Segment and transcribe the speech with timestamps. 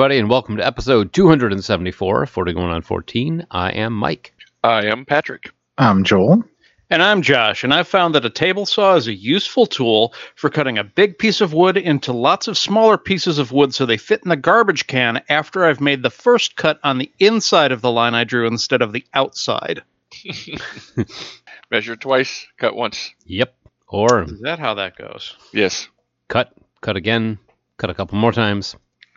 [0.00, 3.46] everybody, and welcome to episode 274, 40 going on 14.
[3.50, 4.32] I am Mike.
[4.64, 5.52] I am Patrick.
[5.76, 6.42] I'm Joel.
[6.88, 10.48] And I'm Josh, and I've found that a table saw is a useful tool for
[10.48, 13.98] cutting a big piece of wood into lots of smaller pieces of wood so they
[13.98, 17.82] fit in the garbage can after I've made the first cut on the inside of
[17.82, 19.82] the line I drew instead of the outside.
[21.70, 23.14] Measure twice, cut once.
[23.26, 23.54] Yep.
[23.86, 25.36] Or Is that how that goes?
[25.52, 25.88] Yes.
[26.28, 27.38] cut, cut again,
[27.76, 28.76] cut a couple more times,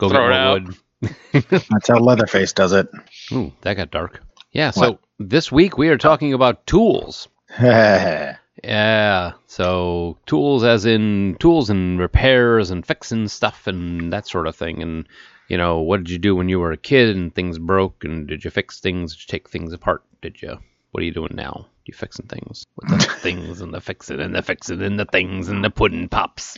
[0.10, 0.64] go Throw get it more out.
[0.64, 1.64] wood.
[1.70, 2.88] That's how Leatherface does it.
[3.32, 4.22] Ooh, that got dark.
[4.52, 7.28] Yeah, so this week we are talking about tools.
[8.64, 14.56] Yeah, so tools as in tools and repairs and fixing stuff and that sort of
[14.56, 14.82] thing.
[14.82, 15.08] And,
[15.50, 18.04] you know, what did you do when you were a kid and things broke?
[18.06, 19.14] And did you fix things?
[19.16, 20.04] Did you take things apart?
[20.22, 20.60] Did you?
[20.92, 21.67] What are you doing now?
[21.86, 25.50] You fixing things with the things and the fixing and the fixing and the things
[25.50, 26.58] and the pudding pops.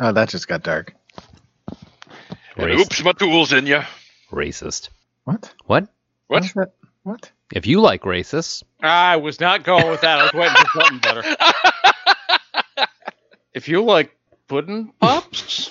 [0.00, 0.94] oh, that just got dark.
[2.58, 3.84] And Rac- oops, my tool's in ya.
[4.32, 4.88] Racist.
[5.24, 5.54] What?
[5.66, 5.84] What?
[6.26, 6.42] What?
[6.42, 6.72] What's that?
[7.04, 7.30] What?
[7.54, 10.18] If you like racists, I was not going with that.
[10.18, 11.36] I was waiting for something better.
[13.54, 14.14] if you like
[14.48, 15.70] pudding pops,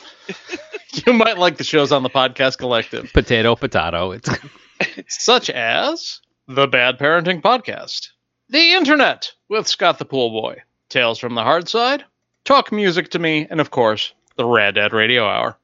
[1.05, 4.11] you might like the shows on the podcast collective, potato, potato.
[4.11, 4.29] It's
[5.09, 8.07] such as the Bad Parenting Podcast,
[8.49, 12.05] the Internet with Scott the Pool Boy, Tales from the Hard Side,
[12.45, 15.57] Talk Music to Me, and of course, the Rad Dad Radio Hour.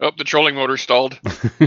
[0.00, 1.18] Oh, the trolling motor stalled.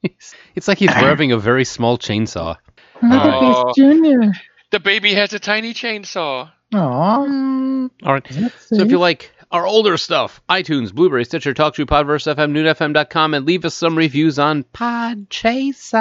[0.00, 2.56] it's like he's revving a very small chainsaw.
[3.02, 3.72] Oh.
[3.76, 4.32] Junior.
[4.70, 6.50] The baby has a tiny chainsaw.
[6.72, 6.78] Aw.
[6.78, 8.26] All right.
[8.58, 13.44] So if you like our older stuff, iTunes, Blueberry, Stitcher, TalkTrue, Podverse, FM, NoonFM.com, and
[13.44, 16.00] leave us some reviews on Podchaser.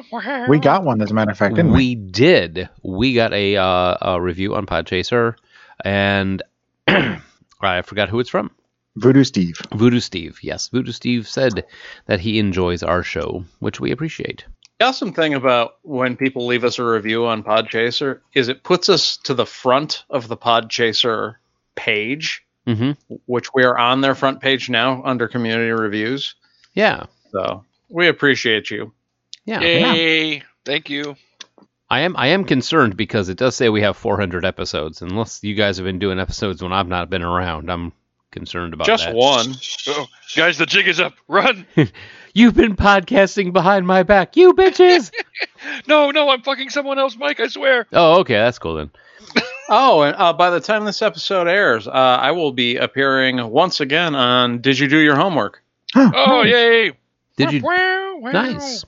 [0.48, 1.78] We got one, as a matter of fact, didn't we?
[1.78, 2.68] We did.
[2.82, 5.34] We got a, uh, a review on Podchaser,
[5.84, 6.42] and
[6.88, 8.50] I forgot who it's from.
[8.96, 9.60] Voodoo Steve.
[9.74, 10.38] Voodoo Steve.
[10.42, 11.64] Yes, Voodoo Steve said
[12.06, 14.44] that he enjoys our show, which we appreciate.
[14.78, 18.88] The awesome thing about when people leave us a review on Podchaser is it puts
[18.88, 21.36] us to the front of the Podchaser
[21.74, 22.92] page, hmm
[23.26, 26.34] which we are on their front page now under community reviews.
[26.74, 27.06] Yeah.
[27.30, 28.92] So we appreciate you.
[29.44, 29.60] Yeah.
[29.60, 30.42] Yay!
[30.64, 31.16] Thank you.
[31.90, 35.02] I am I am concerned because it does say we have 400 episodes.
[35.02, 37.92] Unless you guys have been doing episodes when I've not been around, I'm
[38.30, 39.14] concerned about Just that.
[39.14, 39.54] one.
[39.88, 41.14] Oh, guys, the jig is up.
[41.28, 41.66] Run!
[42.34, 45.12] You've been podcasting behind my back, you bitches.
[45.86, 47.38] No, no, I'm fucking someone else, Mike.
[47.38, 47.86] I swear.
[47.92, 48.90] oh, okay, that's cool then.
[49.68, 53.80] Oh, and uh, by the time this episode airs, uh, I will be appearing once
[53.80, 55.62] again on Did You Do Your Homework?
[55.94, 56.92] Oh, yay!
[57.36, 57.62] Did you?
[57.62, 58.32] Wow, wow.
[58.32, 58.84] Nice.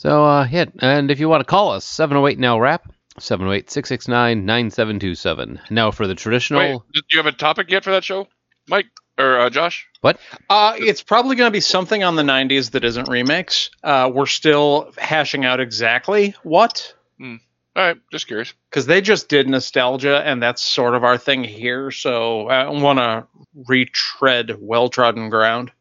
[0.00, 2.90] So uh, yeah, and if you want to call us, 708 now rap.
[3.18, 5.70] 708-669-9727.
[5.70, 6.60] Now for the traditional.
[6.60, 8.26] Wait, do you have a topic yet for that show,
[8.66, 8.86] Mike
[9.18, 9.86] or uh, Josh?
[10.00, 10.18] What?
[10.48, 13.68] Uh, it's probably going to be something on the 90s that isn't remakes.
[13.84, 17.40] Uh, we're still hashing out exactly what, Mm.
[17.76, 18.54] All right, just curious.
[18.70, 21.90] because they just did nostalgia, and that's sort of our thing here.
[21.90, 23.26] So I want to
[23.68, 25.72] retread well trodden ground.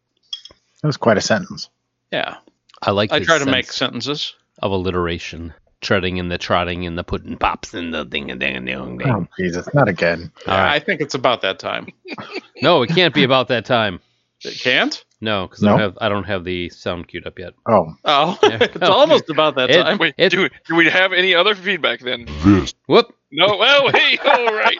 [0.82, 1.70] That was quite a sentence.
[2.12, 2.36] Yeah,
[2.82, 3.12] I like.
[3.12, 4.36] I try to sense make sentences.
[4.62, 8.56] of alliteration, treading and the trotting and the pudding pops and the ding and ding
[8.56, 8.98] and ding.
[8.98, 9.10] ding.
[9.10, 9.68] Oh, Jesus.
[9.74, 10.32] Not again.
[10.48, 10.76] All right.
[10.76, 11.88] I think it's about that time.
[12.62, 14.02] No, it can't be about that time.
[14.44, 15.02] It can't?
[15.22, 17.54] No, because I don't have I don't have the sound queued up yet.
[17.66, 17.94] Oh.
[18.04, 19.98] Oh, it's almost about that It- time.
[19.98, 22.26] Wait, It- do, do we have any other feedback then?
[22.44, 23.16] This Whoop.
[23.32, 23.56] No.
[23.58, 24.78] Well, hey, all right.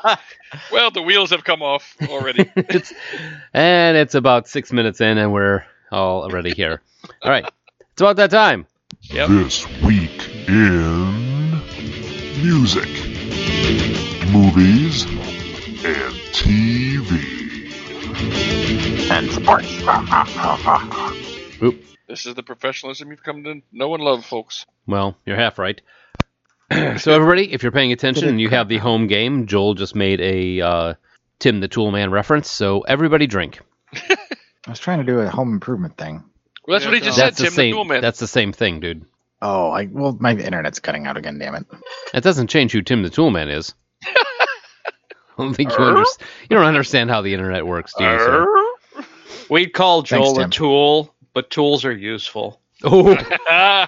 [0.74, 2.52] Well, the wheels have come off already.
[2.56, 2.92] it's,
[3.54, 6.82] and it's about six minutes in, and we're all already here.
[7.22, 7.50] All right,
[8.00, 8.66] it's about that time.
[9.12, 9.28] Yep.
[9.28, 11.52] this week in
[12.42, 12.88] music,
[14.32, 15.04] movies,
[15.84, 17.20] and TV.
[19.12, 19.68] And sports.
[21.62, 21.84] Oop.
[22.08, 24.66] this is the professionalism you've come to know and love, folks.
[24.88, 25.82] Well, you're half right.
[26.72, 30.22] so everybody, if you're paying attention and you have the home game, Joel just made
[30.22, 30.94] a uh,
[31.40, 32.50] Tim the Toolman reference.
[32.50, 33.60] So everybody drink.
[33.94, 36.24] I was trying to do a home improvement thing.
[36.70, 37.72] Well, that's what he just That's said, the Tim same.
[37.72, 38.02] the Toolman.
[38.02, 39.04] That's the same thing, dude.
[39.42, 41.40] Oh, I well, my internet's cutting out again.
[41.40, 41.66] Damn it!
[42.14, 43.74] That doesn't change who Tim the Toolman is.
[44.06, 44.14] I
[45.36, 46.30] don't think you understand.
[46.48, 48.20] You don't understand how the internet works, do you?
[48.20, 48.48] Sir?
[49.50, 52.62] We'd call Thanks, Joel a tool, but tools are useful.
[52.82, 53.18] Oh.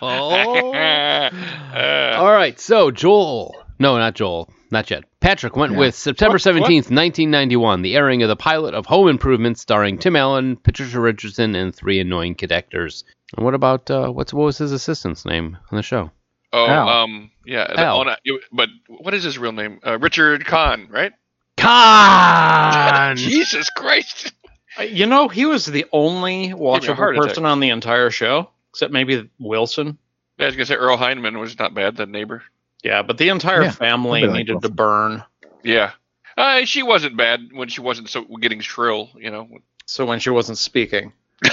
[0.02, 0.74] oh.
[0.74, 2.16] Uh.
[2.18, 3.56] All right, so Joel.
[3.80, 4.52] No, not Joel.
[4.72, 5.04] Not yet.
[5.20, 5.80] Patrick went Yeah.
[5.80, 6.46] with September What?
[6.46, 6.56] What?
[6.70, 11.56] 17th, 1991, the airing of the pilot of Home Improvement starring Tim Allen, Patricia Richardson,
[11.56, 13.04] and three annoying kid actors.
[13.36, 16.12] And what about, uh, what's, what was his assistant's name on the show?
[16.54, 16.90] Oh, Al.
[16.90, 17.66] um, yeah.
[17.78, 18.06] Al.
[18.52, 19.80] but what is his real name?
[19.86, 21.12] Uh, Richard Kahn, right?
[21.58, 23.16] Khan!
[23.18, 24.34] Jesus Christ!
[24.80, 27.28] Uh, You know, he was the only heart watchable attack.
[27.28, 29.98] person on the entire show, except maybe Wilson.
[30.40, 31.96] I was gonna say Earl Hindman was not bad.
[31.98, 32.42] The neighbor.
[32.84, 35.24] Yeah, but the entire Yeah, family nobody liked needed to burn.
[35.64, 35.92] Yeah.
[36.38, 39.48] Uh, she wasn't bad when she wasn't so getting shrill, you know.
[39.86, 41.14] So when she wasn't speaking,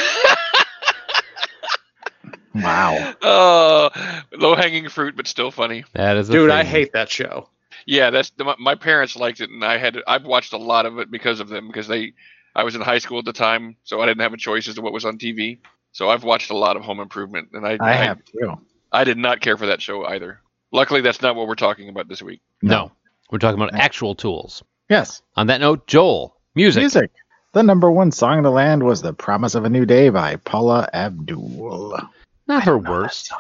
[2.55, 3.15] Wow.
[3.23, 3.91] Uh,
[4.33, 5.85] low hanging fruit, but still funny.
[5.95, 7.49] That is a dude, I hate that show.
[7.87, 10.87] Yeah, that's the, my- my parents liked it, and I had I've watched a lot
[10.87, 12.15] of it because of them because they
[12.55, 14.75] I was in high school at the time, so I didn't have a choice as
[14.77, 15.59] to what was on TV.
[15.93, 18.59] So I've watched a lot of Home Improvement, and I I have too.
[18.91, 20.41] I did not care for that show either.
[20.73, 22.41] Luckily, that's not what we're talking about this week.
[22.63, 22.93] No.
[23.31, 24.63] We're talking about actual tools.
[24.89, 25.23] Yes.
[25.37, 26.81] On that note, Joel, music.
[26.81, 27.11] Music.
[27.53, 30.37] The number one song in the land was "The Promise of a New Day" by
[30.37, 31.99] Paula Abdul.
[32.47, 33.33] Not her worst.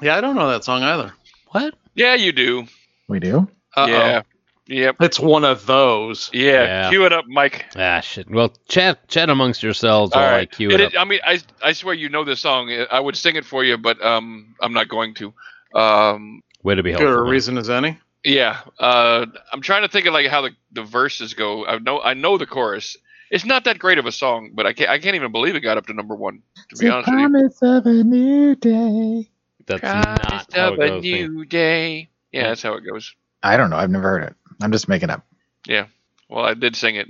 [0.00, 1.12] Yeah, I don't know that song either.
[1.48, 1.74] What?
[1.94, 2.66] Yeah, you do.
[3.08, 3.48] We do.
[3.76, 3.86] Uh-oh.
[3.86, 4.22] Yeah.
[4.66, 4.96] Yep.
[5.00, 6.30] It's one of those.
[6.32, 6.62] Yeah.
[6.64, 6.88] Yeah.
[6.90, 7.66] Cue it up, Mike.
[7.76, 8.30] Ah, shit.
[8.30, 10.92] Well, chat chat amongst yourselves All while I cue It it up.
[10.92, 12.70] is- I mean, I I swear you know this song.
[12.90, 15.34] I would sing it for you, but um, I'm not going to.
[15.74, 17.26] Um, Way to be Good helpful.
[17.26, 17.98] a reason as any.
[18.24, 18.60] yeah.
[18.78, 21.64] Uh, I'm trying to think of like how the, the verses go.
[21.66, 22.96] I know I know the chorus.
[23.30, 25.60] It's not that great of a song, but I can't I can't even believe it
[25.60, 26.42] got up to number one.
[26.70, 27.28] To be honest with you.
[27.28, 29.28] promise of a new day.
[29.66, 31.02] That's not Promise how of it a goes.
[31.04, 31.34] man.
[31.34, 32.08] new day.
[32.32, 33.14] Yeah, that's how it goes.
[33.42, 33.76] I don't know.
[33.76, 34.34] I've never heard it.
[34.60, 35.24] I'm just making up.
[35.66, 35.86] Yeah.
[36.28, 37.06] Well, I did sing it.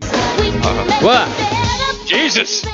[1.02, 2.06] What?
[2.06, 2.64] Jesus!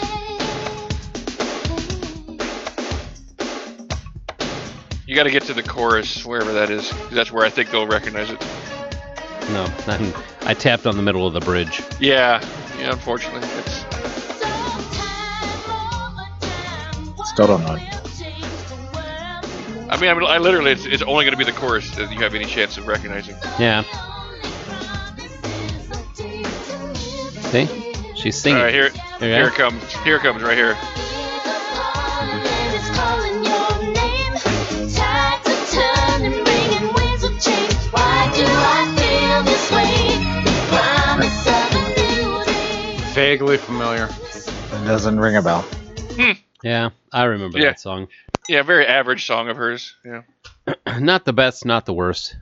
[5.07, 6.91] You got to get to the chorus, wherever that is.
[6.91, 8.41] 'cause That's where I think they'll recognize it.
[9.51, 10.13] No, I,
[10.47, 11.81] I tapped on the middle of the bridge.
[12.01, 12.41] Yeah,
[12.81, 12.91] yeah.
[12.93, 13.85] Unfortunately, it's
[17.31, 17.83] Still don't know it.
[19.89, 22.11] I mean, I, mean, I literally, it's, it's only going to be the chorus that
[22.11, 23.37] you have any chance of recognizing.
[23.61, 23.85] Yeah.
[27.53, 27.69] See?
[28.17, 28.59] She's singing.
[28.59, 29.81] All right, here, There you here it comes.
[30.03, 30.75] Here it comes, right here.
[32.27, 33.36] Mm-hmm.
[43.17, 44.11] Vaguely familiar.
[44.35, 45.65] It doesn't ring a bell.
[46.63, 47.69] Yeah, I remember Yeah.
[47.71, 48.09] that song.
[48.47, 49.95] Yeah, very average song of hers.
[50.05, 50.23] Yeah.
[51.01, 52.37] not the best, not the worst.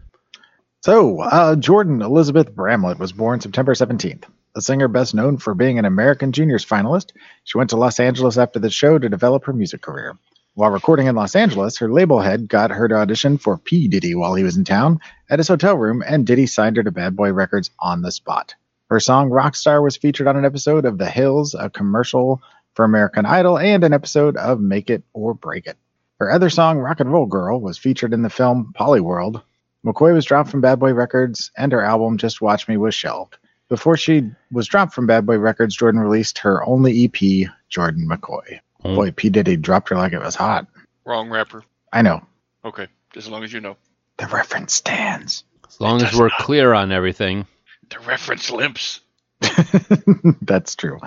[0.80, 4.24] So, uh, Jordan Elizabeth Bramlett was born September 17th.
[4.56, 7.12] A singer best known for being an American Juniors finalist,
[7.44, 10.18] she went to Los Angeles after the show to develop her music career.
[10.54, 13.86] While recording in Los Angeles, her label head got her to audition for P.
[13.86, 14.98] Diddy while he was in town
[15.30, 18.56] at his hotel room, and Diddy signed her to Bad Boy Records on the spot.
[18.94, 22.40] Her song Rockstar was featured on an episode of The Hills, a commercial
[22.74, 25.76] for American Idol, and an episode of Make It or Break It.
[26.20, 29.42] Her other song, Rock and Roll Girl, was featured in the film Polyworld,
[29.84, 33.36] McCoy was dropped from Bad Boy Records, and her album Just Watch Me was shelved.
[33.68, 38.60] Before she was dropped from Bad Boy Records, Jordan released her only EP, Jordan McCoy.
[38.84, 38.94] Oh.
[38.94, 39.28] Boy, P.
[39.28, 40.68] Diddy dropped her like it was hot.
[41.04, 41.64] Wrong rapper.
[41.92, 42.24] I know.
[42.64, 42.86] Okay,
[43.16, 43.76] as long as you know.
[44.18, 45.42] The reference stands.
[45.68, 47.48] As long as we're clear on everything.
[47.90, 49.00] The reference limps.
[50.42, 50.98] That's true.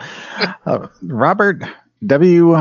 [0.65, 1.63] Uh, Robert
[2.05, 2.55] W.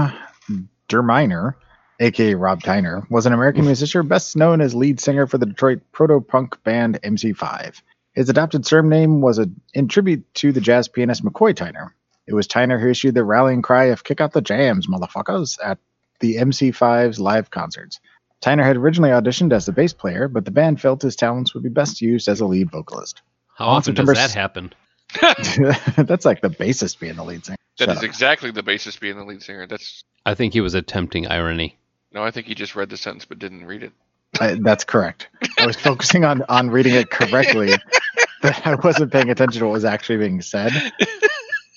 [0.88, 1.54] Derminer,
[2.00, 5.80] aka Rob Tyner, was an American musician best known as lead singer for the Detroit
[5.92, 7.80] proto punk band MC5.
[8.14, 11.90] His adopted surname was a, in tribute to the jazz pianist McCoy Tyner.
[12.26, 15.78] It was Tyner who issued the rallying cry of "Kick out the jams, motherfuckers!" at
[16.20, 18.00] the MC5's live concerts.
[18.42, 21.62] Tyner had originally auditioned as the bass player, but the band felt his talents would
[21.62, 23.22] be best used as a lead vocalist.
[23.56, 24.72] How On often does that s- happen?
[25.22, 27.56] That's like the bassist being the lead singer.
[27.78, 28.04] That Shut is up.
[28.04, 29.66] exactly the basis being the lead singer.
[29.66, 31.76] That's I think he was attempting irony.
[32.12, 33.92] no, I think he just read the sentence but didn't read it.
[34.40, 35.28] I, that's correct.
[35.58, 37.72] I was focusing on on reading it correctly,
[38.42, 40.72] but I wasn't paying attention to what was actually being said.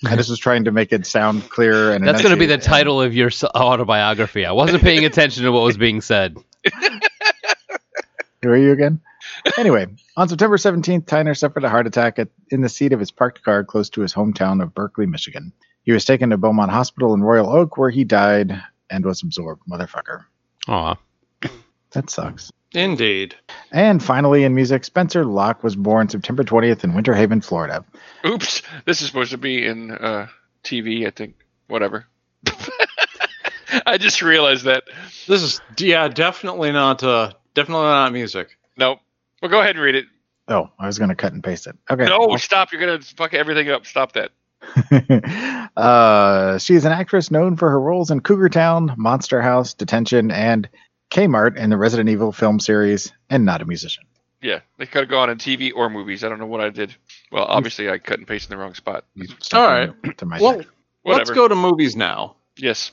[0.05, 2.05] I just was trying to make it sound clear and.
[2.05, 4.45] That's going to be the and- title of your autobiography.
[4.45, 6.37] I wasn't paying attention to what was being said.
[8.41, 8.99] Who are you again?
[9.57, 13.11] Anyway, on September 17th, Tyner suffered a heart attack at, in the seat of his
[13.11, 15.53] parked car close to his hometown of Berkeley, Michigan.
[15.83, 19.63] He was taken to Beaumont Hospital in Royal Oak, where he died and was absorbed.
[19.69, 20.25] Motherfucker.
[20.67, 20.95] Aw.
[21.91, 22.51] That sucks.
[22.73, 23.35] Indeed.
[23.71, 27.83] And finally, in music, Spencer Locke was born September 20th in Winter Haven, Florida.
[28.25, 30.27] Oops, this is supposed to be in uh,
[30.63, 31.07] TV.
[31.07, 31.35] I think.
[31.67, 32.05] Whatever.
[33.85, 34.83] I just realized that.
[35.27, 38.57] This is yeah, definitely not uh definitely not music.
[38.77, 38.99] Nope.
[39.41, 40.05] Well, go ahead and read it.
[40.47, 41.77] Oh, I was going to cut and paste it.
[41.89, 42.05] Okay.
[42.05, 42.71] No, stop!
[42.71, 43.85] You're gonna fuck everything up.
[43.85, 44.31] Stop that.
[45.77, 50.31] uh, she is an actress known for her roles in Cougar Town, Monster House, Detention,
[50.31, 50.67] and
[51.11, 54.03] Kmart in the Resident Evil film series, and not a musician.
[54.41, 56.23] Yeah, they could have gone in TV or movies.
[56.23, 56.95] I don't know what I did.
[57.31, 59.05] Well, obviously I cut and pasted in the wrong spot.
[59.53, 60.17] All right.
[60.17, 60.61] To my Well,
[61.03, 62.37] let's go to movies now.
[62.55, 62.91] Yes.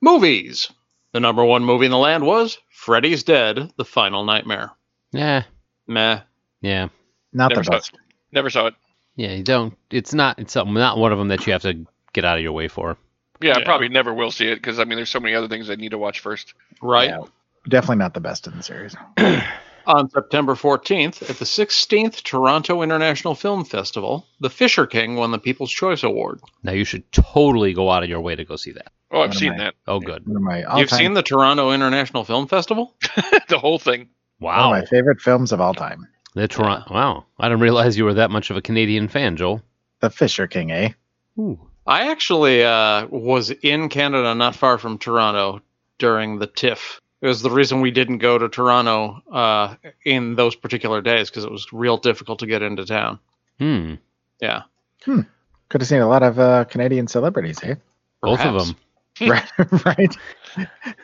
[0.00, 0.70] Movies.
[1.12, 4.70] The number one movie in the land was Freddy's Dead: The Final Nightmare.
[5.12, 5.44] Yeah,
[5.86, 6.20] Meh.
[6.60, 6.88] yeah,
[7.32, 7.76] not Never the saw it.
[7.76, 7.92] best.
[8.32, 8.74] Never saw it.
[9.16, 9.32] yeah.
[9.32, 9.76] You don't.
[9.90, 10.38] It's not.
[10.38, 12.68] It's something- not one of them that you have to get out of your way
[12.68, 12.96] for.
[13.42, 15.70] Yeah, I probably never will see it because I mean, there's so many other things
[15.70, 16.52] I need to watch first.
[16.82, 17.08] Right.
[17.10, 17.22] Yeah,
[17.68, 18.94] definitely not the best in the series.
[19.86, 25.38] On September 14th, at the 16th Toronto International Film Festival, The Fisher King won the
[25.38, 26.40] People's Choice Award.
[26.62, 28.92] Now you should totally go out of your way to go see that.
[29.10, 29.74] Oh, I've seen I- that.
[29.88, 30.26] Oh, good.
[30.28, 32.94] My You've seen the Toronto International Film Festival?
[33.48, 34.10] the whole thing.
[34.40, 34.72] One Wow.
[34.74, 36.06] of my favorite films of all time.
[36.34, 36.92] The Toronto.
[36.92, 37.24] Wow.
[37.38, 39.62] I didn't realize you were that much of a Canadian fan, Joel.
[40.00, 40.90] The Fisher King, eh?
[41.38, 41.58] Ooh.
[41.86, 45.60] I actually uh, was in Canada, not far from Toronto,
[45.98, 47.00] during the TIFF.
[47.20, 51.44] It was the reason we didn't go to Toronto uh, in those particular days because
[51.44, 53.18] it was real difficult to get into town.
[53.58, 53.94] Hmm.
[54.40, 54.62] Yeah.
[55.04, 55.22] Hmm.
[55.68, 57.74] Could have seen a lot of uh, Canadian celebrities, eh?
[58.22, 58.76] Both of them.
[59.20, 59.50] right,
[59.84, 60.16] right.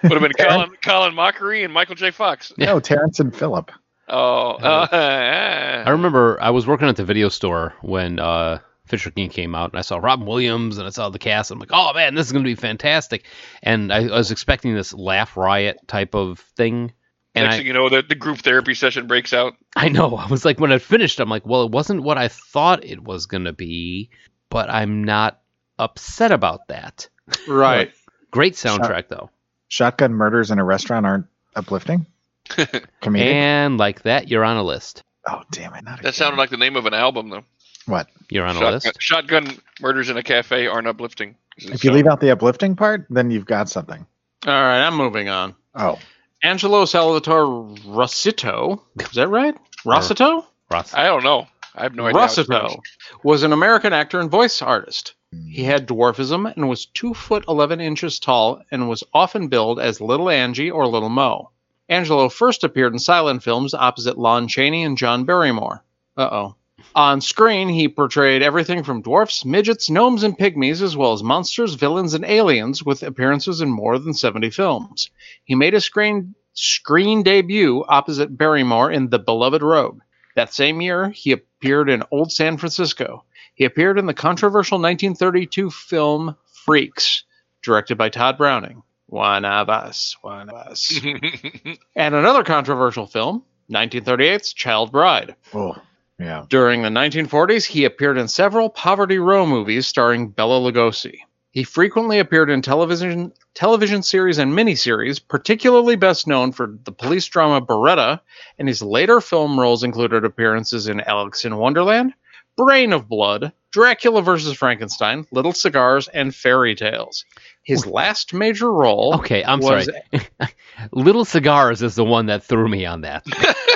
[0.02, 2.10] Would have been Colin, Colin Mockery and Michael J.
[2.10, 2.52] Fox.
[2.56, 3.70] No, Terrence and Phillip.
[4.08, 9.30] Oh, uh, I remember I was working at the video store when uh, Fisher King
[9.30, 11.50] came out, and I saw Robin Williams and I saw the cast.
[11.50, 13.24] I'm like, oh man, this is going to be fantastic.
[13.62, 16.92] And I, I was expecting this laugh riot type of thing.
[17.34, 19.54] And Next I, thing you know, the, the group therapy session breaks out.
[19.74, 20.16] I know.
[20.16, 23.02] I was like, when I finished, I'm like, well, it wasn't what I thought it
[23.02, 24.08] was going to be,
[24.48, 25.40] but I'm not
[25.78, 27.08] upset about that.
[27.48, 27.92] Right.
[28.30, 29.30] Great soundtrack, though.
[29.68, 32.06] Shotgun murders in a restaurant aren't uplifting.
[32.48, 33.20] Comedic.
[33.32, 35.02] And like that, you're on a list.
[35.28, 35.84] oh, damn it!
[35.84, 37.44] Not That sounded like the name of an album, though.
[37.86, 38.08] what?
[38.30, 39.02] You're on a Shotgun, list.
[39.02, 41.34] shotgun murders in a cafe aren't uplifting.
[41.58, 44.06] If you leave out the uplifting part, then you've got something.
[44.46, 45.54] All right, I'm moving on.
[45.74, 45.98] Oh,
[46.42, 49.56] Angelo Salvatore Rossitto, is that right?
[49.84, 50.44] Rossitto?
[50.70, 50.94] Ross.
[50.94, 51.46] I don't know.
[51.74, 52.18] I have no idea.
[52.20, 52.80] how it's Rossitto pronounced.
[53.24, 55.14] was an American actor and voice artist.
[55.48, 60.00] He had dwarfism and was 2 foot 11 inches tall and was often billed as
[60.00, 61.50] Little Angie or Little Mo.
[61.88, 65.84] Angelo first appeared in silent films opposite Lon Chaney and John Barrymore.
[66.16, 66.54] Uh oh.
[66.94, 71.74] On screen, he portrayed everything from dwarfs, midgets, gnomes, and pygmies, as well as monsters,
[71.74, 75.10] villains, and aliens, with appearances in more than 70 films.
[75.44, 80.00] He made a screen screen debut opposite Barrymore in The Beloved Rogue.
[80.36, 83.24] That same year, he appeared in Old San Francisco.
[83.56, 86.36] He appeared in the controversial 1932 film
[86.66, 87.24] Freaks,
[87.62, 88.82] directed by Tod Browning.
[89.06, 91.00] One of us, one of us.
[91.96, 95.34] and another controversial film, 1938's Child Bride.
[95.54, 95.74] oh,
[96.18, 96.44] yeah.
[96.48, 101.18] During the 1940s, he appeared in several Poverty Row movies starring Bela Lugosi.
[101.50, 107.26] He frequently appeared in television television series and miniseries, particularly best known for the police
[107.26, 108.20] drama Baretta,
[108.58, 112.12] and his later film roles included appearances in Alex in Wonderland,
[112.56, 114.56] Brain of Blood, Dracula vs.
[114.56, 117.24] Frankenstein, Little Cigars, and Fairy Tales.
[117.62, 120.50] His last major role Okay, I'm was sorry.
[120.92, 123.24] Little Cigars is the one that threw me on that.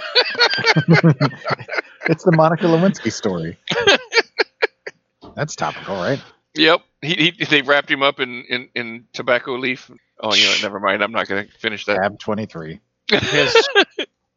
[2.10, 3.56] It's the Monica Lewinsky story.
[5.36, 6.20] That's topical, right?
[6.54, 6.80] yep.
[7.02, 9.90] He, he, they wrapped him up in, in, in tobacco leaf.
[10.18, 11.04] Oh, you know, never mind.
[11.04, 11.96] I'm not going to finish that.
[12.02, 12.80] Tab 23.
[13.12, 13.68] His,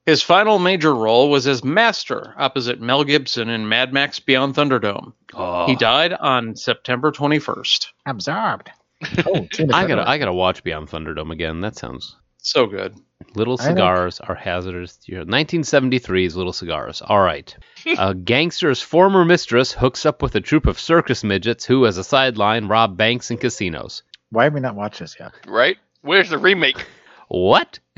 [0.05, 5.13] his final major role was as Master opposite Mel Gibson in Mad Max Beyond Thunderdome.
[5.33, 7.87] Oh, He died on September 21st.
[8.05, 8.69] Absorbed.
[9.25, 11.59] Oh, I gotta, I gotta watch Beyond Thunderdome again.
[11.61, 12.15] That sounds.
[12.37, 12.95] So good.
[13.35, 14.95] Little cigars are hazardous.
[14.97, 17.01] to your- 1973's Little Cigars.
[17.01, 17.53] All right.
[17.97, 22.03] a gangster's former mistress hooks up with a troop of circus midgets who, as a
[22.03, 24.03] sideline, rob banks and casinos.
[24.29, 25.33] Why have we not watched this yet?
[25.47, 25.77] Right?
[26.01, 26.85] Where's the remake?
[27.27, 27.79] What?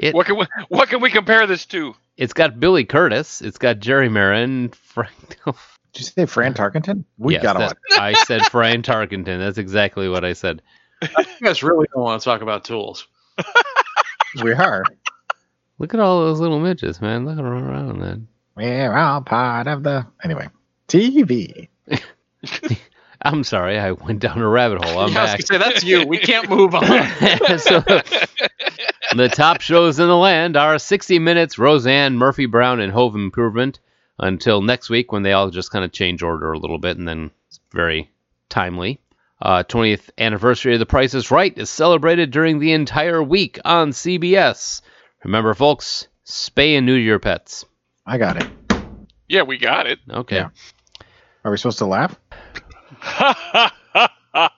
[0.00, 1.94] It, What can we, what can we compare this to?
[2.16, 3.40] it's got Billy Curtis.
[3.42, 4.70] It's got Jerry Maren.
[4.70, 5.38] Frank.
[5.44, 5.54] Did
[6.00, 7.04] you say Fran Tarkenton?
[7.18, 7.98] We Yes, gotta that- watch.
[8.00, 9.38] I said Fran Tarkenton.
[9.38, 10.62] That's exactly what I said.
[11.02, 11.08] You
[11.42, 13.06] guys really don't want to talk about tools.
[14.44, 14.84] We are.
[15.78, 17.24] Look at all those little midgets, man.
[17.24, 18.28] Look at them around, man.
[18.54, 20.06] We're all part of the.
[20.22, 20.48] Anyway,
[20.86, 21.66] TV.
[23.22, 24.98] I'm sorry, I went down a rabbit hole.
[25.00, 25.48] I'm Yeah, I was back.
[25.48, 26.06] gonna say that's you.
[26.06, 26.82] We can't move on.
[27.58, 27.80] so,
[29.16, 33.78] the top shows in the land are 60 Minutes, Roseanne, Murphy Brown, and Home Improvement
[34.18, 37.06] until next week when they all just kind of change order a little bit and
[37.08, 38.10] then it's very
[38.48, 39.00] timely.
[39.42, 43.90] Uh, 20th anniversary of The Price is Right is celebrated during the entire week on
[43.90, 44.82] CBS.
[45.24, 47.64] Remember, folks, spay and neuter your pets.
[48.06, 48.50] I got it.
[49.28, 49.98] Yeah, we got it.
[50.10, 50.36] Okay.
[50.36, 50.48] Yeah.
[51.44, 52.14] Are we supposed to laugh?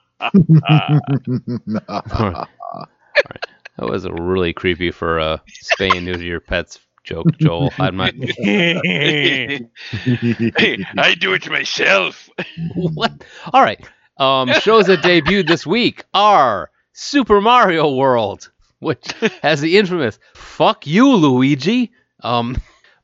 [3.77, 7.71] That was a really creepy for a spay and neuter your pets joke, Joel.
[7.79, 8.13] I'm not.
[8.37, 12.29] hey, I do it myself.
[12.75, 13.23] what?
[13.51, 13.83] All right.
[14.17, 19.11] Um, shows that debuted this week are Super Mario World, which
[19.41, 22.55] has the infamous "Fuck you, Luigi." Um,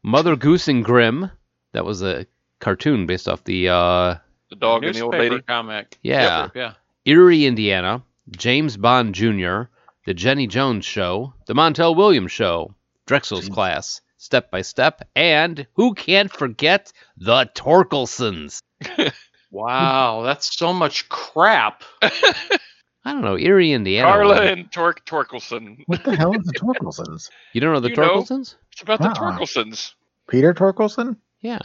[0.03, 1.31] Mother Goose and Grimm.
[1.73, 2.27] That was a
[2.59, 4.15] cartoon based off the uh,
[4.49, 5.41] The dog and the old lady.
[5.41, 5.97] comic.
[6.01, 6.73] yeah, Yeah.
[7.05, 8.03] Erie, Indiana.
[8.31, 9.63] James Bond Jr.,
[10.05, 12.73] The Jenny Jones Show, The Montel Williams Show,
[13.07, 18.61] Drexel's Class, Step by Step, and who can't forget the Torkelsons?
[19.51, 21.83] Wow, that's so much crap.
[22.03, 22.59] I
[23.05, 24.07] don't know, Erie, Indiana.
[24.07, 25.79] Carla and Tork Torkelson.
[25.87, 27.31] what the hell is the Torkelsons?
[27.53, 28.21] You don't know the You know.
[28.21, 28.55] Torkelsons?
[28.73, 29.15] It's about the Uh-uh.
[29.39, 29.93] Torkelsons.
[30.29, 31.17] Peter Torkelson?
[31.41, 31.57] Yeah.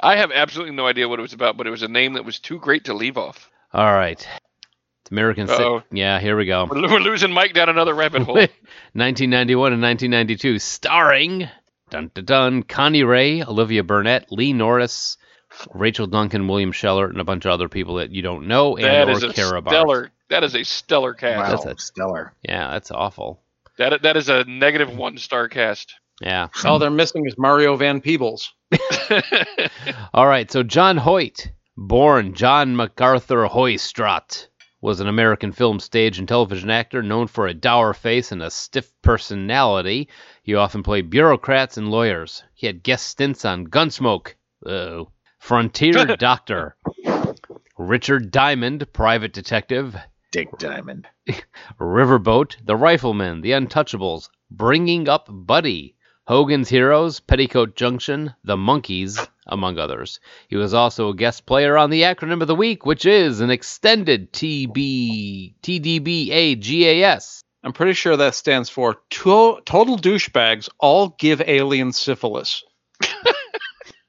[0.00, 2.24] I have absolutely no idea what it was about, but it was a name that
[2.24, 3.50] was too great to leave off.
[3.72, 4.18] All right.
[5.02, 5.46] It's American.
[5.48, 5.82] Sit- Uh-oh.
[5.90, 6.66] yeah, here we go.
[6.70, 8.34] We're, lo- we're losing Mike down another rabbit hole.
[8.92, 11.48] 1991 and 1992, starring
[11.90, 15.16] dun dun dun Connie Ray, Olivia Burnette, Lee Norris,
[15.72, 18.84] Rachel Duncan, William Schallert, and a bunch of other people that you don't know and
[18.84, 19.70] that or is a care about.
[19.72, 20.10] stellar.
[20.28, 21.38] That is a stellar cast.
[21.38, 22.34] Wow, That's a- stellar.
[22.42, 23.40] Yeah, that's awful.
[23.78, 25.94] That that is a negative one star cast.
[26.20, 26.48] Yeah.
[26.64, 28.52] All they're missing is Mario Van Peebles.
[30.14, 30.50] All right.
[30.50, 34.48] So John Hoyt, born John MacArthur Hoysradt,
[34.80, 38.50] was an American film, stage, and television actor known for a dour face and a
[38.50, 40.08] stiff personality.
[40.42, 42.42] He often played bureaucrats and lawyers.
[42.54, 45.04] He had guest stints on Gunsmoke, uh,
[45.38, 46.76] Frontier Doctor,
[47.78, 49.96] Richard Diamond, Private Detective,
[50.30, 51.08] Dick Diamond.
[51.80, 55.95] Riverboat, The Rifleman, The Untouchables, Bringing Up Buddy,
[56.26, 60.18] Hogan's Heroes, Petticoat Junction, The Monkees, among others.
[60.48, 63.50] He was also a guest player on the acronym of the week, which is an
[63.50, 67.40] extended TB TDBAGAS.
[67.62, 72.62] I'm pretty sure that stands for to- total douchebags all give aliens syphilis.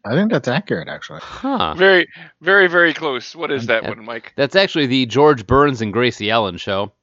[0.05, 1.19] I think that's accurate, actually.
[1.21, 1.73] Huh.
[1.75, 2.07] very,
[2.41, 3.35] very, very close.
[3.35, 3.89] What is that Okay.
[3.89, 4.31] one, Mike?
[4.37, 6.93] That's actually the George Burns and Gracie Allen show.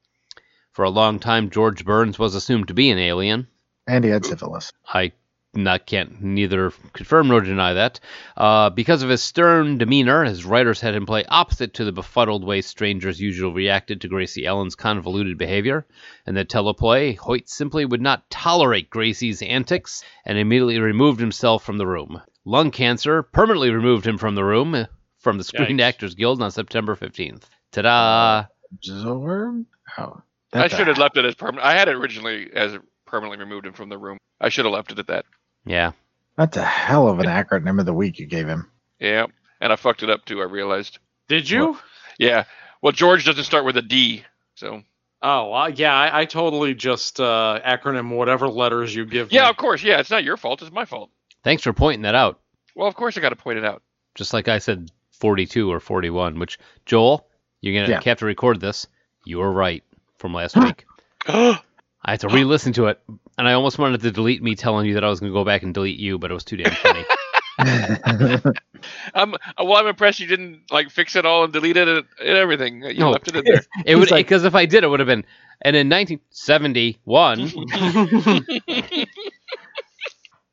[0.73, 3.47] For a long time, George Burns was assumed to be an alien.
[3.87, 4.73] And he had syphilis.
[4.87, 5.13] I
[5.57, 8.01] not can't neither confirm nor deny that.
[8.37, 12.45] Uh, because of his stern demeanor, his writers had him play opposite to the befuddled
[12.45, 15.87] way strangers usually reacted to Gracie Allen's convoluted behavior.
[16.27, 21.79] In the teleplay, Hoyt simply would not tolerate Gracie's antics and immediately removed himself from
[21.79, 22.21] the room.
[22.45, 24.87] Lung cancer permanently removed him from the room uh,
[25.19, 25.83] from the Screen Yikes.
[25.83, 27.45] Actors Guild on September 15th.
[27.73, 28.47] Ta-da!
[28.85, 29.65] Zorb?
[29.99, 30.23] Oh.
[30.53, 31.67] I should have left it as permanent.
[31.67, 34.19] I had it originally as permanently removed him from the room.
[34.41, 35.25] I should have left it at that.
[35.65, 35.93] Yeah.
[36.37, 38.71] That's a hell of an acronym of the week you gave him.
[38.99, 39.27] Yeah,
[39.61, 40.41] and I fucked it up too.
[40.41, 40.99] I realized.
[41.29, 41.79] Did you?
[42.19, 42.45] Yeah.
[42.83, 44.25] Well, George doesn't start with a D,
[44.57, 44.83] so
[45.23, 49.49] Oh, well, yeah, I, I totally just uh, acronym whatever letters you give yeah, me.
[49.51, 49.83] of course.
[49.83, 50.61] Yeah, it's not your fault.
[50.61, 51.11] It's my fault.
[51.45, 52.41] Thanks for pointing that out.
[52.75, 53.83] Well, of course I got to point it out.
[54.17, 57.27] just like I said 42 or 41, which Joel,
[57.61, 58.01] you're going to Yeah.
[58.05, 58.87] have to record this.
[59.25, 59.83] You were right
[60.19, 60.85] from last week.
[62.05, 63.01] I had to re-listen to it,
[63.39, 65.45] and I almost wanted to delete me telling you that I was going to go
[65.45, 67.05] back and delete you, but it was too damn funny.
[69.15, 69.77] I'm well.
[69.77, 72.83] I'm impressed you didn't like fix it all and delete it and, and everything.
[72.83, 73.11] You No.
[73.13, 73.63] left it in there.
[73.87, 75.25] it would like- because if I did, it would have been.
[75.63, 77.53] And in 1971,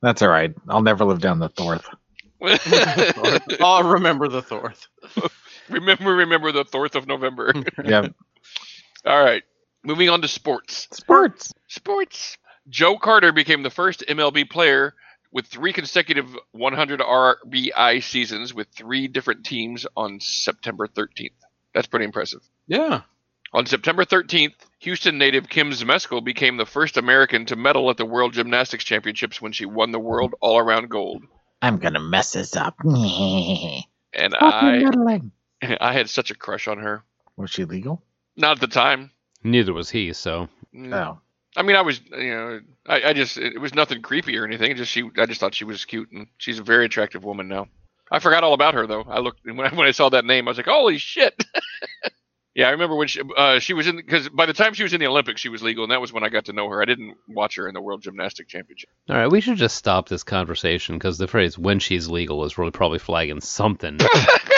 [0.01, 0.53] That's all right.
[0.69, 1.85] I'll never live down the Thorth.
[3.59, 4.87] I'll remember the Thorth.
[5.69, 7.53] remember, remember the fourth of November.
[7.83, 8.07] Yeah.
[9.05, 9.43] all right.
[9.83, 10.87] Moving on to sports.
[10.91, 11.53] Sports.
[11.67, 12.37] Sports.
[12.69, 14.93] Joe Carter became the first MLB player
[15.31, 21.31] with three consecutive 100 RBI seasons with three different teams on September 13th.
[21.73, 22.41] That's pretty impressive.
[22.67, 23.01] Yeah.
[23.53, 28.05] On September 13th, Houston native Kim Zmeskal became the first American to medal at the
[28.05, 31.23] World Gymnastics Championships when she won the world all-around gold.
[31.61, 32.75] I'm gonna mess this up.
[32.83, 34.83] Was And I,
[35.81, 37.03] I had such a crush on her.
[37.37, 38.03] Was she legal?
[38.35, 39.11] Not at the time.
[39.43, 40.13] Neither was he.
[40.13, 40.93] So Mm.
[40.93, 41.19] Oh.
[41.57, 44.73] I mean, I was, you know, I, I just, it was nothing creepy or anything.
[44.77, 47.67] Just she, I just thought she was cute, and she's a very attractive woman now.
[48.09, 49.03] I forgot all about her though.
[49.03, 51.43] I looked when I, when I saw that name, I was like, holy shit.
[52.55, 54.93] yeah, I remember when she, uh, she was in because by the time she was
[54.93, 56.81] in the Olympics, she was legal, and that was when I got to know her.
[56.81, 58.89] I didn't watch her in the World Gymnastic Championship.
[59.09, 62.57] all right, we should just stop this conversation because the phrase "when she's legal" is
[62.57, 63.97] really probably flagging something.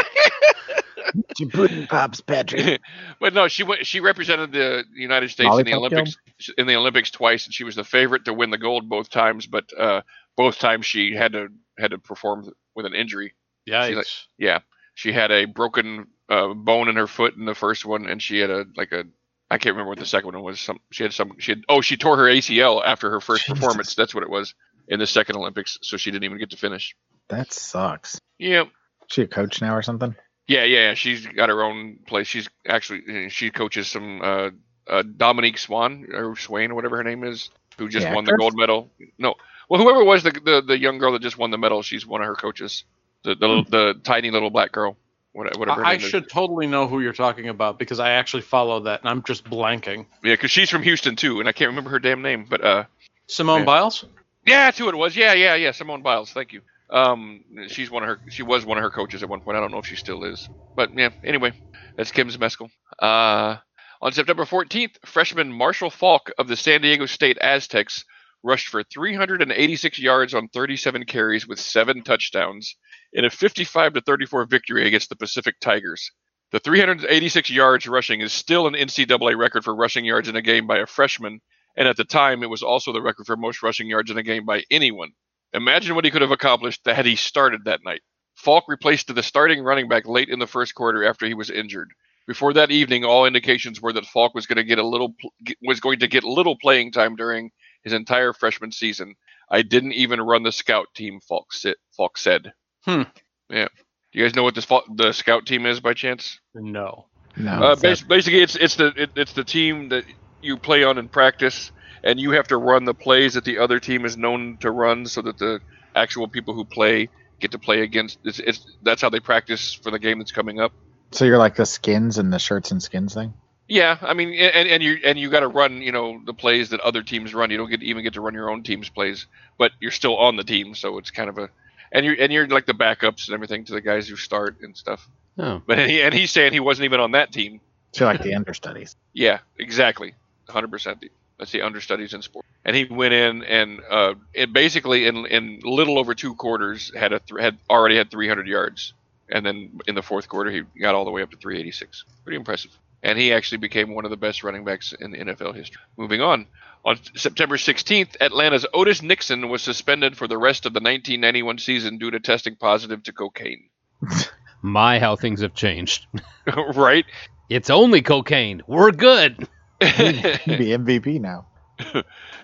[1.37, 2.81] She put in pops, Patrick.
[3.19, 3.85] but no, she went.
[3.85, 6.17] She represented the United States in the Lollipop Olympics
[6.57, 9.47] in the Olympics twice, and she was the favorite to win the gold both times.
[9.47, 10.01] But uh,
[10.35, 13.33] both times she had to had to perform with an injury.
[13.67, 13.95] Yikes.
[13.95, 14.59] like- Yeah,
[14.93, 18.39] she had a broken uh, bone in her foot in the first one, and she
[18.39, 19.03] had a like a
[19.51, 20.59] I can't remember what the second one was.
[20.59, 23.59] Some she had some she had oh she tore her ACL after her first Jesus.
[23.59, 23.95] performance.
[23.95, 24.55] That's what it was
[24.87, 26.95] in the second Olympics, so she didn't even get to finish.
[27.29, 28.19] That sucks.
[28.37, 28.65] Yeah,
[29.07, 30.13] She a coach now or something?
[30.47, 30.89] Yeah, yeah.
[30.89, 30.93] yeah.
[30.93, 32.27] She's got her own place.
[32.27, 34.49] She's actually she coaches some uh,
[34.87, 38.35] uh, Dominique Swan or Swain or whatever her name is, who just The won the
[38.37, 38.89] gold medal.
[39.17, 39.35] No,
[39.69, 42.21] well whoever was the, the the young girl that just won the medal, she's one
[42.21, 42.83] of her coaches.
[43.23, 44.97] The the, little the tiny little black girl,
[45.31, 45.69] whatever.
[45.71, 46.09] I, I name is.
[46.09, 49.45] should totally know who you're talking about because I actually follow that and I'm just
[49.45, 50.05] blanking.
[50.23, 52.83] Yeah, because she's from Houston too, and I can't remember her damn name, but uh,
[53.27, 53.65] Simone Yeah.
[53.65, 54.05] Biles?
[54.45, 55.15] yeah, that's who it was.
[55.15, 56.33] Yeah, yeah, yeah, Simone Biles.
[56.33, 56.61] Thank you.
[56.89, 58.19] Um, she's one of her.
[58.29, 59.57] She was one of her coaches at one point.
[59.57, 61.09] I don't know if she still is, but yeah.
[61.23, 61.53] Anyway,
[61.97, 62.69] that's Kim Zmeskal.
[63.01, 63.57] Uh,
[64.01, 68.03] on September 14th, freshman Marshall Faulk of the San Diego State Aztecs
[68.43, 72.75] rushed for 386 yards on 37 carries with seven touchdowns
[73.13, 76.11] in a 55 to 34 victory against the Pacific Tigers.
[76.51, 80.67] The 386 yards rushing is still an NCAA record for rushing yards in a game
[80.67, 81.39] by a freshman,
[81.75, 84.23] and at the time, it was also the record for most rushing yards in a
[84.23, 85.11] game by anyone.
[85.53, 88.01] Imagine what he could have accomplished had he started that night.
[88.35, 91.91] Faulk replaced the starting running back late in the first quarter after he was injured.
[92.25, 95.13] Before that evening, all indications were that Faulk was going to get a little
[95.61, 97.51] was going to get little playing time during
[97.83, 99.15] his entire freshman season.
[99.51, 101.19] I didn't even run the scout team.
[101.27, 102.53] Faulk, si- Faulk said.
[102.85, 103.03] Hmm.
[103.49, 103.67] Yeah.
[104.11, 106.39] Do you guys know what this the scout team is by chance?
[106.55, 107.07] No.
[107.35, 107.51] No.
[107.51, 110.05] Uh, it's that- bas- basically, it's it's the it, it's the team that
[110.41, 111.71] you play on in practice,
[112.03, 115.05] and you have to run the plays that the other team is known to run,
[115.05, 115.59] so that the
[115.95, 118.19] actual people who play get to play against.
[118.23, 120.71] It's, it's that's how they practice for the game that's coming up.
[121.11, 123.33] so you're like the skins and the shirts and skins thing?
[123.67, 126.69] Yeah, I mean, and, and you and you got to run, you know, the plays
[126.69, 127.49] that other teams run.
[127.49, 129.25] You don't get even get to run your own team's plays,
[129.57, 131.49] but you're still on the team, so it's kind of a,
[131.91, 134.75] and you're and you're like the backups and everything to the guys who start and
[134.75, 135.07] stuff.
[135.39, 137.61] Oh, But he, and he's saying he wasn't even on that team.
[137.93, 138.95] So like the understudies.
[139.13, 140.13] Yeah, exactly,
[140.47, 140.69] 100.
[140.69, 141.01] percent
[141.43, 142.45] That's the understudies in sport.
[142.63, 147.11] And he went in and uh, it basically in in little over two quarters had
[147.11, 148.93] a th- had already had 300 yards,
[149.29, 152.05] and then in the fourth quarter he got all the way up to 386.
[152.23, 152.71] Pretty impressive.
[153.01, 155.81] And he actually became one of the best running backs in NFL history.
[155.97, 156.47] Moving on.
[156.85, 161.97] On September 16th, Atlanta's Otis Nixon was suspended for the rest of the 1991 season
[161.97, 163.67] due to testing positive to cocaine.
[164.61, 166.07] my how things have changed.
[166.75, 167.05] right?
[167.49, 168.61] It's only cocaine.
[168.65, 169.49] We're good.
[169.85, 171.45] He'd be MVP now.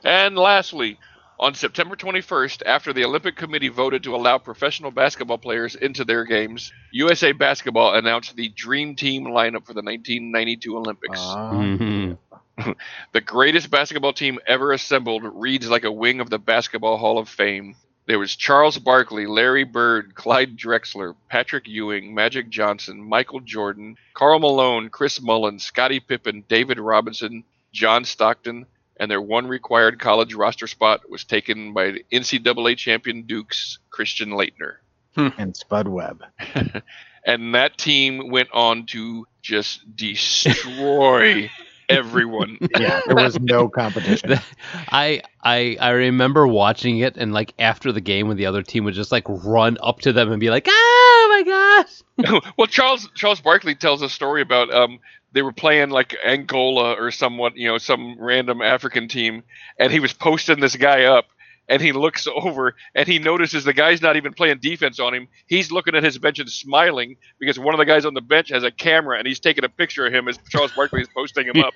[0.03, 0.97] And lastly,
[1.39, 6.25] on September 21st, after the Olympic Committee voted to allow professional basketball players into their
[6.25, 11.19] games, USA Basketball announced the Dream Team lineup for the 1992 Olympics.
[11.19, 12.17] Uh, Mhm.
[13.13, 17.29] the greatest basketball team ever assembled reads like a wing of the Basketball Hall of
[17.29, 17.75] Fame.
[18.09, 24.39] There was Charles Barkley, Larry Bird, Clyde Drexler, Patrick Ewing, Magic Johnson, Michael Jordan, Karl
[24.39, 28.65] Malone, Chris Mullin, Scottie Pippen, David Robinson, John Stockton,
[28.99, 34.31] and their one required college roster spot was taken by the NCAA champion Duke's Christian
[34.31, 34.77] Laettner.
[35.13, 35.27] Hmm.
[35.37, 36.23] and Spud Webb.
[37.25, 41.51] And that team went on to just destroy
[41.89, 42.57] everyone.
[42.79, 44.35] Yeah, there was no competition.
[44.89, 48.85] I I I remember watching it and like after the game when the other team
[48.85, 51.85] would just like run up to them and be like, "Oh my
[52.23, 54.99] gosh!" well, Charles Charles Barkley tells a story about um
[55.33, 59.43] they were playing like Angola or somewhat, you know, some random African team,
[59.77, 61.25] and he was posting this guy up,
[61.69, 65.27] and he looks over and he notices the guy's not even playing defense on him.
[65.47, 68.49] He's looking at his bench and smiling because one of the guys on the bench
[68.49, 71.47] has a camera and he's taking a picture of him as Charles Barkley is posting
[71.47, 71.75] him up.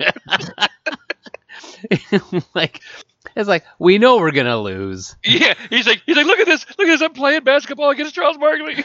[2.55, 2.81] like
[3.35, 5.15] it's like we know we're gonna lose.
[5.25, 8.15] yeah, he's like he's like look at this, look at this, I'm playing basketball against
[8.15, 8.83] Charles Barkley.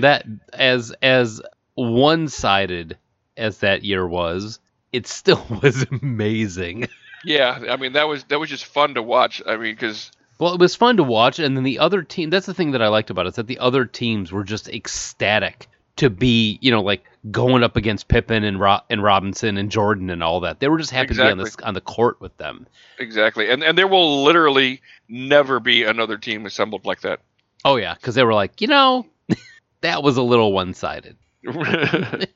[0.00, 1.42] That as as
[1.74, 2.98] one sided
[3.36, 4.58] as that year was,
[4.92, 6.88] it still was amazing.
[7.24, 9.42] Yeah, I mean that was that was just fun to watch.
[9.46, 12.30] I mean because Well, it was fun to watch, and then the other team.
[12.30, 14.68] That's the thing that I liked about it is that the other teams were just
[14.68, 19.70] ecstatic to be, you know, like going up against Pippen and Ro- and Robinson and
[19.70, 20.60] Jordan and all that.
[20.60, 22.66] They were just happy to be on the on the court with them.
[22.98, 27.20] exactly, and and there will literally never be another team assembled like that.
[27.64, 29.06] Oh yeah, because they were like, you know,
[29.80, 31.16] that was a little one sided.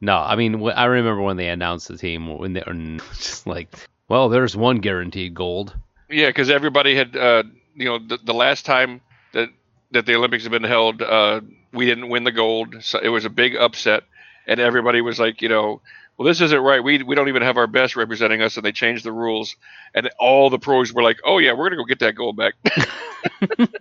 [0.00, 3.68] No, I mean, I remember when they announced the team when they were just like,
[4.10, 5.76] well, there's one guaranteed gold.
[6.10, 7.44] Yeah, because everybody had, uh,
[7.76, 9.00] you know, the, the last time
[9.32, 9.50] that
[9.92, 11.40] that the Olympics have been held, uh,
[11.72, 12.82] we didn't win the gold.
[12.82, 14.02] So it was a big upset,
[14.48, 15.80] and everybody was like, you know,
[16.16, 16.82] well, this isn't right.
[16.82, 19.54] We we don't even have our best representing us, and they changed the rules,
[19.94, 22.54] and all the pros were like, oh yeah, we're gonna go get that gold back.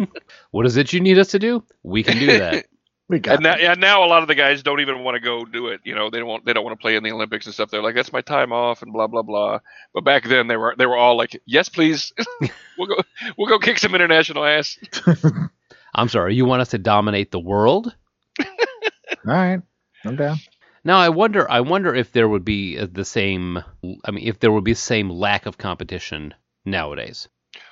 [0.51, 1.63] what is it you need us to do?
[1.81, 2.67] We can do that.
[3.09, 5.19] We got And now, yeah, now a lot of the guys don't even want to
[5.19, 5.81] go do it.
[5.83, 7.71] You know, they don't want they don't want to play in the Olympics and stuff.
[7.71, 9.59] They're like, that's my time off and blah blah blah.
[9.95, 12.13] But back then they were they were all like, yes, please,
[12.77, 13.01] we'll go
[13.35, 14.77] we'll go kick some international ass.
[15.95, 17.95] I'm sorry, you want us to dominate the world?
[18.39, 18.45] All
[19.25, 19.61] right.
[20.05, 20.37] I'm down.
[20.83, 23.63] Now I wonder I wonder if there would be uh, the same
[24.05, 27.27] I mean if there would be the same lack of competition nowadays.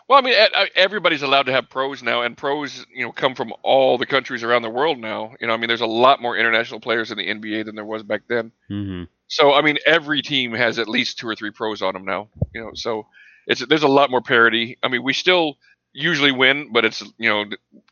[0.07, 0.35] Well, I mean,
[0.75, 4.41] everybody's allowed to have pros now, and pros, you know, come from all the countries
[4.41, 5.33] around the world now.
[5.41, 7.85] You know, I mean, there's a lot more international players in the NBA than there
[7.85, 8.51] was back then.
[8.69, 12.05] hmm So, I mean, every team has at least two or three pros on them
[12.05, 12.29] now.
[12.53, 13.07] You know, so
[13.47, 14.77] it's there's a lot more parity.
[14.81, 15.57] I mean, we still
[15.91, 17.45] usually win, but it's you know,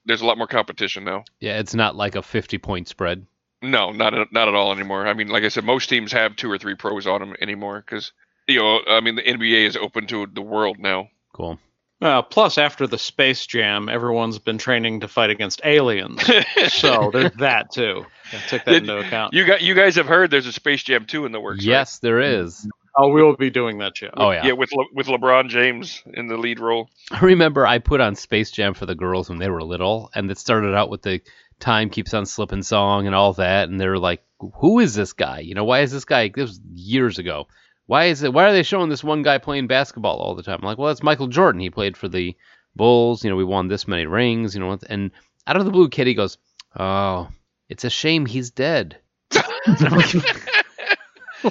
[0.06, 1.26] there's a lot more competition now.
[1.42, 3.26] Yeah, it's not like a 50 point spread.
[3.62, 5.08] No, not at, not at all anymore.
[5.08, 7.84] I mean, like I said, most teams have two or three pros on them anymore
[7.86, 8.14] because
[8.48, 11.10] you know, I mean, the NBA is open to the world now.
[11.34, 11.60] Cool.
[12.02, 16.22] Uh, plus, after the Space Jam, everyone's been training to fight against aliens.
[16.68, 18.06] so there's that too.
[18.32, 19.34] Gotta Take that Did- into account.
[19.34, 21.60] You got you guys have heard there's a Space Jam 2 in the works.
[21.60, 21.66] right?
[21.68, 22.68] Yes, there is.
[22.98, 24.10] oh, we will be doing that, Joe.
[24.18, 24.46] Oh yeah.
[24.46, 26.90] Yeah, with Le- with LeBron James in the lead role.
[27.12, 30.30] I remember I put on Space Jam for the girls when they were little, and
[30.30, 31.22] it started out with the
[31.62, 34.22] "Time Keeps on Slipping" song and all that, and they were like,
[34.60, 35.40] "Who is this guy?
[35.40, 37.48] You know, why is this guy?" This was years ago.
[37.88, 38.34] Why is it?
[38.34, 40.60] Why are they showing this one guy playing basketball all the time?
[40.62, 41.62] I'm like, well, that's Michael Jordan.
[41.62, 42.36] He played for the
[42.76, 43.24] Bulls.
[43.24, 44.56] You know, we won this many rings.
[44.56, 45.12] You know, and
[45.48, 46.38] out of the blue, Kitty goes,
[46.80, 47.30] "Oh,
[47.70, 48.98] it's a shame he's dead."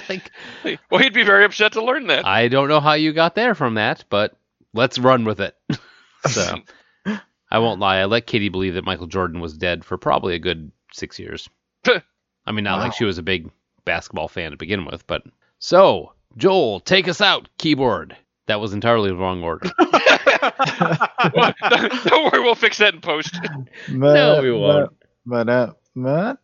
[0.09, 0.31] like,
[0.89, 2.25] Well, he'd be very upset to learn that.
[2.25, 4.35] I don't know how you got there from that, but
[4.73, 5.55] let's run with it.
[6.27, 6.57] so
[7.49, 7.97] I won't lie.
[7.99, 11.47] I let Kitty believe that Michael Jordan was dead for probably a good six years.
[12.45, 12.85] I mean, not Wow.
[12.85, 13.49] like she was a big
[13.85, 15.23] basketball fan to begin with, but
[15.59, 18.15] so Joel, take us out, keyboard.
[18.47, 19.69] That was entirely the wrong order.
[21.33, 21.53] Well,
[22.05, 23.35] don't worry, we'll fix that in post.
[23.89, 24.95] No, we won't.
[25.25, 26.37] But, uh, but,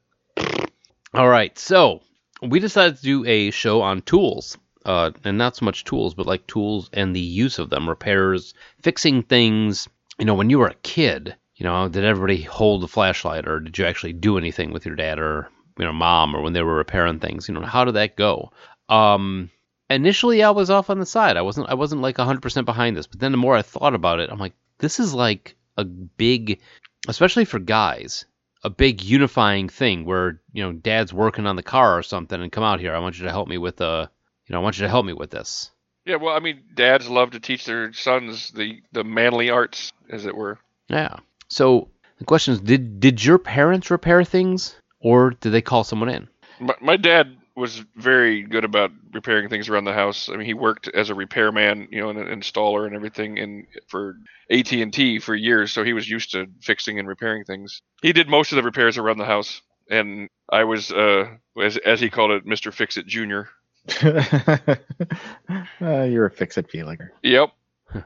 [1.13, 2.01] All right, so
[2.41, 6.25] we decided to do a show on tools, uh, and not so much tools, but
[6.25, 9.87] like tools and the use of them, repairs, fixing things.
[10.17, 13.59] You know, when you were a kid, you know, did everybody hold the flashlight, or
[13.59, 16.63] did you actually do anything with your dad or you know mom, or when they
[16.63, 17.47] were repairing things?
[17.47, 18.51] You know, how did that go?
[18.89, 19.51] Um,
[19.93, 21.37] initially, I was off on the side.
[21.37, 21.69] I wasn't.
[21.69, 24.39] I wasn't like 100% behind this, but then the more I thought about it, I'm
[24.39, 26.59] like, this is like a big,
[27.07, 28.25] especially for guys
[28.63, 32.51] a big unifying thing where you know dad's working on the car or something and
[32.51, 34.05] come out here i want you to help me with uh
[34.45, 35.71] you know i want you to help me with this
[36.05, 40.27] Yeah, well, I mean, dads love to teach their sons the the manly arts, as
[40.27, 40.59] it were.
[40.89, 41.15] yeah
[41.47, 46.09] so the question is did did your parents repair things or did they call someone
[46.09, 46.27] in
[46.59, 50.29] My, my dad was very good about repairing things around the house.
[50.29, 53.67] I mean, he worked as a repairman, you know, and an installer and everything, in
[53.87, 54.15] for
[54.49, 57.81] AT and T for years, so he was used to fixing and repairing things.
[58.01, 61.25] He did most of the repairs around the house, and I was, uh,
[61.61, 63.49] as as he called it, Mister Fix It Junior.
[64.03, 64.77] uh,
[65.81, 67.11] you're a fix it feeler.
[67.23, 67.49] Yep.
[67.93, 67.99] Uh,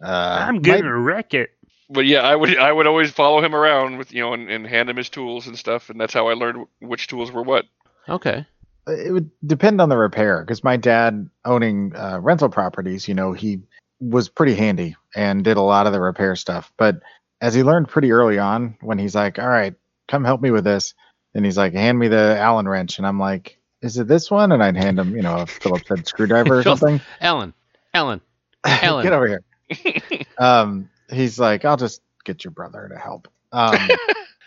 [0.00, 0.90] I'm gonna my...
[0.90, 1.50] wreck it
[1.90, 4.66] But yeah, I would I would always follow him around with you know and, and
[4.66, 7.64] hand him his tools and stuff, and that's how I learned which tools were what.
[8.08, 8.46] okay
[8.88, 13.32] it would depend on the repair because my dad owning uh, rental properties you know
[13.32, 13.60] he
[14.00, 16.72] was pretty handy and did a lot of the repair stuff.
[16.76, 17.00] But
[17.40, 19.74] as he learned pretty early on when he's like all right
[20.08, 20.94] come help me with this
[21.34, 22.98] and he's like hand me the allen wrench.
[22.98, 24.52] And i'm like is it this one?
[24.52, 27.00] And i'd hand him you know a phillips head screwdriver or something.
[27.20, 27.52] Allen,
[27.94, 28.20] Allen,
[28.64, 29.02] Alan.
[29.04, 29.42] get over here.
[30.38, 33.28] Um he's like i'll just get your brother to help.
[33.52, 33.76] Um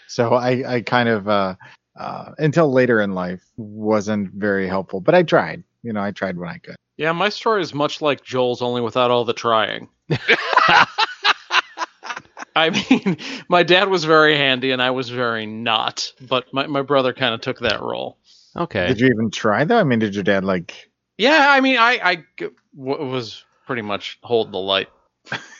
[0.07, 1.55] so i i kind of uh
[1.97, 6.37] uh, until later in life wasn't very helpful but i tried you know i tried
[6.37, 9.89] when i could Yeah, my story is much like Joel's, only without all the trying.
[12.55, 13.17] I mean,
[13.49, 17.33] my dad was very handy and I was very not, but my, my brother kind
[17.33, 18.17] of took that role.
[18.55, 21.77] okay did you even try though i mean did your dad like Yeah, I mean,
[21.77, 24.89] I, I g- w- was pretty much hold the light.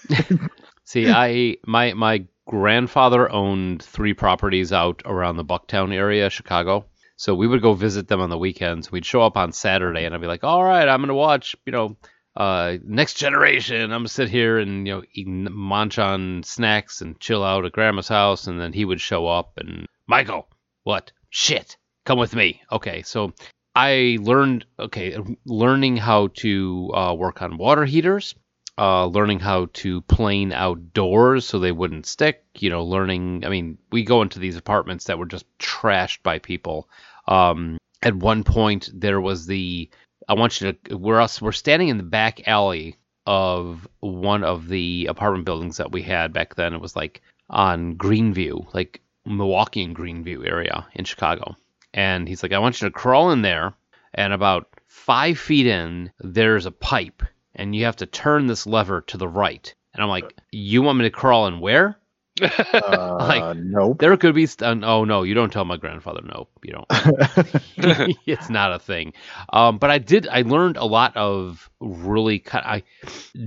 [0.84, 6.86] See, I my my grandfather owned three properties out around the Bucktown area, Chicago.
[7.16, 8.92] So we would go visit them on the weekends.
[8.92, 11.72] We'd show up on Saturday, and I'd be like, "All right, I'm gonna watch, you
[11.72, 11.96] know,
[12.36, 13.84] uh, Next Generation.
[13.84, 17.72] I'm gonna sit here and you know eat, munch on snacks and chill out at
[17.72, 20.50] Grandma's house." And then he would show up and Michael,
[20.84, 21.14] what?
[21.30, 22.62] Shit, come with me.
[22.70, 23.34] Okay, so
[23.74, 28.36] I learned okay, learning how to uh, work on water heaters
[28.78, 32.44] uh, learning how to plane outdoors so they wouldn't stick.
[32.58, 33.46] You know, learning.
[33.46, 36.90] I mean, we go into these apartments that were just trashed by people.
[37.28, 39.90] Um, at one point, there was the.
[40.28, 40.98] I want you to.
[40.98, 41.42] We're us.
[41.42, 46.34] We're standing in the back alley of one of the apartment buildings that we had
[46.34, 46.74] back then.
[46.74, 51.56] It was like on Greenview, like Milwaukee and Greenview area in Chicago.
[51.94, 53.74] And he's like, I want you to crawl in there,
[54.14, 57.22] and about five feet in, there's a pipe,
[57.56, 59.74] and you have to turn this lever to the right.
[59.94, 61.98] And I'm like, You want me to crawl in where?
[62.42, 64.00] Uh, Like, nope.
[64.00, 64.46] There could be.
[64.46, 66.22] St- oh no, you don't tell my grandfather.
[66.24, 66.86] No, you don't.
[68.26, 69.14] it's not a thing.
[69.52, 70.28] Um, but I did.
[70.28, 72.66] I learned a lot of really cut.
[72.66, 72.84] I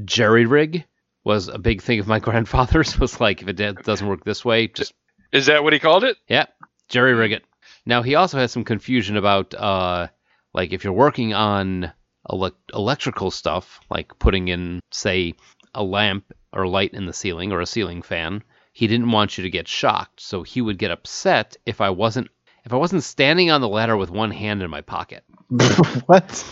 [0.04, 0.84] jerry rig
[1.24, 2.98] was a big thing of my grandfather's.
[2.98, 4.92] Was like if it did- doesn't work this way, just
[5.32, 6.16] Is that what he called it?
[6.28, 6.46] yeah,
[6.88, 7.44] jerry rig it.
[7.86, 10.08] Now he also has some confusion about uh,
[10.52, 11.90] like if you're working on
[12.30, 15.34] elec electrical stuff, like putting in say
[15.74, 18.42] a lamp or light in the ceiling or a ceiling fan.
[18.72, 22.28] He didn't want you to get shocked, so he would get upset if I wasn't
[22.64, 25.22] if I wasn't standing on the ladder with one hand in my pocket.
[26.06, 26.44] what?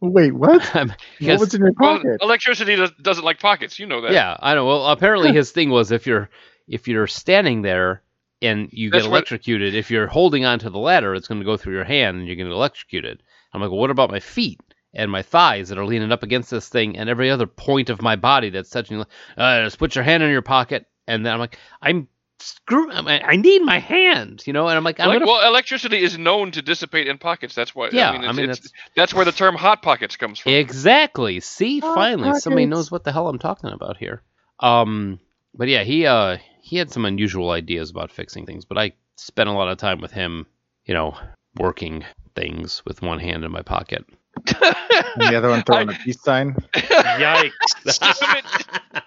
[0.00, 0.62] Wait, what?
[0.76, 2.18] Um, What was in your Well, pocket?
[2.20, 3.78] electricity does, doesn't like pockets.
[3.78, 4.12] You know that.
[4.12, 4.66] Yeah, I know.
[4.66, 6.28] Well, apparently his thing was if you're
[6.68, 8.02] if you're standing there
[8.42, 11.44] and you get That's what- electrocuted, if you're holding onto the ladder, it's going to
[11.44, 13.22] go through your hand and you're going to get electrocuted.
[13.52, 14.60] I'm like, well, what about my feet
[14.94, 18.00] and my thighs that are leaning up against this thing and every other point of
[18.00, 19.04] my body that's touching?
[19.36, 22.08] Uh, just put your hand in your pocket, and then I'm like, I'm
[22.40, 22.90] screw.
[22.90, 24.68] I I need my hand, you know.
[24.68, 25.30] And I'm like, I'm Like, gonna.
[25.30, 27.54] well, electricity is known to dissipate in pockets.
[27.54, 27.90] That's why.
[27.92, 30.52] Yeah, I mean, I mean, it's- that's where the term "hot pockets" comes from.
[30.52, 31.40] Exactly.
[31.40, 34.22] See, Hot finally somebody knows what the hell I'm talking about here.
[34.60, 35.20] Um,
[35.54, 39.48] but yeah, he uh he had some unusual ideas about fixing things, but I spent
[39.48, 40.46] a lot of time with him,
[40.86, 41.16] you know,
[41.56, 42.04] working
[42.34, 44.04] things with one hand in my pocket.
[44.36, 46.54] And the other one throwing a peace sign.
[46.74, 47.98] Yikes.
[48.20, 49.02] Damn it.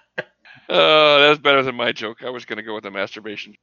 [0.68, 2.22] Uh, that's better than my joke.
[2.22, 3.54] I was going to go with the masturbation,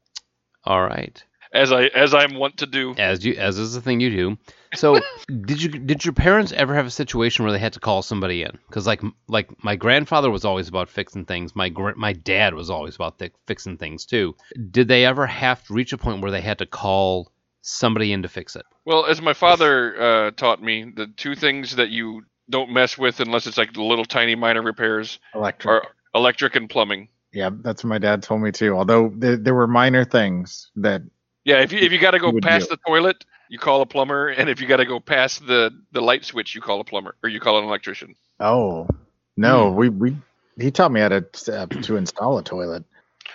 [0.64, 1.24] All right.
[1.54, 2.96] as I as I'm wont to do.
[2.98, 4.38] As you as is the thing you do.
[4.74, 5.00] So,
[5.46, 8.42] did you did your parents ever have a situation where they had to call somebody
[8.42, 8.58] in?
[8.68, 11.56] Because like like my grandfather was always about fixing things.
[11.56, 14.36] My gr- my dad was always about th- fixing things too.
[14.72, 17.32] Did they ever have to reach a point where they had to call
[17.66, 18.66] somebody in to fix it?
[18.86, 23.20] Well, as my father uh, taught me, the two things that you don't mess with
[23.20, 25.72] unless it's like the little tiny minor repairs Electric.
[25.72, 27.10] are electric and plumbing.
[27.34, 28.78] Yeah, that's what my dad told me too.
[28.78, 31.02] Although there, there were minor things that
[31.44, 32.76] Yeah, if you if you got to go past do.
[32.76, 36.02] the toilet, you call a plumber, and if you got to go past the the
[36.02, 38.16] light switch, you call a plumber or you call an electrician.
[38.40, 38.88] oh
[39.36, 40.16] no, we we
[40.58, 42.86] he taught me how to uh, to install a toilet.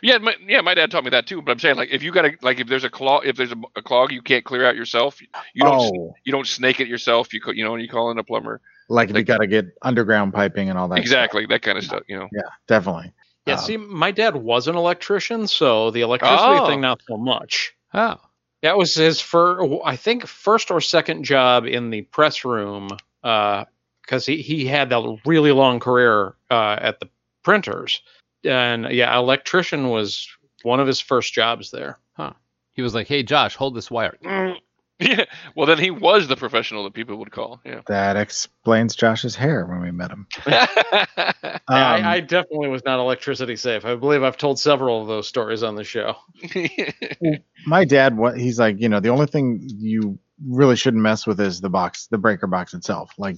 [0.02, 1.42] Yeah, my, yeah, my dad taught me that too.
[1.42, 3.52] But I'm saying like if you got to like if there's a clog if there's
[3.52, 5.28] a, a clog you can't clear out yourself, you
[5.62, 7.32] don't oh, you don't snake it yourself.
[7.34, 8.60] You you know you call in a plumber.
[8.88, 10.96] like if you got to get underground piping and all that.
[10.96, 11.02] stuff.
[11.04, 12.02] exactly that kind of stuff.
[12.08, 12.28] You know.
[12.32, 13.12] Yeah, definitely.
[13.46, 16.66] Yeah, Um, see, my dad was an electrician, so the electricity Oh.
[16.66, 17.72] thing not so much.
[17.94, 18.16] Oh,
[18.62, 22.90] That was his first, I think, first or second job in the press room,
[23.22, 27.08] because he, he had that really long career uh, at the
[27.42, 28.02] printers.
[28.44, 30.28] And yeah, electrician was
[30.62, 31.98] one of his first jobs there.
[32.14, 32.32] Huh.
[32.72, 34.16] He was like, "Hey, Josh, hold this wire."
[35.00, 35.24] Yeah.
[35.56, 37.60] Well, then he was the professional that people would call.
[37.64, 37.80] Yeah.
[37.86, 40.26] That explains Josh's hair when we met him.
[40.46, 41.34] I,
[41.68, 43.86] Um, I definitely was not electricity safe.
[43.86, 46.16] I believe I've told several of those stories on the show.
[47.66, 51.40] my dad what he's like you know the only thing you really shouldn't mess with
[51.40, 53.36] is the box the breaker box itself like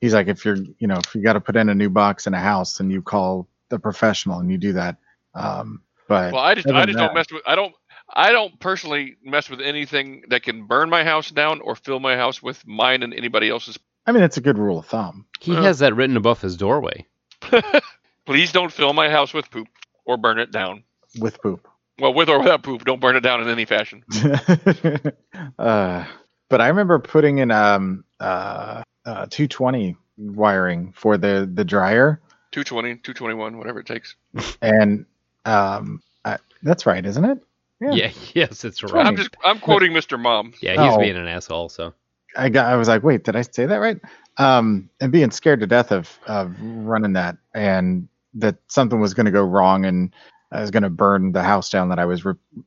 [0.00, 2.26] he's like if you're you know if you got to put in a new box
[2.26, 4.96] in a house and you call the professional and you do that
[5.34, 7.74] um but well, I just I just that- don't mess with I don't
[8.10, 12.16] I don't personally mess with anything that can burn my house down or fill my
[12.16, 13.78] house with mine and anybody else's.
[14.06, 16.56] i mean it's a good rule of thumb He Well- has that written above his
[16.56, 17.06] doorway.
[18.26, 19.68] Please don't fill my house with poop
[20.04, 20.84] or burn it down.
[21.20, 21.66] with poop
[21.98, 24.02] Well, with or without poop, don't burn it down in any fashion.
[25.58, 26.04] uh
[26.48, 32.20] but i remember putting in um uh, uh 220 wiring for the the dryer
[32.64, 34.16] 220, 221, whatever it takes.
[34.62, 35.06] and
[35.44, 37.38] um I, that's right isn't it
[37.80, 37.92] Yeah.
[37.94, 38.10] Yeah.
[38.34, 38.92] Yes, it's Right.
[38.92, 39.06] right.
[39.06, 40.18] I'm just I'm quoting Mr.
[40.20, 40.52] Mom.
[40.60, 40.98] Yeah, he's Oh.
[40.98, 41.68] being an asshole.
[41.68, 41.94] So
[42.36, 43.98] I got I was like, wait, did I say that right?
[44.36, 49.26] Um, and being scared to death of of running that and that something was going
[49.26, 50.14] to go wrong and
[50.52, 52.22] I was going to burn the house down that I was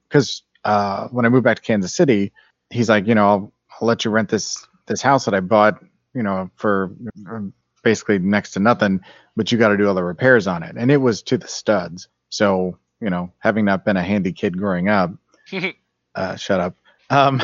[0.09, 2.31] because uh, when I moved back to Kansas City,
[2.69, 5.83] he's like, you know, I'll, I'll let you rent this this house that I bought,
[6.13, 6.91] you know, for
[7.29, 7.39] uh,
[7.83, 9.01] basically next to nothing,
[9.35, 11.47] but you got to do all the repairs on it, and it was to the
[11.47, 12.07] studs.
[12.29, 15.11] So you know, having not been a handy kid growing up,
[16.15, 16.77] uh, shut up.
[17.09, 17.41] Um,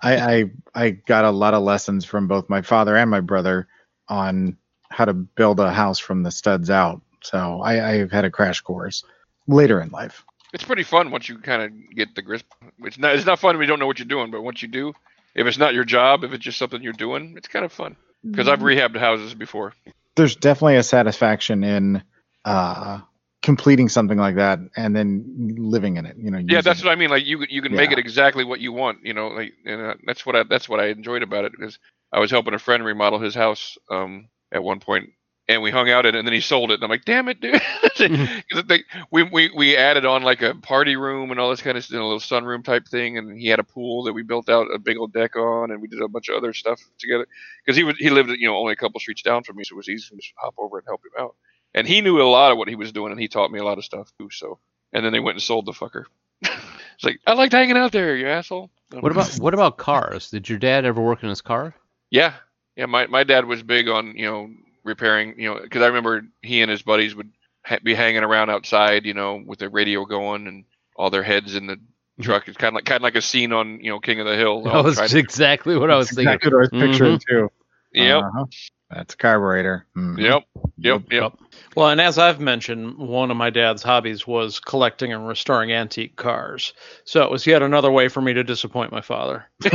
[0.00, 3.68] I, I I got a lot of lessons from both my father and my brother
[4.08, 4.56] on
[4.90, 7.02] how to build a house from the studs out.
[7.22, 9.04] So I, I had a crash course
[9.46, 10.24] later in life.
[10.52, 12.42] It's pretty fun once you kind of get the grip.
[12.78, 14.68] It's not it's not fun when you don't know what you're doing, but once you
[14.68, 14.92] do,
[15.34, 17.96] if it's not your job, if it's just something you're doing, it's kind of fun.
[18.24, 19.74] Because I've rehabbed houses before.
[20.16, 22.02] There's definitely a satisfaction in
[22.44, 23.00] uh,
[23.42, 26.16] completing something like that and then living in it.
[26.18, 26.38] You know.
[26.38, 26.84] Yeah, that's it.
[26.84, 27.10] what I mean.
[27.10, 28.98] Like you, you can make it exactly what you want.
[29.04, 31.78] You know, like and uh, that's what I that's what I enjoyed about it because
[32.12, 35.10] I was helping a friend remodel his house um, at one point,
[35.48, 37.28] and we hung out in it, and then he sold it, and I'm like, damn
[37.28, 37.60] it, dude.
[38.68, 41.84] they- we, we we added on like a party room and all this kind of
[41.84, 44.66] stuff, a little sunroom type thing, and he had a pool that we built out
[44.72, 47.26] a big old deck on, and we did a bunch of other stuff together
[47.64, 49.74] because he was he lived you know only a couple streets down from me, so
[49.74, 51.34] it was easy to just hop over and help him out.
[51.74, 53.64] And he knew a lot of what he was doing, and he taught me a
[53.64, 54.28] lot of stuff too.
[54.30, 54.58] So,
[54.92, 56.04] and then they went and sold the fucker.
[56.42, 58.70] it's like I liked hanging out there, you asshole.
[59.00, 60.30] What about what about cars?
[60.30, 61.74] Did your dad ever work in his car?
[62.10, 62.34] Yeah,
[62.76, 62.86] yeah.
[62.86, 64.50] My my dad was big on you know
[64.88, 65.38] repairing.
[65.38, 67.30] You know, because I remember he and his buddies would
[67.64, 70.64] ha- be hanging around outside, you know, with their radio going and
[70.96, 71.76] all their heads in the
[72.20, 72.48] truck.
[72.48, 74.34] It's kind of like kind of like a scene on you know King of the
[74.36, 74.62] Hill.
[74.64, 76.34] That was trying to- exactly what I was That's thinking.
[76.34, 77.48] exactly what I was picturing too.
[77.94, 78.44] Yep, Uh-huh.
[78.90, 79.86] That's a carburetor.
[79.96, 80.18] Mhm.
[80.18, 80.44] yep,
[80.78, 81.32] yep, yep.
[81.76, 86.16] Well, and as I've mentioned, one of my dad's hobbies was collecting and restoring antique
[86.16, 86.72] cars.
[87.04, 89.44] So it was yet another way for me to disappoint my father.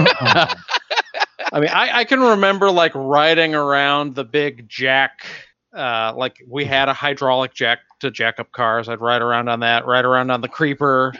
[1.53, 5.25] I mean, I, I can remember like riding around the big jack.
[5.73, 8.89] Uh, like we had a hydraulic jack to jack up cars.
[8.89, 11.13] I'd ride around on that, ride around on the creeper.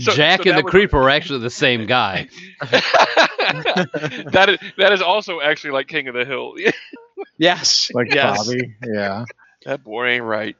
[0.00, 2.28] So- Jack so and the was- Creeper are actually the same guy.
[2.62, 6.54] that is that is also actually like King of the Hill.
[7.38, 8.46] Yes, Like yes.
[8.46, 8.74] Bobby.
[8.86, 9.24] Yeah.
[9.64, 10.56] that boy ain't right.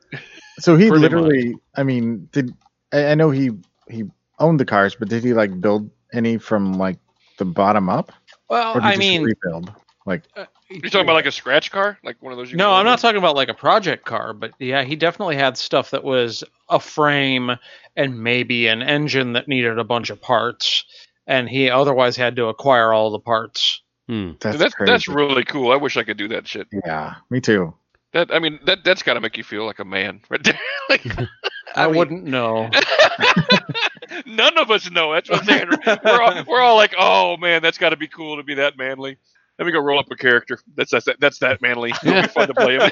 [0.58, 2.54] So he Pretty literally, I mean, did
[2.92, 3.50] I, I know he
[3.88, 4.04] he
[4.38, 6.98] owned the cars, but did he like build any from like
[7.38, 8.12] the bottom up,
[8.48, 9.72] Well, or did he I just mean, rebuild?
[10.04, 10.24] Like,
[10.68, 12.50] you're talking about like a scratch car, like one of those?
[12.50, 13.02] You No, I'm not order?
[13.02, 16.80] talking about like a project car, but yeah, he definitely had stuff that was a
[16.80, 17.52] frame
[17.96, 20.84] and maybe an engine that needed a bunch of parts,
[21.28, 23.82] and he otherwise had to acquire all the parts.
[24.08, 24.32] Hmm.
[24.40, 24.90] that's That's crazy.
[24.92, 25.70] that's really cool.
[25.70, 26.66] I wish I could do that shit.
[26.84, 27.72] yeah, me too.
[28.12, 30.58] That I mean, that that's got to make you feel like a man, right there.
[30.90, 31.06] like,
[31.76, 32.68] I, mean, wouldn't know.
[34.26, 35.12] None of us know.
[35.12, 35.68] That's what I'm saying.
[36.04, 38.76] We're all, we're all like, oh man, that's got to be cool to be that
[38.76, 39.18] manly.
[39.58, 40.58] Let me go roll up a character.
[40.74, 41.92] That's that's that, that's that manly.
[42.02, 42.90] It'll be fun to play him.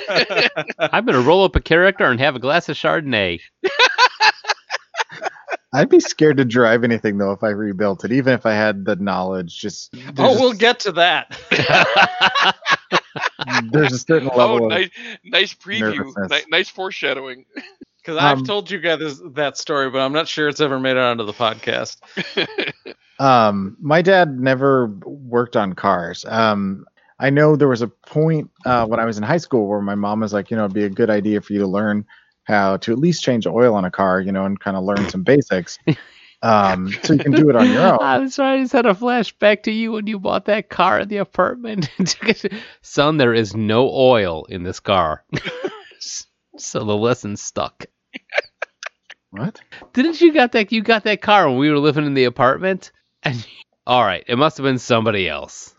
[0.78, 3.40] I'm gonna roll up a character and have a glass of Chardonnay.
[5.72, 8.84] I'd be scared to drive anything though if I rebuilt it, even if I had
[8.84, 9.58] the knowledge.
[9.58, 11.36] Just oh, just- we'll get to that.
[13.72, 14.90] there's a certain oh, level of nice,
[15.24, 15.96] nice preview.
[15.96, 16.44] nervousness.
[16.50, 17.46] Nice foreshadowing.
[18.02, 20.92] Because I've Um, told you guys that story, but I'm not sure it's ever made
[20.92, 21.98] it onto the podcast.
[23.20, 26.24] Um, my dad never worked on cars.
[26.26, 26.86] Um,
[27.18, 29.94] I know there was a point uh, when I was in high school where my
[29.94, 32.06] mom was like, you know, it'd be a good idea for you to learn
[32.44, 35.08] how to at least change oil on a car, you know, and kind of learn
[35.10, 35.78] some basics.
[36.42, 37.98] Um, so you can do it on your own.
[38.00, 41.10] I'm sorry, I just had a flashback to you when you bought that car at
[41.10, 41.90] the apartment.
[42.80, 45.22] Son, there is no oil in this car.
[46.60, 47.84] So the lesson stuck.
[49.30, 49.60] What?
[49.92, 50.72] Didn't you got that?
[50.72, 52.90] You got that car when we were living in the apartment.
[53.22, 53.46] And
[53.86, 55.74] all right, it must have been somebody else.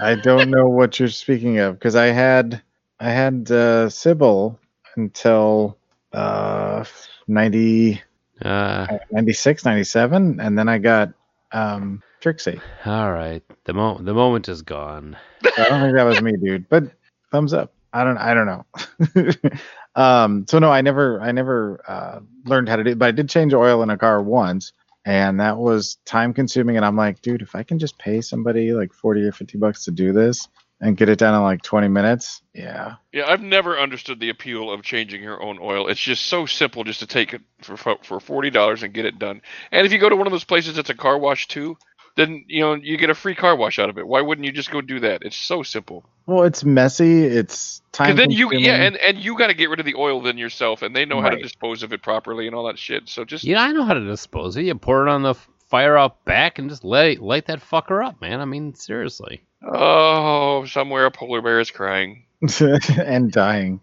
[0.00, 2.62] I don't know what you're speaking of because I had
[2.98, 4.58] I had uh, Sybil
[4.96, 5.76] until
[6.14, 6.84] uh,
[7.28, 8.00] 90,
[8.42, 11.10] Uh, 96, 97, and then I got
[11.52, 12.60] um, Trixie.
[12.86, 15.18] all right, the mo- the moment is gone.
[15.58, 16.68] I don't think that was me, dude.
[16.70, 16.84] But
[17.30, 17.72] thumbs up.
[17.92, 18.18] I don't.
[18.18, 18.66] I don't know.
[19.96, 20.46] um.
[20.48, 21.20] So no, I never.
[21.20, 22.90] I never uh, learned how to do.
[22.90, 24.72] It, but I did change oil in a car once,
[25.04, 26.76] and that was time consuming.
[26.76, 29.84] And I'm like, dude, if I can just pay somebody like forty or fifty bucks
[29.84, 30.48] to do this
[30.80, 32.96] and get it done in like twenty minutes, yeah.
[33.12, 35.88] Yeah, I've never understood the appeal of changing your own oil.
[35.88, 39.18] It's just so simple just to take it for for forty dollars and get it
[39.18, 39.40] done.
[39.72, 41.78] And if you go to one of those places that's a car wash too,
[42.16, 44.06] then you know you get a free car wash out of it.
[44.06, 45.22] Why wouldn't you just go do that?
[45.22, 46.04] It's so simple.
[46.26, 47.24] Well, it's messy.
[47.24, 48.08] It's time.
[48.08, 50.38] Because then you yeah, and and you got to get rid of the oil then
[50.38, 53.08] yourself, and they know how to dispose of it properly and all that shit.
[53.08, 54.66] So just Yeah, I know how to dispose of it.
[54.66, 55.34] You pour it on the
[55.68, 58.40] fire out back and just let it, light that fucker up, man.
[58.40, 59.42] I mean, seriously.
[59.62, 62.24] oh, somewhere a polar bear is crying
[62.60, 63.80] and dying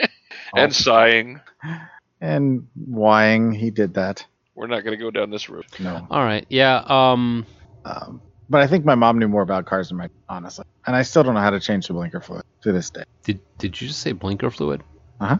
[0.54, 1.40] and sighing.
[2.20, 3.52] and whying.
[3.52, 4.26] He did that.
[4.54, 5.64] We're not going to go down this road.
[5.78, 6.06] No.
[6.10, 6.82] All right, yeah.
[6.86, 7.46] Um,
[7.84, 11.02] Um, but I think my mom knew more about cars than my honestly, and I
[11.02, 13.04] still don't know how to change the blinker fluid to this day.
[13.22, 14.82] did did you just say blinker fluid?
[15.20, 15.38] Uh-huh.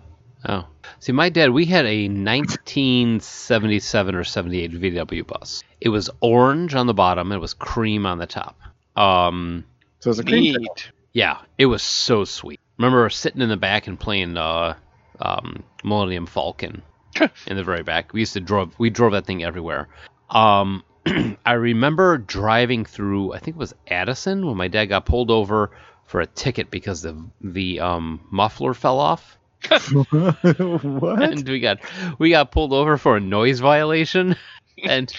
[0.48, 0.66] Oh,
[1.00, 5.62] see, my dad, we had a 1977 or 78 VW bus.
[5.80, 7.30] It was orange on the bottom.
[7.32, 8.58] It was cream on the top.
[8.96, 9.64] Um,
[9.98, 10.62] So it's a cream pickle.
[10.62, 10.92] Neat.
[11.12, 12.58] yeah, it was so sweet.
[12.78, 14.74] Remember sitting in the back and playing uh,
[15.20, 16.80] um, Millennium Falcon
[17.46, 18.12] in the very back.
[18.14, 19.88] We used to drove we drove that thing everywhere.
[20.30, 20.82] Um,
[21.46, 25.70] I remember driving through I think it was Addison when my dad got pulled over
[26.06, 29.38] for a ticket because the the um, muffler fell off
[30.10, 31.22] what?
[31.22, 31.80] and we got
[32.18, 34.36] we got pulled over for a noise violation.
[34.84, 35.12] and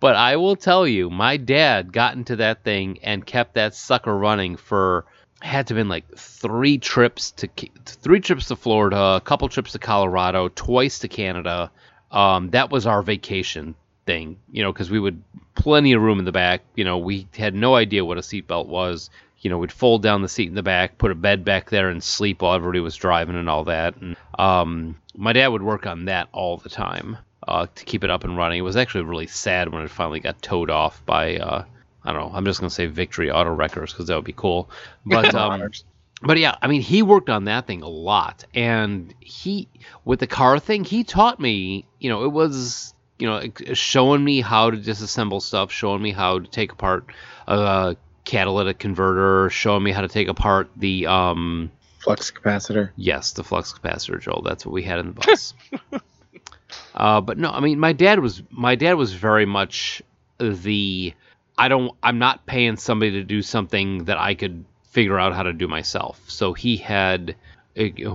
[0.00, 4.16] but I will tell you, my dad got into that thing and kept that sucker
[4.16, 5.04] running for
[5.40, 7.48] had to have been like three trips to
[7.84, 11.70] three trips to Florida, a couple trips to Colorado, twice to Canada.
[12.10, 13.74] Um, that was our vacation
[14.08, 15.22] thing, you know, because we would
[15.54, 16.62] plenty of room in the back.
[16.74, 19.10] You know, we had no idea what a seatbelt was.
[19.40, 21.90] You know, we'd fold down the seat in the back, put a bed back there,
[21.90, 23.96] and sleep while everybody was driving and all that.
[23.96, 28.08] And um, my dad would work on that all the time uh, to keep it
[28.10, 28.58] up and running.
[28.58, 31.36] It was actually really sad when it finally got towed off by.
[31.36, 31.64] Uh,
[32.02, 32.34] I don't know.
[32.34, 34.70] I'm just gonna say Victory Auto Wreckers because that would be cool.
[35.04, 35.70] But um,
[36.22, 39.68] but yeah, I mean, he worked on that thing a lot, and he
[40.06, 41.84] with the car thing, he taught me.
[42.00, 43.42] You know, it was you know
[43.74, 47.06] showing me how to disassemble stuff, showing me how to take apart
[47.46, 52.90] a catalytic converter, showing me how to take apart the um Flux capacitor.
[52.96, 54.42] yes the flux capacitor, Joel.
[54.42, 55.54] That's what we had in the bus.
[56.94, 60.02] uh, but no, I mean, my dad was my dad was very much
[60.38, 61.12] the
[61.56, 65.42] I don't I'm not paying somebody to do something that I could figure out how
[65.42, 66.20] to do myself.
[66.28, 67.34] So he had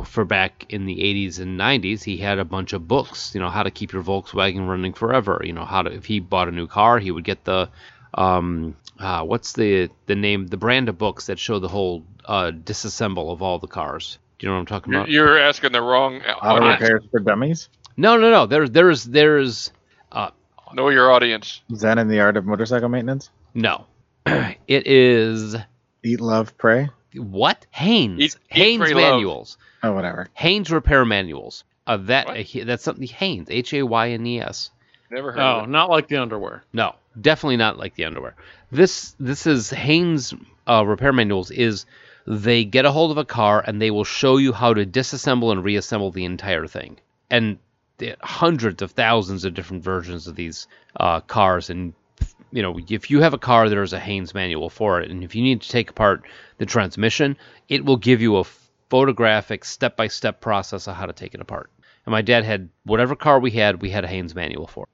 [0.06, 3.50] for back in the 80s and 90s, he had a bunch of books, you know,
[3.50, 6.52] how to keep your Volkswagen running forever, you know, how to if he bought a
[6.52, 7.70] new car, he would get the
[8.16, 12.52] um uh, what's the the name the brand of books that show the whole uh,
[12.52, 14.20] disassemble of all the cars.
[14.40, 15.10] Do you know what I'm talking about?
[15.10, 16.82] you're asking the wrong Auto audience.
[16.82, 17.70] repairs for dummies.
[17.96, 18.46] No, no, no.
[18.46, 19.72] There's there's there's
[20.12, 20.32] uh
[20.74, 21.62] Know your audience.
[21.76, 23.30] Zen in the art of motorcycle maintenance.
[23.54, 23.86] no.
[24.26, 25.56] it is
[26.04, 26.90] Eat, love, pray.
[27.16, 27.66] What?
[27.72, 28.20] Haynes.
[28.20, 29.14] Eat- eat, Haynes pray, love.
[29.14, 29.58] manuals.
[29.84, 30.30] Oh, whatever.
[30.34, 31.64] Haynes repair manuals.
[31.86, 34.70] Uh, that uh, that's something Haynes H A Y N E S.
[35.12, 35.70] Never heard Oh, of it.
[35.70, 36.64] not like the underwear.
[36.74, 38.36] No, definitely not like the underwear.
[38.72, 40.34] This this is Haynes
[40.68, 41.52] uh, repair manuals.
[41.52, 41.86] Is
[42.26, 45.52] they get a hold of a car and they will show you how to disassemble
[45.52, 46.98] and reassemble the entire thing.
[47.30, 47.60] And
[48.22, 51.70] hundreds of thousands of different versions of these uh, cars.
[51.70, 51.94] And
[52.54, 55.10] you know, if you have a car, there's a Haynes manual for it.
[55.10, 56.24] And if you need to take apart
[56.60, 57.36] the transmission,
[57.68, 58.44] it will give you a
[58.90, 61.72] photographic step-by-step process of how to take it apart.
[62.06, 64.88] And my dad had whatever car we had, we had a Haynes manual for.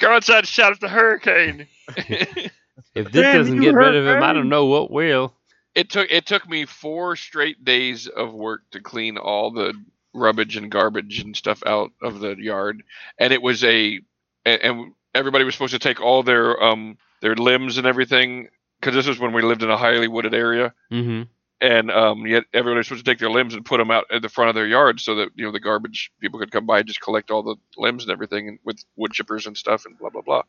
[0.00, 1.66] Go outside and shout at the hurricane.
[1.96, 5.34] if this Dad, doesn't you get rid of him, I don't know what will.
[5.74, 9.74] it took it took me four straight days of work to clean all the
[10.14, 12.82] rubbish and garbage and stuff out of the yard,
[13.18, 14.00] and it was a
[14.44, 18.48] and, everybody was supposed to take all their um their limbs and everything
[18.80, 20.74] because this was when we lived in a highly wooded area.
[20.92, 21.22] Mm-hmm.
[21.60, 24.22] and um, yet everybody was supposed to take their limbs and put them out at
[24.22, 26.78] the front of their yard so that you know the garbage people could come by
[26.78, 29.98] and just collect all the limbs and everything and with wood chippers and stuff and
[29.98, 30.42] blah blah blah.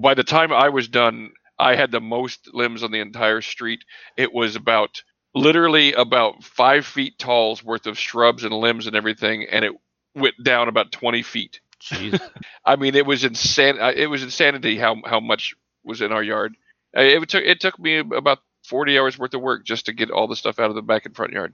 [0.00, 3.84] By the time I was done, I had the most limbs on the entire street.
[4.16, 5.02] It was about
[5.36, 9.72] literally about five feet tall's worth of shrubs and limbs and everything, and it
[10.14, 11.60] went down about twenty feet.
[11.80, 12.20] Jeez.
[12.64, 13.78] I mean, it was insane.
[13.80, 16.56] uh, It was insanity how how much was in our yard.
[16.96, 20.10] Uh, It took it took me about forty hours worth of work just to get
[20.10, 21.52] all the stuff out of the back and front yard.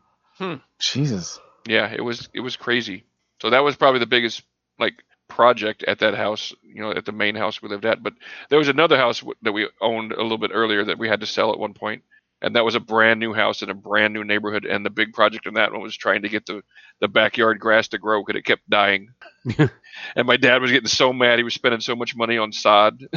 [0.79, 1.39] Jesus.
[1.69, 3.05] Yeah, it was it was crazy.
[3.41, 4.43] So that was probably the biggest
[4.79, 4.95] like
[5.29, 8.03] project at that house, you know, at the main house we lived at.
[8.03, 8.15] But
[8.49, 11.21] there was another house w- that we owned a little bit earlier that we had
[11.21, 12.03] to sell at one point,
[12.43, 14.65] and that was a brand new house in a brand new neighborhood.
[14.65, 16.63] And the big project in that one was trying to get the
[17.01, 19.11] the backyard grass to grow because it kept dying.
[19.59, 23.09] and my dad was getting so mad he was spending so much money on sod.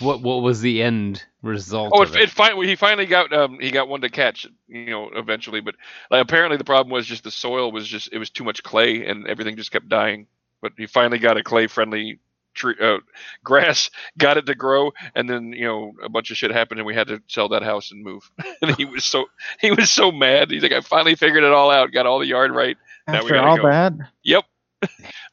[0.00, 3.58] what what was the end result Oh, of it, it fin- he finally got um
[3.60, 5.60] he got one to catch, you know, eventually.
[5.60, 5.74] But
[6.10, 9.06] like, apparently the problem was just the soil was just it was too much clay
[9.06, 10.26] and everything just kept dying.
[10.60, 12.18] But he finally got a clay friendly
[12.58, 12.98] tree uh,
[13.44, 16.86] grass, got it to grow, and then you know a bunch of shit happened and
[16.86, 18.30] we had to sell that house and move.
[18.62, 19.26] and he was so
[19.60, 20.50] he was so mad.
[20.50, 22.76] He's like, I finally figured it all out, got all the yard right.
[23.06, 23.62] Now we After gotta all go.
[23.70, 23.92] that,
[24.24, 24.44] Yep.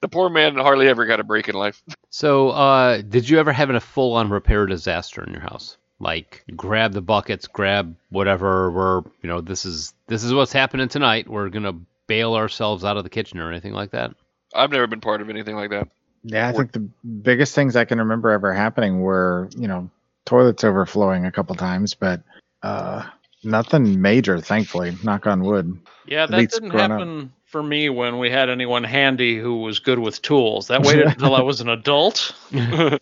[0.01, 1.83] the poor man hardly ever got a break in life.
[2.09, 5.77] So, uh, did you ever have a full-on repair disaster in your house?
[5.99, 8.71] Like, grab the buckets, grab whatever.
[8.71, 11.29] We're, you know, this is this is what's happening tonight.
[11.29, 11.73] We're gonna
[12.07, 14.15] bail ourselves out of the kitchen or anything like that.
[14.53, 15.87] I've never been part of anything like that.
[16.25, 16.87] Yeah, I think the
[17.21, 19.89] biggest things I can remember ever happening were, you know,
[20.25, 22.21] toilets overflowing a couple times, but
[22.63, 23.05] uh,
[23.43, 24.95] nothing major, thankfully.
[25.03, 25.77] Knock on wood.
[26.07, 26.99] Yeah, that least didn't grown up.
[26.99, 30.67] happen for me when we had anyone handy who was good with tools.
[30.67, 32.33] That waited until I was an adult.
[32.51, 32.99] Funny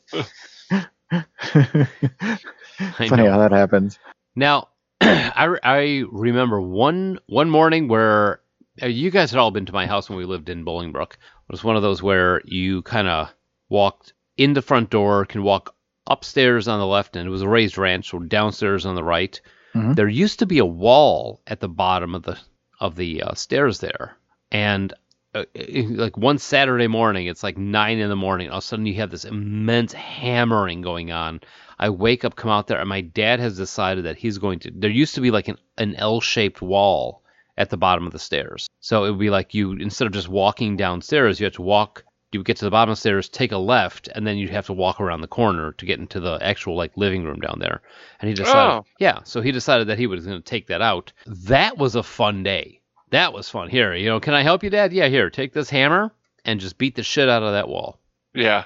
[3.27, 3.99] how that happens.
[4.35, 4.69] Now,
[5.01, 8.41] I, I remember one one morning where
[8.81, 11.13] uh, you guys had all been to my house when we lived in Bolingbrook.
[11.47, 13.33] It was one of those where you kind of
[13.69, 15.75] walked in the front door, can walk
[16.07, 19.39] upstairs on the left, and it was a raised ranch, so downstairs on the right.
[19.75, 19.95] Mhm.
[19.95, 22.37] There used to be a wall at the bottom of the
[22.79, 24.17] of the uh, stairs there,
[24.51, 24.93] and
[25.35, 28.49] uh, it- like one Saturday morning, it's like nine in the morning.
[28.49, 31.39] All of a sudden, you have this immense hammering going on.
[31.79, 34.71] I wake up, come out there, and my dad has decided that he's going to.
[34.75, 37.22] There used to be like an, an L-shaped wall
[37.57, 40.29] at the bottom of the stairs, so it would be like you instead of just
[40.29, 42.03] walking downstairs, you have to walk.
[42.31, 44.49] You would get to the bottom of the stairs, take a left, and then you'd
[44.49, 47.57] have to walk around the corner to get into the actual like living room down
[47.59, 47.83] there.
[48.19, 48.85] And he decided, Oh.
[48.97, 51.13] yeah, so he decided that he was going to take that out.
[51.27, 52.81] That was a fun day.
[53.11, 53.69] That was fun.
[53.69, 54.91] Here, you know, can I help you, Dad?
[54.93, 56.11] Yeah, here, take this hammer
[56.43, 57.99] and just beat the shit out of that wall.
[58.33, 58.63] Yeah.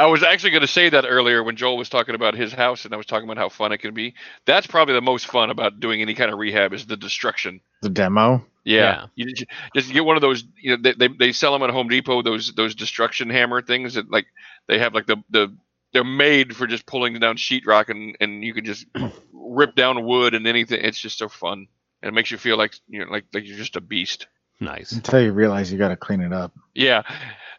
[0.00, 2.86] I was actually going to say that earlier when Joel was talking about his house
[2.86, 4.14] and I was talking about how fun it can be.
[4.46, 7.60] That's probably the most fun about doing any kind of rehab is the destruction.
[7.82, 8.42] The demo.
[8.64, 9.08] Yeah.
[9.14, 11.68] You just, just get one of those, you know, they, they, they sell them at
[11.68, 14.24] Home Depot, those, those destruction hammer things that like,
[14.68, 15.54] they have like the, the,
[15.92, 18.86] they're made for just pulling down sheetrock and, and you can just
[19.34, 20.80] rip down wood and anything.
[20.82, 21.68] It's just so fun.
[22.02, 24.28] And it makes you feel like, you know, like, like you're just a beast.
[24.60, 24.92] Nice.
[24.92, 26.52] Until you realize you got to clean it up.
[26.74, 27.02] Yeah.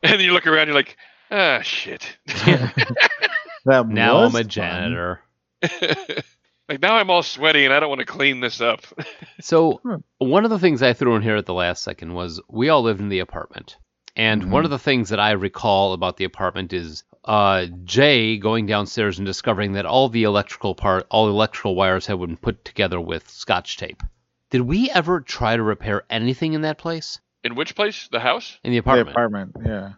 [0.03, 0.97] And you look around, you're like,
[1.31, 2.17] ah, shit.
[3.65, 5.21] That Now I'm a janitor.
[6.69, 8.81] like now I'm all sweaty and I don't want to clean this up.
[9.39, 9.81] So
[10.19, 12.83] one of the things I threw in here at the last second was we all
[12.83, 13.77] lived in the apartment,
[14.15, 14.65] and one Mhm.
[14.65, 19.25] of the things that I recall about the apartment is uh, Jay going downstairs and
[19.25, 23.27] discovering that all the electrical part, all the electrical wires had been put together with
[23.29, 24.01] scotch tape.
[24.51, 27.19] Did we ever try to repair anything in that place?
[27.43, 28.07] In which place?
[28.11, 28.57] The house?
[28.63, 29.07] In the apartment.
[29.07, 29.51] The apartment?
[29.55, 29.93] apartment, yeah.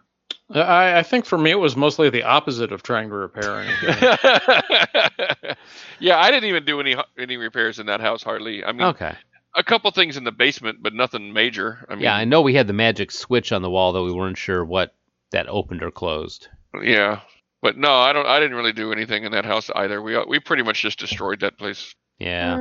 [0.52, 3.96] I, I think for me it was mostly the opposite of trying to repair anything.
[6.00, 8.64] yeah, I didn't even do any any repairs in that house hardly.
[8.64, 9.14] I mean, Okay.
[9.54, 11.84] a couple things in the basement, but nothing major.
[11.88, 14.12] I mean, Yeah, I know we had the magic switch on the wall, though we
[14.12, 14.94] weren't sure what
[15.32, 16.48] that opened or closed.
[16.82, 17.20] yeah.
[17.62, 18.26] But no, I don't.
[18.26, 20.02] I didn't really do anything in that house either.
[20.02, 21.94] We we pretty much just destroyed that place.
[22.18, 22.58] Yeah.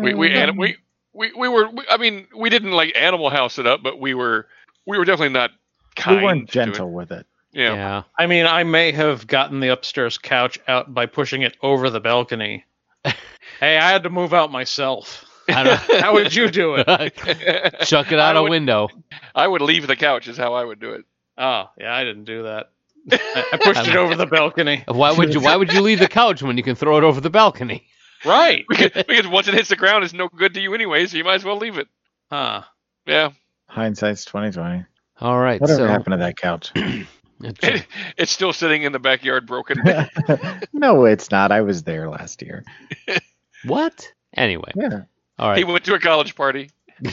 [0.00, 0.76] We we and we
[1.12, 1.68] we we were.
[1.68, 4.46] We, I mean, we didn't like Animal House it up, but we were
[4.86, 5.50] we were definitely not
[5.96, 6.18] kind.
[6.18, 6.64] we weren't to it.
[6.64, 7.26] gentle with it.
[7.52, 7.74] Yeah.
[7.74, 8.02] Yeah.
[8.18, 12.00] I mean, I may have gotten the upstairs couch out by pushing it over the
[12.00, 12.64] balcony.
[13.04, 15.24] hey, I had to move out myself.
[15.48, 16.86] How would you do it?
[17.82, 18.88] Chuck it out I a would- window.
[19.34, 21.04] I would leave the couch is how I would do it.
[21.38, 22.70] Oh, yeah, I didn't do that.
[23.12, 24.82] I, I pushed it over the balcony.
[24.88, 25.40] Why would you?
[25.40, 27.86] Why would you leave the couch when you can throw it over the balcony?
[28.24, 28.64] Right.
[28.68, 31.22] because, because once it hits the ground, it's no good to you anyway, so you
[31.22, 31.86] might as well leave it.
[32.32, 32.62] Huh.
[33.06, 33.30] Yeah,
[33.68, 34.84] Hindsight's twenty twenty.
[35.20, 35.60] All right.
[35.60, 36.72] Whatever so happened to that couch?
[37.40, 37.86] it,
[38.16, 39.82] it's still sitting in the backyard, broken.
[40.72, 41.52] no, it's not.
[41.52, 42.64] I was there last year.
[43.64, 44.12] what?
[44.34, 44.72] Anyway.
[44.74, 45.02] Yeah.
[45.38, 46.70] All He went to a college party.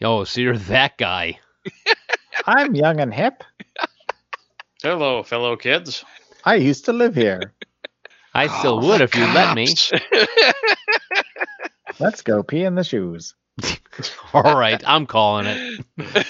[0.00, 1.40] Oh, so you're that guy.
[2.46, 3.42] I'm young and hip.
[4.80, 6.04] Hello, fellow kids.
[6.44, 7.52] I used to live here.
[8.32, 9.66] I still oh, would if you let me.
[11.98, 13.34] Let's go pee in the shoes.
[14.32, 14.80] All right.
[14.86, 16.26] I'm calling it.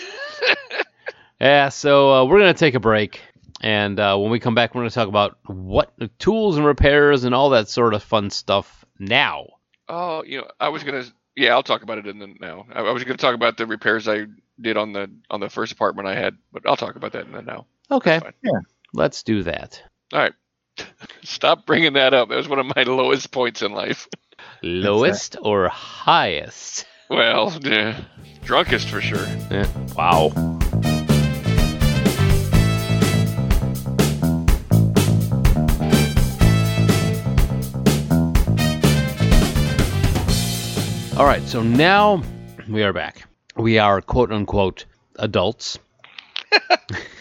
[1.41, 1.69] Yeah.
[1.69, 3.21] So uh, we're gonna take a break.
[3.61, 7.25] And uh, when we come back, we're going to talk about what tools and repairs
[7.25, 9.47] and all that sort of fun stuff now.
[9.89, 11.05] Oh, you know, I was gonna.
[11.35, 12.67] Yeah, I'll talk about it in the now.
[12.73, 14.27] I, I was gonna talk about the repairs I
[14.61, 17.33] did on the on the first apartment I had, but I'll talk about that in
[17.33, 17.67] the now.
[17.91, 18.21] Okay.
[18.43, 18.61] Yeah.
[18.93, 19.83] Let's do that.
[20.13, 20.33] All right.
[21.23, 22.29] Stop bringing that up.
[22.29, 24.09] That was one of my lowest points in life.
[24.63, 26.87] Lowest or highest?
[27.09, 28.03] Well, yeah,
[28.45, 29.25] drunkest for sure.
[29.51, 29.67] Eh,
[29.97, 30.58] wow.
[41.19, 42.23] All right, so now
[42.69, 43.25] we are back.
[43.57, 44.85] We are quote unquote
[45.19, 45.79] adults.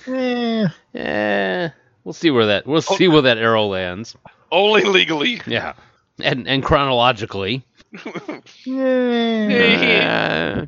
[0.08, 1.70] Eh, Eh,
[2.06, 4.16] we'll see where that we'll see where that arrow lands.
[4.54, 5.41] Only legally.
[5.45, 5.74] Yeah,
[6.24, 7.66] and and chronologically.
[8.68, 10.00] eh.
[10.06, 10.66] Uh,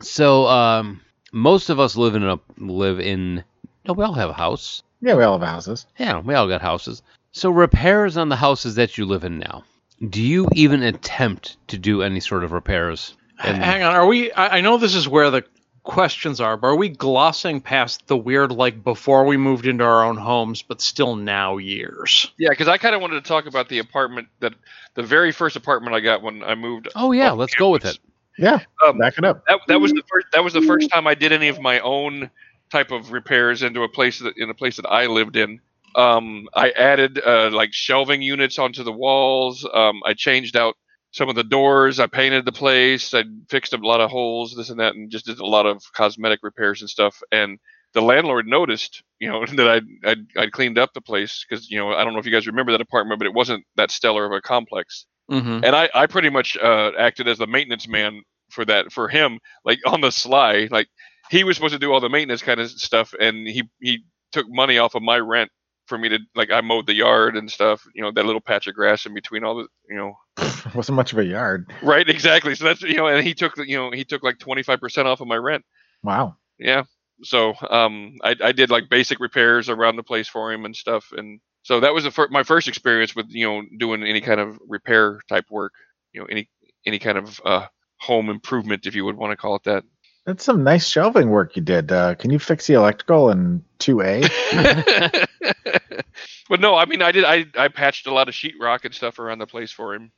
[0.00, 3.44] so um, most of us live in a live in.
[3.86, 4.82] No, we all have a house.
[5.02, 5.86] Yeah, we all have houses.
[5.98, 7.02] Yeah, we all got houses.
[7.32, 9.64] So repairs on the houses that you live in now.
[10.08, 13.14] Do you even attempt to do any sort of repairs?
[13.42, 14.30] And- Hang on, are we?
[14.32, 15.44] I, I know this is where the
[15.82, 20.04] questions are, but are we glossing past the weird, like before we moved into our
[20.04, 22.30] own homes, but still now years?
[22.38, 24.54] Yeah, because I kind of wanted to talk about the apartment that
[24.94, 26.88] the very first apartment I got when I moved.
[26.96, 27.98] Oh yeah, let's go with it.
[28.38, 29.44] Yeah, Um, back it up.
[29.46, 31.80] that that was the first that was the first time I did any of my
[31.80, 32.30] own
[32.70, 35.60] type of repairs into a place that in a place that I lived in.
[35.96, 39.66] Um, I added uh, like shelving units onto the walls.
[39.72, 40.74] Um, I changed out
[41.12, 41.98] some of the doors.
[41.98, 43.14] I painted the place.
[43.14, 45.82] I fixed a lot of holes, this and that, and just did a lot of
[45.94, 47.20] cosmetic repairs and stuff.
[47.32, 47.58] And
[47.94, 51.78] the landlord noticed, you know, that I'd I'd, I'd cleaned up the place because you
[51.78, 54.26] know I don't know if you guys remember that apartment, but it wasn't that stellar
[54.26, 55.64] of a complex Mm-hmm.
[55.64, 59.40] and I, I pretty much uh, acted as the maintenance man for that for him
[59.64, 60.86] like on the sly like
[61.30, 64.46] he was supposed to do all the maintenance kind of stuff and he he took
[64.48, 65.50] money off of my rent
[65.86, 68.66] for me to like i mowed the yard and stuff you know that little patch
[68.66, 70.14] of grass in between all the you know
[70.74, 71.70] Wasn't much of a yard.
[71.82, 75.04] right exactly so that's you know and he took you know he took like 25%
[75.06, 75.64] off of my rent
[76.02, 76.36] Wow.
[76.58, 76.84] yeah
[77.22, 81.12] so um i, I did like basic repairs around the place for him and stuff
[81.16, 84.40] and so that was the fir- my first experience with you know doing any kind
[84.40, 85.72] of repair type work
[86.12, 86.48] you know any
[86.84, 87.66] any kind of uh
[87.98, 89.82] home improvement if you would want to call it that
[90.26, 91.90] That's some nice shelving work you did.
[91.90, 94.28] Uh, can you fix the electrical in 2A?
[96.48, 99.18] but no i mean i did i i patched a lot of sheetrock and stuff
[99.18, 100.10] around the place for him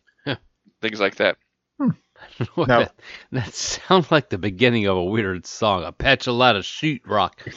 [0.80, 1.36] things like that
[1.78, 1.90] hmm.
[2.56, 2.64] No.
[2.66, 2.94] that,
[3.32, 5.84] that sounds like the beginning of a weird song.
[5.84, 7.54] A patch a lot of sheetrock.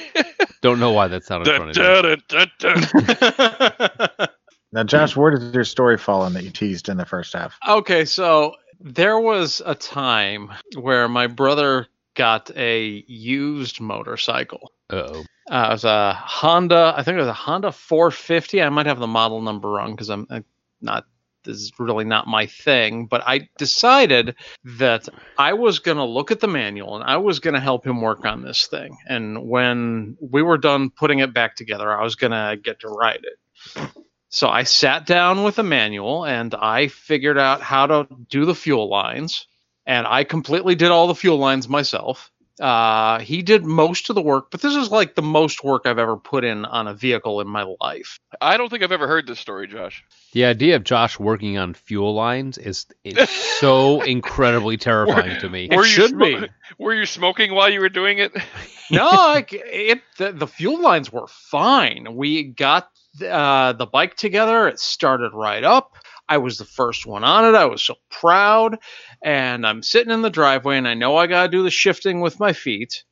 [0.62, 2.22] Don't know why that sounded Dun, funny.
[2.28, 4.28] dun, dun.
[4.72, 7.58] now, Josh, where did your story fall in that you teased in the first half?
[7.68, 11.86] Okay, so there was a time where my brother
[12.16, 14.72] got a used motorcycle.
[14.90, 15.24] Uh-oh.
[15.48, 16.94] Uh, it was a Honda.
[16.96, 18.62] I think it was a Honda 450.
[18.62, 20.42] I might have the model number wrong because I'm, i
[20.80, 21.06] not.
[21.44, 23.06] This is really not my thing.
[23.06, 24.34] But I decided
[24.78, 25.08] that
[25.38, 28.00] I was going to look at the manual and I was going to help him
[28.00, 28.98] work on this thing.
[29.08, 32.88] And when we were done putting it back together, I was going to get to
[32.88, 33.90] ride it.
[34.28, 38.54] So I sat down with a manual and I figured out how to do the
[38.54, 39.46] fuel lines.
[39.86, 42.30] And I completely did all the fuel lines myself.
[42.58, 45.98] Uh, he did most of the work, but this is like the most work I've
[45.98, 48.18] ever put in on a vehicle in my life.
[48.40, 51.74] i don't think i've ever heard this story josh The idea of Josh working on
[51.74, 53.30] fuel lines is it's
[53.60, 55.68] so incredibly terrifying to me.
[55.70, 56.48] Were you should smo- be.
[56.82, 58.32] were you smoking while you were doing it
[58.90, 62.14] no, like it, the, the fuel lines were fine.
[62.16, 62.88] We got
[63.22, 64.68] uh, the bike together.
[64.68, 65.94] It started right up.
[66.28, 67.56] I was the first one on it.
[67.56, 68.78] I was so proud.
[69.22, 72.20] And I'm sitting in the driveway, and I know I got to do the shifting
[72.20, 73.04] with my feet.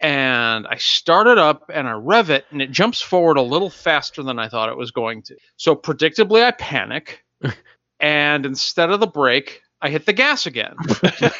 [0.00, 3.70] And I start it up and I rev it, and it jumps forward a little
[3.70, 5.36] faster than I thought it was going to.
[5.56, 7.24] So, predictably, I panic.
[8.00, 10.76] and instead of the brake, I hit the gas again.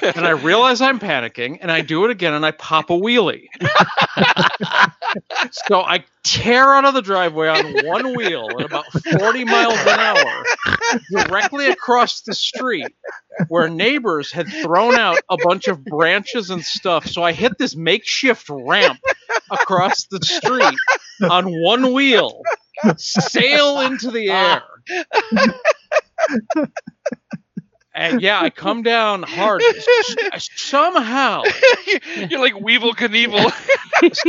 [0.03, 3.47] and I realize I'm panicking, and I do it again, and I pop a wheelie.
[5.53, 10.01] so I tear out of the driveway on one wheel at about 40 miles an
[10.01, 10.45] hour,
[11.13, 12.89] directly across the street,
[13.47, 17.07] where neighbors had thrown out a bunch of branches and stuff.
[17.07, 18.99] So I hit this makeshift ramp
[19.53, 22.43] across the street on one wheel,
[22.97, 24.63] sail into the air.
[27.95, 29.63] And yeah, I come down hard.
[30.39, 31.43] Somehow,
[32.17, 33.53] You're like Evel Knievel.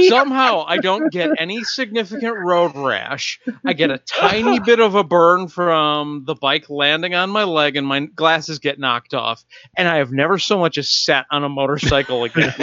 [0.09, 3.39] somehow I don't get any significant road rash.
[3.65, 7.75] I get a tiny bit of a burn from the bike landing on my leg
[7.75, 9.43] and my glasses get knocked off.
[9.77, 12.53] And I have never so much as sat on a motorcycle again.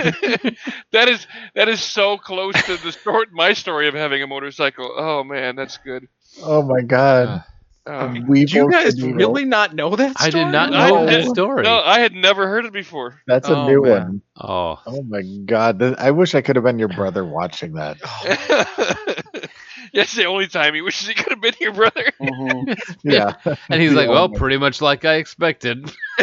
[0.92, 4.92] that is that is so close to the story, my story of having a motorcycle.
[4.96, 6.09] Oh man, that's good.
[6.42, 7.28] Oh my god.
[7.28, 7.40] Uh,
[7.86, 9.16] Uh, Oh, Did you guys Knievel.
[9.16, 10.42] really not know that Story?
[10.42, 11.62] I did not know did- that story.
[11.62, 13.20] no, I had never heard it before.
[13.26, 13.92] That's a Oh, new man.
[14.06, 14.22] one.
[14.40, 15.82] Oh, Oh my god.
[15.98, 17.96] I wish I could have been your brother watching that.
[19.94, 22.04] That's the only time he wishes he could have been here, brother.
[22.20, 22.78] Mhm.
[23.04, 23.34] Yeah.
[23.68, 25.90] and he's like, well, pretty much like I expected.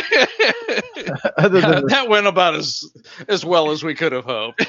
[1.38, 2.84] Other than the- that went about as
[3.28, 4.66] as well as we could have hoped.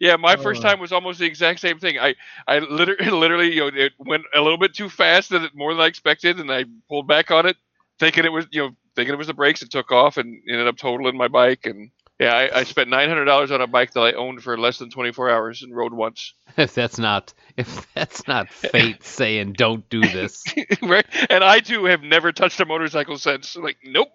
[0.00, 0.70] yeah, my first Uh.
[0.70, 1.98] time was almost the exact same thing.
[1.98, 2.14] I,
[2.46, 5.72] I literally, literally, you know, it went a little bit too fast than it, more
[5.74, 7.56] than I expected, and I pulled back on it,
[7.98, 10.66] thinking it was, you know, thinking it was the brakes, and took off, and ended
[10.66, 11.66] up totaling my bike.
[11.66, 11.90] And
[12.20, 14.78] yeah, I, I spent nine hundred dollars on a bike that I owned for less
[14.78, 16.34] than twenty four hours and rode once.
[16.56, 20.44] if that's not if that's not fate saying don't do this.
[20.82, 21.06] right?
[21.28, 23.56] And I too have never touched a motorcycle since.
[23.56, 24.12] Like, nope,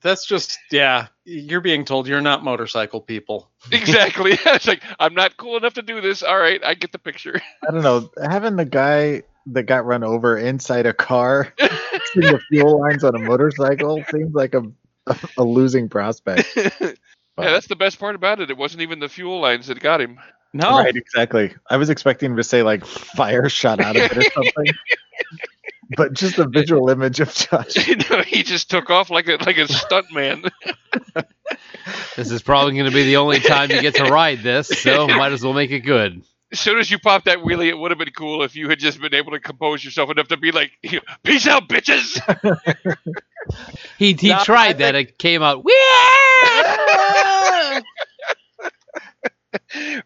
[0.00, 1.06] that's just yeah.
[1.24, 3.48] You're being told you're not motorcycle people.
[3.70, 4.32] exactly.
[4.32, 6.24] it's like I'm not cool enough to do this.
[6.24, 7.40] All right, I get the picture.
[7.66, 8.10] I don't know.
[8.20, 11.54] Having the guy that got run over inside a car,
[12.12, 14.62] seeing the fuel lines on a motorcycle seems like a
[15.38, 16.48] a losing prospect.
[16.56, 16.92] yeah,
[17.36, 18.50] that's the best part about it.
[18.50, 20.18] It wasn't even the fuel lines that got him.
[20.54, 21.54] No, Right, exactly.
[21.68, 24.74] I was expecting him to say like fire shot out of it or something.
[25.96, 27.86] but just the visual image of Josh.
[27.86, 30.44] you know, he just took off like a like a stunt man.
[32.16, 35.06] This is probably going to be the only time you get to ride this, so
[35.06, 36.22] might as well make it good.
[36.50, 38.78] As soon as you popped that wheelie, it would have been cool if you had
[38.78, 40.72] just been able to compose yourself enough to be like,
[41.22, 42.18] "Peace out, bitches."
[43.98, 44.94] He he No, I tried that.
[44.94, 45.64] It came out.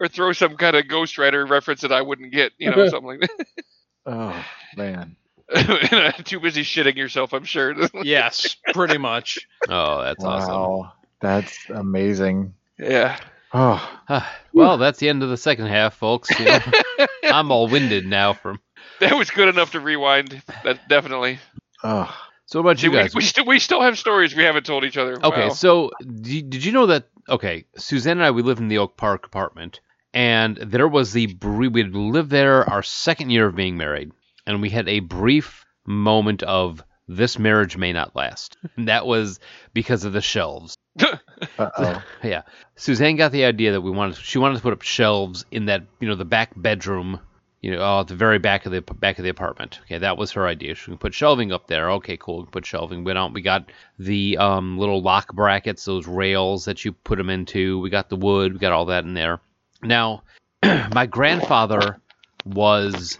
[0.00, 3.18] or throw some kind of Ghost Rider reference that I wouldn't get, you know, something
[3.18, 3.46] like that.
[4.04, 4.44] Oh
[4.76, 5.14] man.
[5.48, 6.22] that.
[6.24, 7.74] Too busy shitting yourself, I'm sure.
[8.02, 9.38] yes, pretty much.
[9.68, 10.90] Oh, that's awesome.
[11.20, 12.54] That's amazing.
[12.78, 13.16] yeah.
[13.54, 16.28] Oh, Ah, well, that's the end of the second half, folks.
[16.38, 16.58] You know,
[17.24, 18.60] I'm all winded now from.
[19.00, 20.42] That was good enough to rewind.
[20.64, 21.38] That definitely.
[21.84, 22.14] oh.
[22.46, 23.14] So what about See, you we, guys?
[23.14, 25.16] we still we still have stories we haven't told each other.
[25.24, 25.54] Okay, Wow.
[25.54, 25.90] so
[26.20, 27.08] d- did you know that?
[27.28, 29.80] Okay, Suzanne and I we lived in the Oak Park apartment,
[30.12, 34.12] and there was the br- we had lived there our second year of being married,
[34.46, 38.56] and we had a brief moment of this marriage may not last.
[38.76, 39.40] And that was
[39.72, 40.76] because of the shelves.
[41.58, 42.02] Oh.
[42.22, 42.42] Yeah,
[42.76, 45.82] Suzanne got the idea that we wanted she wanted to put up shelves in that
[46.00, 47.20] you know the back bedroom.
[47.60, 49.78] You know, oh, at the very back of the back of the apartment.
[49.82, 50.74] Okay, that was her idea.
[50.74, 51.92] She can put shelving up there.
[51.92, 52.38] Okay, cool.
[52.38, 53.04] We can put shelving.
[53.04, 53.32] Went out.
[53.32, 57.78] We got the um, little lock brackets, those rails that you put them into.
[57.78, 58.52] We got the wood.
[58.52, 59.40] We got all that in there.
[59.80, 60.24] Now,
[60.64, 62.00] my grandfather
[62.44, 63.16] was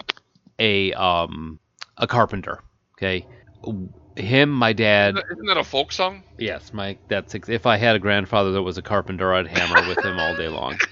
[0.59, 1.61] a um,
[1.97, 2.63] a carpenter.
[2.97, 3.27] Okay,
[4.17, 5.17] him, my dad.
[5.33, 6.25] Isn't that a folk song?
[6.39, 10.05] Yes, my that's if I had a grandfather that was a carpenter, I'd hammer with
[10.05, 10.79] him all day long.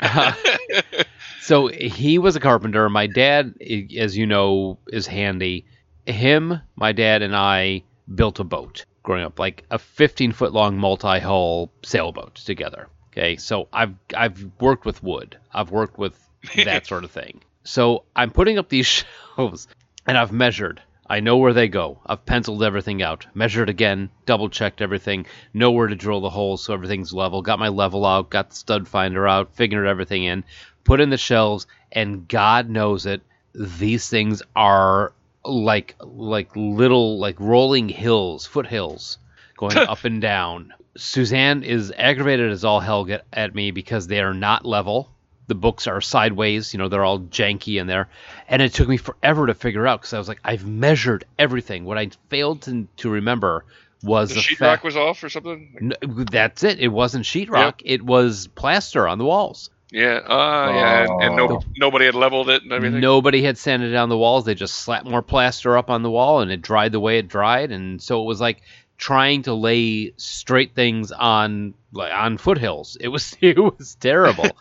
[0.00, 0.32] Uh,
[1.40, 2.88] so he was a carpenter.
[2.88, 3.54] My dad,
[3.98, 5.66] as you know, is handy.
[6.06, 10.78] Him, my dad, and I built a boat growing up, like a 15 foot long
[10.78, 12.88] multi hull sailboat together.
[13.12, 15.38] Okay, so I've I've worked with wood.
[15.52, 16.18] I've worked with
[16.64, 17.42] that sort of thing.
[17.64, 18.86] So I'm putting up these
[19.36, 19.68] shelves,
[20.06, 20.82] and I've measured.
[21.06, 21.98] I know where they go.
[22.06, 26.64] I've penciled everything out, measured again, double checked everything, know where to drill the holes
[26.64, 27.42] so everything's level.
[27.42, 30.44] Got my level out, got the stud finder out, figured everything in,
[30.82, 33.22] put in the shelves, and God knows it,
[33.54, 35.12] these things are
[35.44, 39.18] like like little like rolling hills, foothills,
[39.56, 40.72] going up and down.
[40.96, 45.10] Suzanne is aggravated as all hell get at me because they are not level.
[45.46, 48.08] The books are sideways, you know, they're all janky in there.
[48.48, 51.84] And it took me forever to figure out because I was like, I've measured everything.
[51.84, 53.64] What I failed to, to remember
[54.02, 54.84] was The the sheetrock fact.
[54.84, 55.94] was off or something.
[56.02, 56.78] N- that's it.
[56.78, 57.74] It wasn't sheetrock.
[57.84, 59.70] It was plaster on the walls.
[59.92, 60.20] Yeah.
[60.26, 61.02] Uh, yeah.
[61.04, 61.62] And, and no, Oh.
[61.76, 63.00] nobody had leveled it and everything.
[63.00, 64.44] Nobody had sanded down the walls.
[64.44, 67.28] They just slapped more plaster up on the wall, and it dried the way it
[67.28, 67.70] dried.
[67.70, 68.62] And so it was like
[68.96, 72.96] trying to lay straight things on like on foothills.
[73.00, 74.48] It was it was terrible.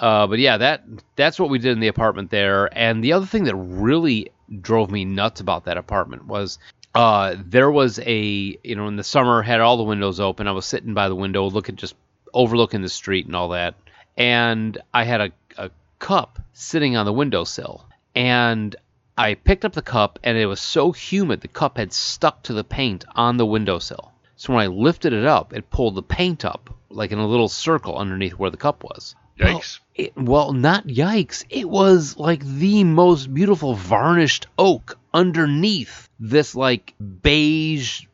[0.00, 0.84] uh, but yeah, that
[1.16, 2.68] that's what we did in the apartment there.
[2.76, 4.30] And the other thing that really
[4.60, 6.58] drove me nuts about that apartment was
[6.94, 10.48] uh, there was a you know in the summer had all the windows open.
[10.48, 11.94] I was sitting by the window, looking just
[12.32, 13.74] overlooking the street and all that,
[14.16, 18.74] and I had a, a cup sitting on the windowsill, and
[19.18, 22.52] I picked up the cup and it was so humid the cup had stuck to
[22.52, 24.12] the paint on the windowsill.
[24.36, 27.48] So when I lifted it up, it pulled the paint up like in a little
[27.48, 29.14] circle underneath where the cup was.
[29.38, 29.80] Well, Yikes.
[29.94, 31.44] it, well, not yikes.
[31.50, 38.06] It was like the most beautiful varnished oak underneath this like beige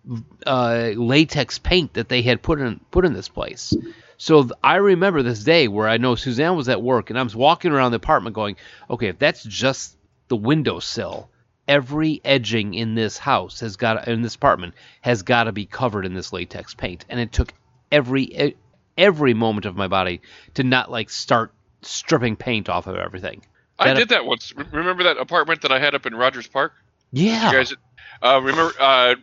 [0.47, 3.73] uh, latex paint that they had put in put in this place.
[4.17, 7.23] So th- I remember this day where I know Suzanne was at work and I
[7.23, 8.57] was walking around the apartment going,
[8.91, 9.97] okay, if that's just
[10.29, 11.29] the windowsill,
[11.69, 16.05] every edging in this house has got in this apartment has got to be covered
[16.07, 17.53] in this latex paint, and it took
[17.91, 18.57] every
[19.03, 20.21] every moment of my body
[20.55, 23.43] to not like start stripping paint off of everything.
[23.79, 24.53] I That- did that once.
[24.73, 26.73] Remember that apartment that I had up in Rogers Park?
[27.13, 27.75] Yeah, You guys,
[28.23, 29.15] uh, remember uh,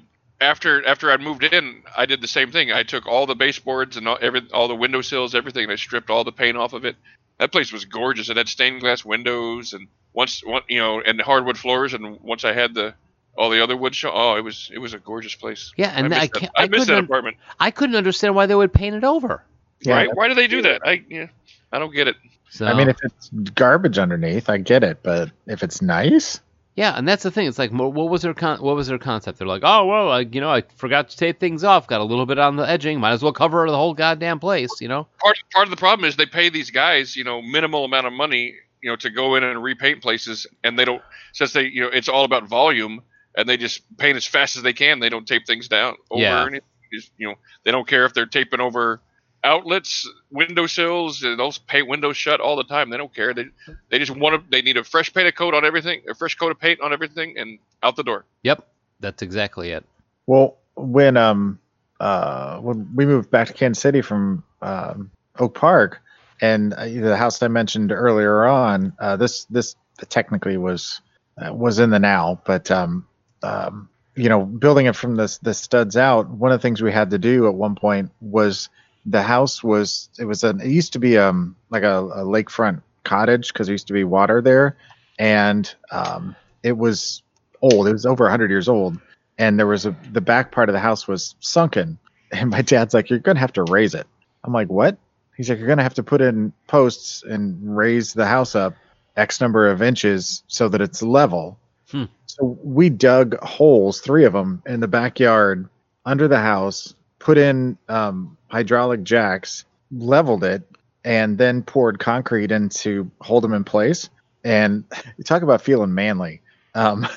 [0.41, 2.71] after after I moved in, I did the same thing.
[2.71, 6.09] I took all the baseboards and all, every, all the windowsills, everything, and I stripped
[6.09, 6.95] all the paint off of it.
[7.39, 8.29] That place was gorgeous.
[8.29, 11.93] It had stained glass windows and once, one, you know, and hardwood floors.
[11.93, 12.93] And once I had the
[13.37, 15.71] all the other wood, show, oh, it was it was a gorgeous place.
[15.77, 16.51] yeah, and I I, missed that, can't.
[16.57, 17.05] I I, missed that couldn't.
[17.05, 17.37] apartment.
[17.59, 19.43] I couldn't understand why they would paint it over.
[19.81, 20.81] Yeah, Why, why do they do that?
[20.85, 21.27] I yeah,
[21.71, 22.15] I don't get it.
[22.49, 26.39] So I mean, if it's garbage underneath, I get it, but if it's nice,
[26.75, 27.47] Yeah, and that's the thing.
[27.47, 29.37] It's like, what was their con- what was their concept?
[29.37, 31.87] They're like, oh well, I, you know, I forgot to tape things off.
[31.87, 32.99] Got a little bit on the edging.
[32.99, 34.81] Might as well cover the whole goddamn place.
[34.81, 35.07] You know?
[35.21, 38.13] part part of the problem is they pay these guys, you know, minimal amount of
[38.13, 41.01] money, you know, to go in and repaint places, and they don't
[41.33, 43.01] since they, you know, it's all about volume,
[43.37, 44.99] and they just paint as fast as they can.
[44.99, 46.43] They don't tape things down over Yeah.
[46.43, 46.67] or anything.
[46.91, 48.99] Just, you know, they don't care if they're taping over
[49.43, 52.89] outlets, windowsills, and those paint windows shut all the time.
[52.89, 53.33] They don't care.
[53.33, 53.45] They
[53.89, 54.49] they just want to.
[54.49, 57.37] They need a fresh paint coat on everything, a fresh coat of paint on everything,
[57.37, 58.25] and out the door.
[58.43, 58.67] Yep,
[58.99, 59.85] that's exactly it.
[60.27, 61.59] well, when um
[61.99, 66.01] uh when we moved back to Kansas City from um, Oak Park,
[66.41, 69.75] and uh, the house I mentioned earlier on, uh, this this
[70.09, 71.01] technically was
[71.37, 73.05] uh, was in the now, but um
[73.43, 76.29] um you know building it from the the studs out.
[76.29, 78.69] One of the things we had to do at one point was
[79.05, 82.81] the house was it was an it used to be um like a, a lakefront
[83.03, 84.77] cottage because there used to be water there,
[85.17, 87.23] and um it was
[87.61, 87.87] old.
[87.87, 88.99] It was over 100 years old,
[89.37, 91.97] and there was a the back part of the house was sunken.
[92.31, 94.05] And my dad's like, "You're gonna have to raise it."
[94.43, 94.99] I'm like, "What?"
[95.35, 98.75] He's like, "You're gonna have to put in posts and raise the house up
[99.15, 101.57] X number of inches so that it's level."
[101.89, 102.03] Hmm.
[102.27, 105.67] So we dug holes, three of them, in the backyard
[106.05, 110.63] under the house, put in um, hydraulic jacks, leveled it,
[111.03, 114.09] and then poured concrete in to hold them in place.
[114.43, 114.83] And
[115.17, 116.41] you talk about feeling manly.
[116.75, 117.07] Um,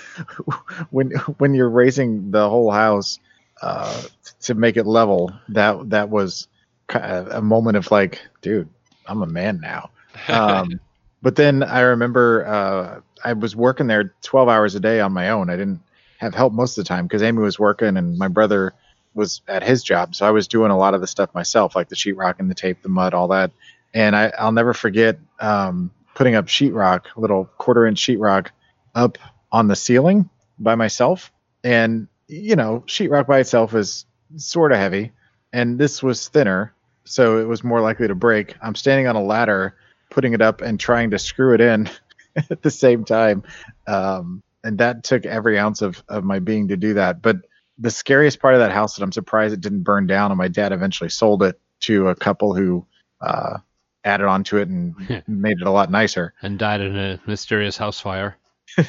[0.91, 3.19] when when you're raising the whole house
[3.61, 4.03] uh,
[4.43, 6.49] to make it level, that that was
[6.95, 8.69] a moment of like, dude,
[9.07, 9.91] I'm a man now.
[10.29, 10.81] Um,
[11.23, 15.31] but then I remember uh, I was working there 12 hours a day on my
[15.31, 15.49] own.
[15.49, 15.81] I didn't
[16.19, 18.75] have help most of the time because Amy was working and my brother
[19.15, 20.15] was at his job.
[20.15, 22.55] So I was doing a lot of the stuff myself, like the sheetrock and the
[22.55, 23.51] tape, the mud, all that.
[23.95, 28.49] And I, I'll never forget um, putting up sheetrock, little quarter inch sheetrock,
[28.95, 29.19] up
[29.51, 31.31] on the ceiling by myself.
[31.65, 34.07] And, you know, sheetrock by itself is
[34.37, 35.13] sort of heavy.
[35.53, 36.75] And this was thinner.
[37.05, 38.55] So it was more likely to break.
[38.63, 39.77] I'm standing on a ladder,
[40.11, 41.91] putting it up and trying to screw it in
[42.51, 43.43] at the same time.
[43.87, 47.21] Um, and that took every ounce of, of my being to do that.
[47.21, 47.39] But
[47.79, 50.49] the scariest part of that house that I'm surprised it didn't burn down, and my
[50.49, 52.87] dad eventually sold it to a couple who
[53.21, 53.59] uh,
[54.05, 54.95] added onto it and
[55.27, 56.35] made it a lot nicer.
[56.43, 58.37] And died in a mysterious house fire.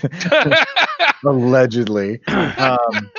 [1.25, 2.25] Allegedly.
[2.27, 3.11] Um,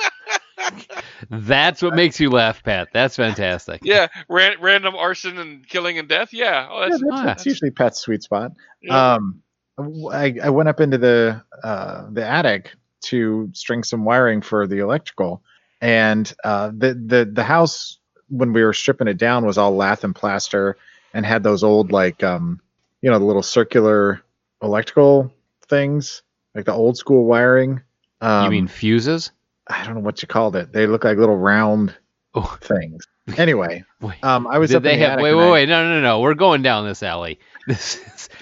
[1.29, 2.89] That's what makes you laugh, Pat.
[2.93, 3.81] That's fantastic.
[3.83, 6.33] yeah, ran, random arson and killing and death.
[6.33, 8.51] Yeah, oh, yeah, that's, that's, ah, that's usually Pat's sweet spot.
[8.81, 9.13] yeah.
[9.13, 9.41] Um,
[9.77, 12.71] I, I went up into the uh, the attic
[13.03, 15.43] to string some wiring for the electrical,
[15.85, 20.03] and uh, the the the house when we were stripping it down was all lath
[20.03, 20.77] and plaster
[21.13, 22.59] and had those old like um
[23.01, 24.21] you know the little circular
[24.63, 25.31] electrical
[25.67, 26.23] things
[26.55, 27.81] like the old school wiring.
[28.21, 29.31] Um, you mean fuses?
[29.67, 30.71] I don't know what you called it.
[30.73, 31.95] They look like little round
[32.33, 33.05] Oh, things.
[33.37, 34.23] Anyway, wait.
[34.23, 35.13] um, I was Did up they in the have?
[35.13, 35.69] attic Wait, wait, I- wait!
[35.69, 36.19] No, no, no!
[36.21, 37.39] We're going down this alley.
[37.67, 38.29] This is,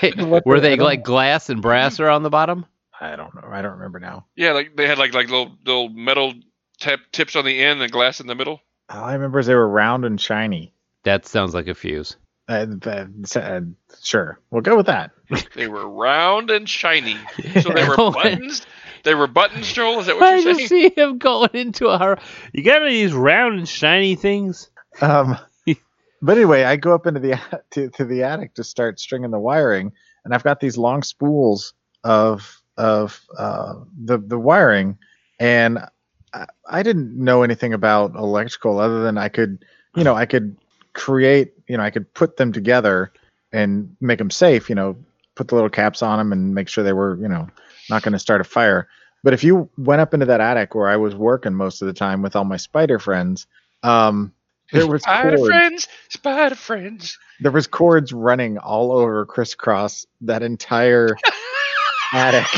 [0.00, 0.12] they,
[0.44, 2.66] were they like glass and brass around the bottom?
[3.00, 3.48] I don't know.
[3.50, 4.26] I don't remember now.
[4.36, 6.34] yeah, like they had like like little little metal
[6.78, 8.60] tip, tips on the end and glass in the middle.
[8.88, 10.72] All I remember is they were round and shiny.
[11.04, 12.16] That sounds like a fuse.
[12.48, 13.60] Uh, uh, uh,
[14.02, 15.10] sure, we'll go with that.
[15.54, 17.16] They were round and shiny.
[17.60, 18.64] So they were buttons.
[19.02, 20.00] They were buttons, Joel.
[20.00, 20.90] Is that what I you're just saying?
[20.90, 22.18] see him going into a.
[22.52, 24.70] You got any of these round and shiny things?
[25.00, 25.36] Um,
[26.22, 29.38] but anyway, I go up into the to, to the attic to start stringing the
[29.38, 29.92] wiring,
[30.24, 31.74] and I've got these long spools
[32.04, 34.98] of of uh, the the wiring,
[35.40, 35.78] and
[36.68, 39.64] I, didn't know anything about electrical other than I could,
[39.94, 40.56] you know, I could
[40.92, 43.12] create, you know, I could put them together
[43.52, 44.68] and make them safe.
[44.68, 44.96] You know,
[45.34, 47.48] put the little caps on them and make sure they were, you know,
[47.88, 48.88] not going to start a fire.
[49.22, 51.94] But if you went up into that attic where I was working most of the
[51.94, 53.46] time with all my spider friends,
[53.82, 54.32] um,
[54.72, 57.18] there was Spider cords, friends, spider friends.
[57.40, 61.16] there was cords running all over crisscross that entire
[62.12, 62.46] attic.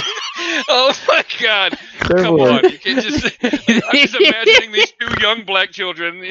[0.68, 1.78] oh my god!
[1.98, 3.36] Come on, you can't just.
[3.42, 6.20] I'm just imagining these two young black children,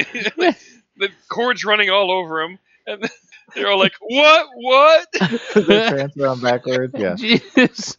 [0.98, 3.10] the cords running all over them, and
[3.56, 4.48] they're all like, "What?
[4.56, 5.08] What?"
[5.68, 6.94] their pants around backwards.
[6.98, 7.16] Yeah.
[7.16, 7.98] Jesus.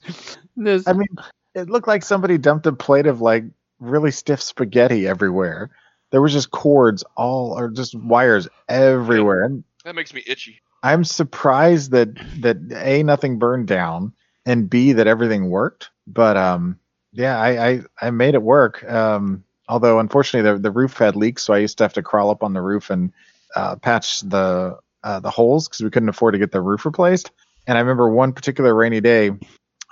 [0.56, 1.08] This, I mean,
[1.54, 3.44] it looked like somebody dumped a plate of like
[3.78, 5.70] really stiff spaghetti everywhere.
[6.10, 9.44] There was just cords all, or just wires everywhere.
[9.44, 10.60] And That makes me itchy.
[10.82, 14.12] I'm surprised that that a nothing burned down,
[14.48, 15.90] and b that everything worked.
[16.06, 16.80] But um,
[17.12, 18.82] yeah, I I, I made it work.
[18.90, 22.30] Um, although unfortunately the the roof had leaks, so I used to have to crawl
[22.30, 23.12] up on the roof and
[23.54, 27.30] uh, patch the uh, the holes because we couldn't afford to get the roof replaced.
[27.66, 29.32] And I remember one particular rainy day,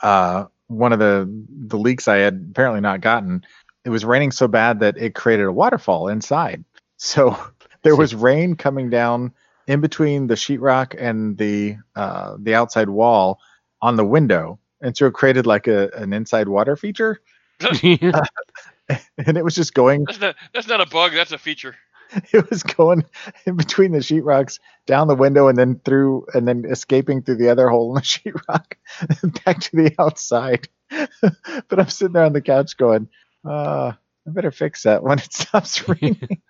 [0.03, 3.45] uh, one of the the leaks I had apparently not gotten.
[3.85, 6.65] It was raining so bad that it created a waterfall inside.
[6.99, 7.37] So
[7.83, 9.35] there was rain coming down
[9.67, 13.39] in between the sheetrock and the uh, the outside wall
[13.83, 17.21] on the window, and so it created like a an inside water feature.
[19.19, 20.37] And it was just going, That's not.
[20.55, 21.13] That's not a bug.
[21.13, 21.75] That's a feature.
[22.33, 23.05] it was going
[23.47, 27.49] in between the sheetrocks, down the window, and then through, and then escaping through the
[27.49, 28.75] other hole in the sheetrock,
[29.45, 30.69] back to the outside.
[31.69, 33.09] but I'm sitting there on the couch going,
[33.45, 33.93] uh,
[34.27, 36.43] I better fix that when it stops raining.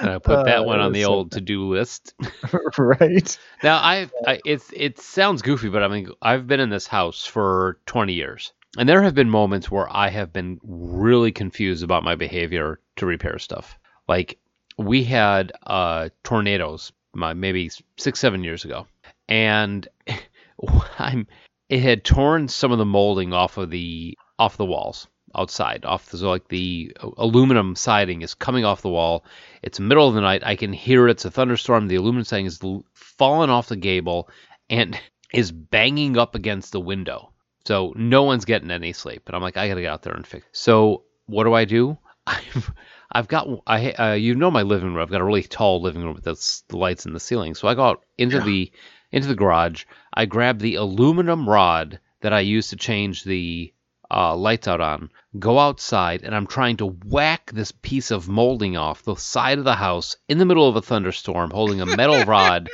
[0.00, 2.14] I put that Uh, one on the old to-do list.
[2.78, 3.38] right?
[3.62, 7.24] Now I've I, it's it sounds goofy, but I mean I've been in this house
[7.24, 12.04] for 20 years, and there have been moments where I have been really confused about
[12.04, 13.78] my behavior to repair stuff.
[14.08, 14.38] Like
[14.78, 18.86] we had uh, tornadoes, my, maybe six seven years ago,
[19.28, 19.86] and
[20.98, 21.26] I'm
[21.68, 26.06] it had torn some of the molding off of the off the walls outside off
[26.06, 29.24] the so like the aluminum siding is coming off the wall.
[29.62, 30.42] It's middle of the night.
[30.44, 31.12] I can hear it.
[31.12, 31.88] it's a thunderstorm.
[31.88, 32.60] The aluminum siding is
[32.92, 34.28] falling off the gable
[34.70, 34.98] and
[35.32, 37.32] is banging up against the window.
[37.66, 40.26] So no one's getting any sleep and i'm like i gotta get out there and
[40.26, 40.56] fix it.
[40.56, 41.98] so what do i do?
[42.26, 42.72] I've
[43.10, 45.02] i've got i uh, you know my living room.
[45.02, 47.54] I've got a really tall living room with the, lights in the ceiling.
[47.54, 48.70] So i go out into the
[49.12, 49.84] into the garage.
[50.12, 53.72] I grab the aluminum rod that i use to change the
[54.14, 58.76] uh, lights out on, go outside, and I'm trying to whack this piece of molding
[58.76, 62.22] off the side of the house in the middle of a thunderstorm, holding a metal
[62.26, 62.70] rod,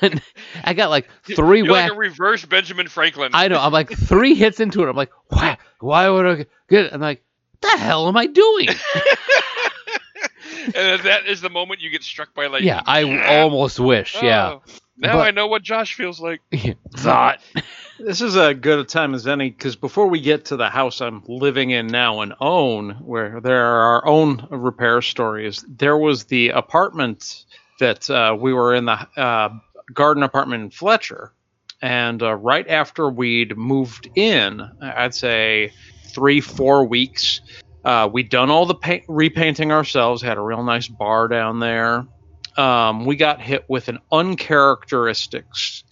[0.00, 0.20] and
[0.64, 1.90] I got like 3 You're whack.
[1.90, 3.30] like a reverse Benjamin Franklin.
[3.34, 3.60] I know.
[3.60, 4.88] I'm like three hits into it.
[4.88, 5.58] I'm like, why?
[5.78, 6.34] Why would I
[6.68, 6.86] get?
[6.86, 6.92] it?
[6.92, 7.22] I'm like,
[7.60, 8.68] the hell am I doing?
[10.74, 12.68] and that is the moment you get struck by lightning.
[12.68, 14.16] yeah, I almost wish.
[14.22, 14.62] Yeah, Oh,
[14.96, 16.40] now But- I know what Josh feels like.
[16.96, 17.40] thought.
[17.98, 21.00] This is a good a time as any because before we get to the house
[21.02, 26.24] I'm living in now and own, where there are our own repair stories, there was
[26.24, 27.44] the apartment
[27.78, 29.50] that uh, we were in the uh,
[29.92, 31.32] garden apartment in Fletcher.
[31.82, 35.72] And uh, right after we'd moved in, I'd say
[36.14, 37.40] three, four weeks,
[37.84, 42.06] uh, we'd done all the paint, repainting ourselves, had a real nice bar down there.
[42.56, 45.44] Um, we got hit with an uncharacteristic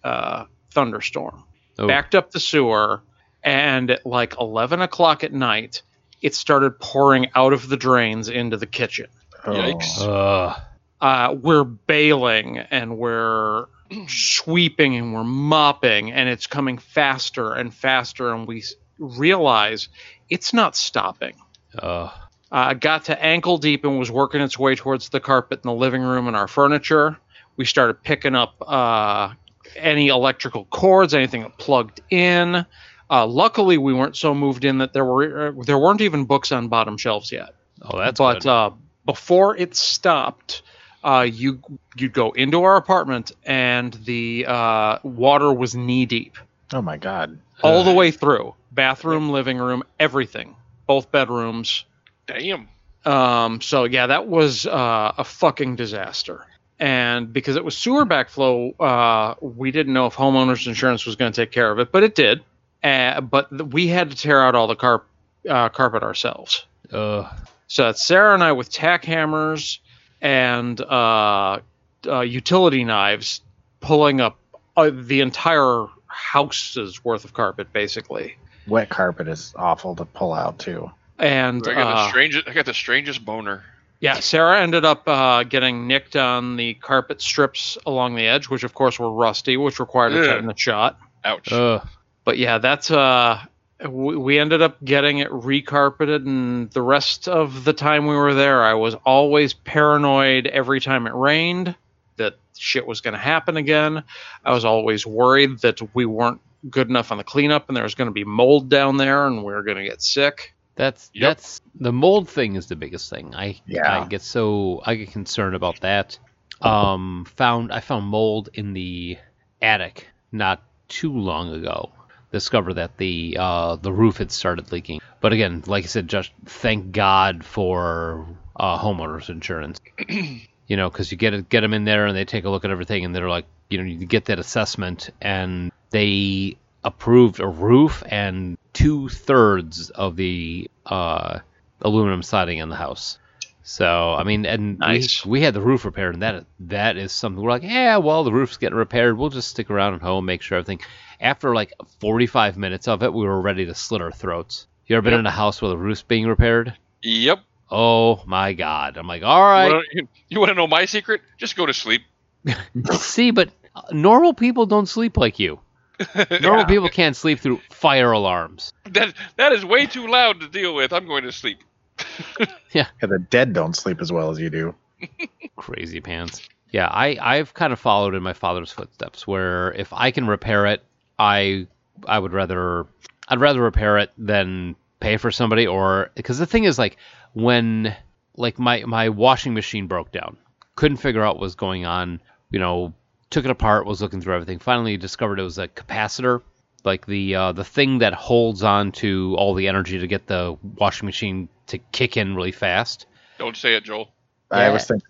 [0.05, 1.44] uh, thunderstorm
[1.81, 1.86] Oh.
[1.86, 3.02] backed up the sewer,
[3.44, 5.82] and at like 11 o'clock at night,
[6.20, 9.06] it started pouring out of the drains into the kitchen.
[9.44, 10.01] Yikes.
[10.01, 10.60] Ugh.
[11.01, 13.66] Uh, we're bailing and we're
[14.09, 18.65] sweeping and we're mopping, and it's coming faster and faster, and we
[18.98, 19.89] realize
[20.28, 21.35] it's not stopping.
[21.82, 22.10] Ugh.
[22.50, 25.74] Uh, got to ankle deep and was working its way towards the carpet in the
[25.74, 27.18] living room and our furniture.
[27.56, 29.34] We started picking up uh,
[29.76, 32.64] any electrical cords, anything that plugged in.
[33.10, 36.52] Uh, luckily, we weren't so moved in that there were uh, there weren't even books
[36.52, 37.55] on bottom shelves yet.
[37.82, 38.48] Oh, that's but good.
[38.48, 38.70] uh,
[39.05, 40.62] before it stopped,
[41.05, 41.60] uh, you
[41.96, 46.36] you'd go into our apartment and the uh, water was knee deep
[46.72, 47.38] Oh my god.
[47.62, 50.55] all the way through bathroom, living room, everything,
[50.89, 51.85] both bedrooms.
[52.27, 52.69] Damn.
[53.05, 56.44] Um, so yeah, that was uh, a fucking disaster.
[56.81, 61.32] And because it was sewer backflow, uh, we didn't know if homeowners insurance was going
[61.32, 62.43] to take care of it, but it did.
[62.82, 65.05] Uh, but th- we had to tear out all the car-
[65.48, 66.66] uh, carpet ourselves.
[66.93, 67.27] Ugh.
[67.66, 69.81] So it's Sarah and I with tack hammers
[70.20, 71.60] and uh,
[72.06, 73.43] uh, utility knives
[73.81, 74.39] pulling up
[74.77, 78.36] uh, the entire house's worth of carpet, basically.
[78.69, 80.90] Wet carpet is awful to pull out too.
[81.19, 82.49] And I got the uh, strangest.
[82.49, 83.65] I got the strangest boner.
[84.01, 88.62] yeah, Sarah ended up uh, getting nicked on the carpet strips along the edge, which
[88.62, 90.27] of course were rusty, which required a Ugh.
[90.27, 90.99] tetanus shot.
[91.24, 91.51] Ouch.
[91.53, 91.86] Ugh.
[92.24, 93.40] But yeah, that's uh,
[93.89, 98.35] we, we ended up getting it recarpeted, and the rest of the time we were
[98.35, 101.74] there, I was always paranoid every time it rained
[102.16, 104.03] that shit was going to happen again.
[104.45, 106.40] I was always worried that we weren't
[106.70, 109.62] good enough on the cleanup, and there's going to be mold down there, and we're
[109.62, 110.55] going to get sick.
[110.77, 111.36] That's Yep.
[111.36, 113.35] that's the mold thing is the biggest thing.
[113.35, 114.03] I Yeah.
[114.03, 116.19] I get so I get concerned about that.
[116.61, 119.19] Um, found I found mold in the
[119.61, 121.90] attic not too long ago.
[122.31, 125.01] Discovered that the uh, the roof had started leaking.
[125.20, 129.81] But again, like I said, just thank God for uh, homeowners insurance.
[130.09, 132.65] you know, because you get it, get them in there and they take a look
[132.65, 137.47] at everything and they're like, you know, you get that assessment and they approved a
[137.47, 141.40] roof and two thirds of the uh,
[141.81, 143.19] aluminum siding in the house.
[143.62, 145.24] So I mean, and Nice.
[145.27, 148.24] we, we had the roof repaired, and that that is something we're like, yeah, well,
[148.24, 149.19] the roof's getting repaired.
[149.19, 150.81] We'll just stick around at home, make sure everything.
[151.20, 154.66] After like 45 minutes of it, we were ready to slit our throats.
[154.86, 155.19] You ever been Yep.
[155.20, 156.74] in a house where the roof's being repaired?
[157.02, 157.40] Yep.
[157.70, 158.97] Oh my God!
[158.97, 159.82] I'm like, all right.
[160.31, 161.20] You want to know my secret?
[161.36, 162.02] Just go to sleep.
[162.93, 163.51] See, but
[163.93, 165.60] normal people don't sleep like you.
[166.40, 168.72] Normal people can't sleep through fire alarms.
[168.90, 170.92] That that is way too loud to deal with.
[170.92, 171.58] I'm going to sleep.
[172.72, 174.74] Yeah, the dead don't sleep as well as you do.
[175.56, 176.46] Crazy pants.
[176.70, 180.66] Yeah, I I've kind of followed in my father's footsteps where if I can repair
[180.66, 180.84] it,
[181.18, 181.66] I
[182.06, 182.86] I would rather
[183.26, 186.98] I'd rather repair it than pay for somebody or because the thing is like
[187.32, 187.96] when
[188.36, 190.36] like my my washing machine broke down,
[190.74, 192.20] couldn't figure out what was going on,
[192.50, 192.92] you know,
[193.30, 196.42] took it apart, was looking through everything, finally discovered it was a capacitor,
[196.84, 200.56] like the uh, the thing that holds on to all the energy to get the
[200.76, 203.06] washing machine to kick in really fast.
[203.38, 204.10] Don't say it, Joel.
[204.50, 205.09] I was thinking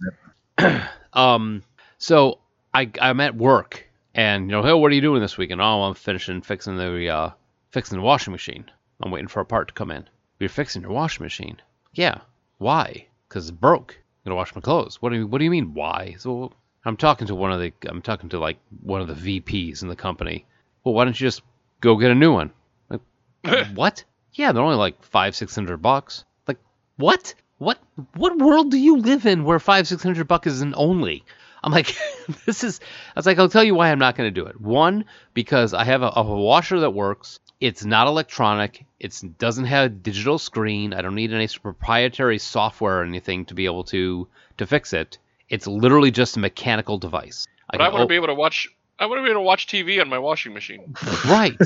[0.59, 0.83] it.
[1.15, 1.63] Um,
[1.97, 2.39] so
[2.75, 5.61] I I'm at work, and you know, hey, what are you doing this weekend?
[5.61, 7.31] Oh, I'm finishing fixing the uh
[7.71, 8.71] fixing the washing machine.
[9.03, 10.09] I'm waiting for a part to come in.
[10.39, 11.61] You're fixing your washing machine?
[11.95, 12.21] Yeah.
[12.59, 13.07] Why?
[13.29, 13.95] Because it's broke.
[13.99, 15.01] I'm gonna wash my clothes.
[15.01, 15.75] What do you What do you mean?
[15.75, 16.17] Why?
[16.19, 16.53] So
[16.85, 19.89] I'm talking to one of the I'm talking to like one of the VPs in
[19.89, 20.47] the company.
[20.85, 21.43] Well, why don't you just
[21.81, 22.51] go get a new one?
[22.89, 23.01] Like,
[23.75, 24.05] what?
[24.33, 26.25] Yeah, they're only like five six hundred bucks.
[26.47, 26.59] Like
[26.97, 27.35] what?
[27.59, 27.79] What
[28.15, 31.25] what world do you live in where five six hundred bucks is an only?
[31.63, 31.97] I'm like,
[32.47, 32.81] this is.
[33.15, 34.61] I was like, I'll tell you why I'm not going to do it.
[34.61, 37.41] One, because I have a, a washer that works.
[37.61, 38.87] It's not electronic.
[39.01, 40.95] It doesn't have a digital screen.
[40.95, 44.29] I don't need any proprietary software or anything to be able to
[44.59, 45.19] to fix it.
[45.49, 47.47] It's literally just a mechanical device.
[47.71, 48.69] But I can want to op- be able to watch.
[48.99, 50.95] I want to be able to watch TV on my washing machine.
[51.27, 51.57] right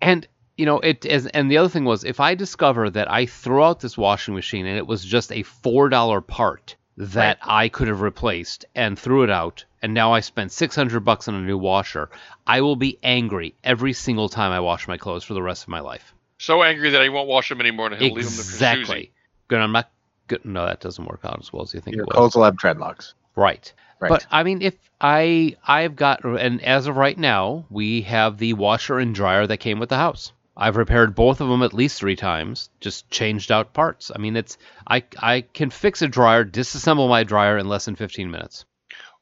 [0.00, 0.26] and
[0.56, 3.64] you know it as and the other thing was if i discover that i throw
[3.64, 7.88] out this washing machine and it was just a four dollar part that i could
[7.88, 11.58] have replaced and threw it out and now i spent 600 bucks on a new
[11.58, 12.10] washer
[12.46, 15.68] i will be angry every single time i wash my clothes for the rest of
[15.68, 18.40] my life So angry that I won't wash them anymore, and he'll leave them to
[18.40, 19.12] exactly
[19.48, 19.90] good i'm not
[20.28, 22.34] good no that doesn't work out as well as you think Your it will clothes
[22.34, 23.14] will have dreadlocks.
[23.36, 23.72] Right.
[24.00, 24.08] Right.
[24.08, 28.52] But I mean, if I I've got and as of right now, we have the
[28.54, 30.32] washer and dryer that came with the house.
[30.56, 34.12] I've repaired both of them at least three times, just changed out parts.
[34.14, 34.56] I mean, it's
[34.86, 38.64] I I can fix a dryer, disassemble my dryer in less than 15 minutes.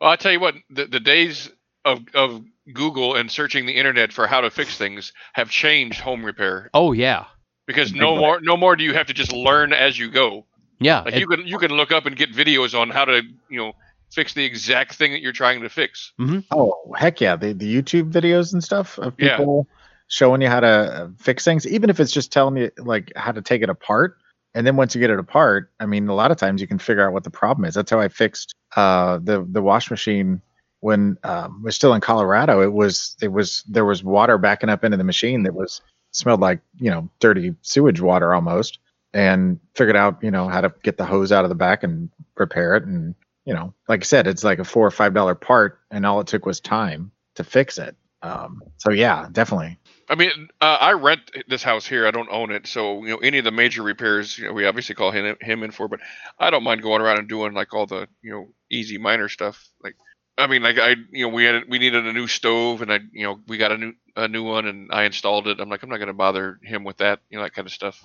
[0.01, 1.51] Well, I tell you what, the, the days
[1.85, 6.25] of of Google and searching the internet for how to fix things have changed home
[6.25, 7.27] repair Oh yeah,
[7.67, 10.47] because no more no more do you have to just learn as you go.
[10.85, 11.01] Yeah.
[11.03, 13.59] Like it- you can you can look up and get videos on how to you
[13.59, 13.73] know
[14.13, 16.13] fix the exact thing that you're trying to fix.
[16.51, 17.37] Oh heck yeah!
[17.37, 19.37] The the YouTube videos and stuff of Yeah.
[19.37, 19.67] people
[20.09, 23.33] showing you how to uh, fix things, even if it's just telling you like how
[23.33, 24.19] to take it apart.
[24.55, 26.79] And then once you get it apart, I mean, a lot of times you can
[26.79, 27.73] figure out what the problem is.
[27.75, 30.43] That's how I fixed uh, the the wash machine
[30.81, 32.61] when um, we're still in Colorado.
[32.61, 35.81] It was it was there was water backing up into the machine that was
[36.11, 38.79] smelled like you know dirty sewage water almost,
[39.15, 42.11] and figured out you know how to get the hose out of the back and
[42.37, 42.85] repair it.
[42.85, 43.15] And
[43.45, 46.21] you know, like I said, it's like a four or five dollar part, and all
[46.21, 47.97] it took was time to fix it.
[48.23, 49.79] Um, so yeah, definitely.
[50.09, 52.07] I mean, uh, I rent this house here.
[52.07, 54.67] I don't own it, so you know any of the major repairs, you know, we
[54.67, 55.89] obviously call him him in for.
[55.89, 56.01] But
[56.39, 59.69] I don't mind going around and doing like all the you know easy minor stuff.
[59.83, 59.97] Like,
[60.39, 63.01] I mean, like I you know we had we needed a new stove, and I
[63.13, 65.61] you know we got a new a new one, and I installed it.
[65.61, 67.73] I'm like I'm not going to bother him with that, you know, that kind of
[67.73, 68.05] stuff.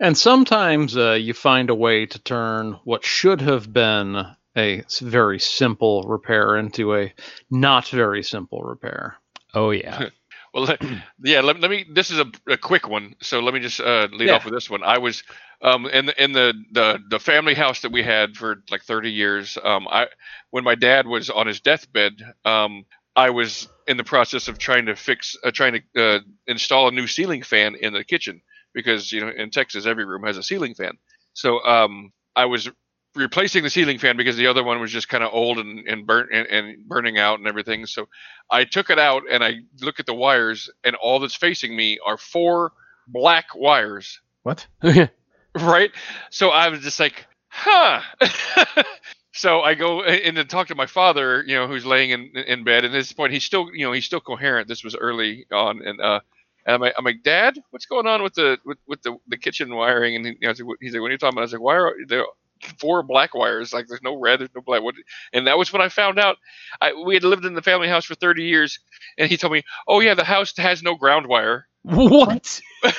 [0.00, 4.24] And sometimes uh, you find a way to turn what should have been
[4.56, 7.12] a very simple repair into a
[7.50, 9.16] not very simple repair.
[9.54, 10.08] oh yeah.
[10.54, 10.80] Well, let,
[11.24, 11.40] yeah.
[11.40, 11.84] Let, let me.
[11.92, 14.36] This is a, a quick one, so let me just uh, lead Yeah.
[14.36, 14.84] off with this one.
[14.84, 15.24] I was
[15.62, 19.10] um, in the, in the, the the family house that we had for like 30
[19.10, 19.58] years.
[19.64, 20.06] Um, I
[20.50, 22.84] when my dad was on his deathbed, um,
[23.16, 26.92] I was in the process of trying to fix, uh, trying to uh, install a
[26.92, 28.40] new ceiling fan in the kitchen
[28.74, 30.98] because you know in Texas every room has a ceiling fan.
[31.32, 32.68] So um, I was
[33.14, 36.06] replacing the ceiling fan because the other one was just kind of old and, and
[36.06, 37.86] burnt and, and burning out and everything.
[37.86, 38.08] So
[38.50, 41.98] I took it out and I look at the wires and all that's facing me
[42.04, 42.72] are four
[43.06, 44.20] black wires.
[44.42, 44.66] What?
[45.56, 45.92] Right?
[46.30, 48.00] So I was just like, huh.
[49.32, 52.64] so I go in and talk to my father, you know, who's laying in in
[52.64, 52.84] bed.
[52.84, 54.66] And at this point, he's still, you know, he's still coherent.
[54.66, 56.20] This was early on, and uh,
[56.66, 59.36] and I'm like, I'm like, Dad, what's going on with the with, with the, the
[59.38, 60.16] kitchen wiring?
[60.16, 61.42] And he, you know, was like, what- he's like, what are you talking about?
[61.42, 62.24] I was like, why are there
[62.78, 63.72] four black wires?
[63.72, 64.82] Like, there's no red, there's no black.
[64.82, 64.94] What?
[65.32, 66.36] And that was when I found out.
[66.80, 68.78] I we had lived in the family house for 30 years,
[69.18, 71.66] and he told me, oh yeah, the house has no ground wire.
[71.82, 72.60] what?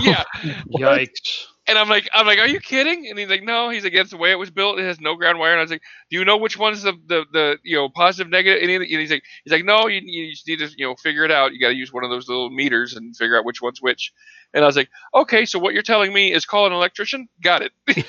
[0.00, 0.24] Yeah.
[0.78, 1.46] Yikes.
[1.68, 3.08] And I'm like, I'm like, are you kidding?
[3.08, 3.70] And he's like, no.
[3.70, 4.78] He's like, that's the way it was built.
[4.78, 5.50] It has no ground wire.
[5.50, 8.30] And I was like, do you know which one's the the, the you know positive,
[8.30, 8.62] negative?
[8.62, 11.32] And he's like, he's like, no, you, you just need to you know figure it
[11.32, 11.52] out.
[11.52, 14.12] You got to use one of those little meters and figure out which one's which.
[14.54, 17.28] And I was like, okay, so what you're telling me is call an electrician?
[17.42, 17.72] Got it.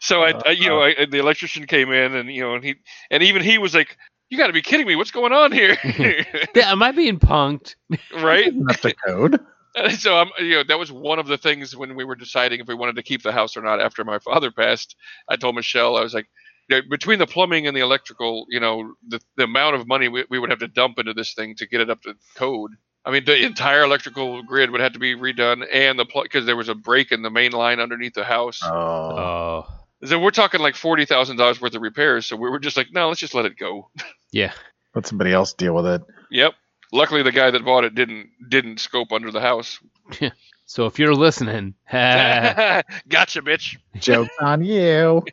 [0.00, 2.76] so I, I you know, I, the electrician came in and you know, and he
[3.10, 3.96] and even he was like,
[4.28, 4.96] you got to be kidding me.
[4.96, 5.76] What's going on here?
[6.54, 7.76] Yeah, Am I being punked?
[8.14, 8.52] right?
[8.66, 9.40] That's the code.
[9.76, 12.60] And so I'm, you know, that was one of the things when we were deciding
[12.60, 14.96] if we wanted to keep the house or not after my father passed.
[15.28, 16.28] I told Michelle, I was like,
[16.68, 20.08] you know, between the plumbing and the electrical, you know, the, the amount of money
[20.08, 22.72] we, we would have to dump into this thing to get it up to code.
[23.04, 26.56] I mean, the entire electrical grid would have to be redone, and the because there
[26.56, 28.60] was a break in the main line underneath the house.
[28.62, 28.68] Oh.
[28.70, 29.66] Oh,
[30.04, 32.26] So we're talking like forty thousand dollars worth of repairs.
[32.26, 33.88] So we were just like, no, let's just let it go.
[34.30, 34.52] yeah.
[34.94, 36.02] Let somebody else deal with it.
[36.30, 36.52] Yep.
[36.92, 39.78] Luckily, the guy that bought it didn't didn't scope under the house.
[40.68, 42.84] So if you're listening, gotcha,
[43.40, 43.78] bitch.
[43.96, 45.24] Joke's on you.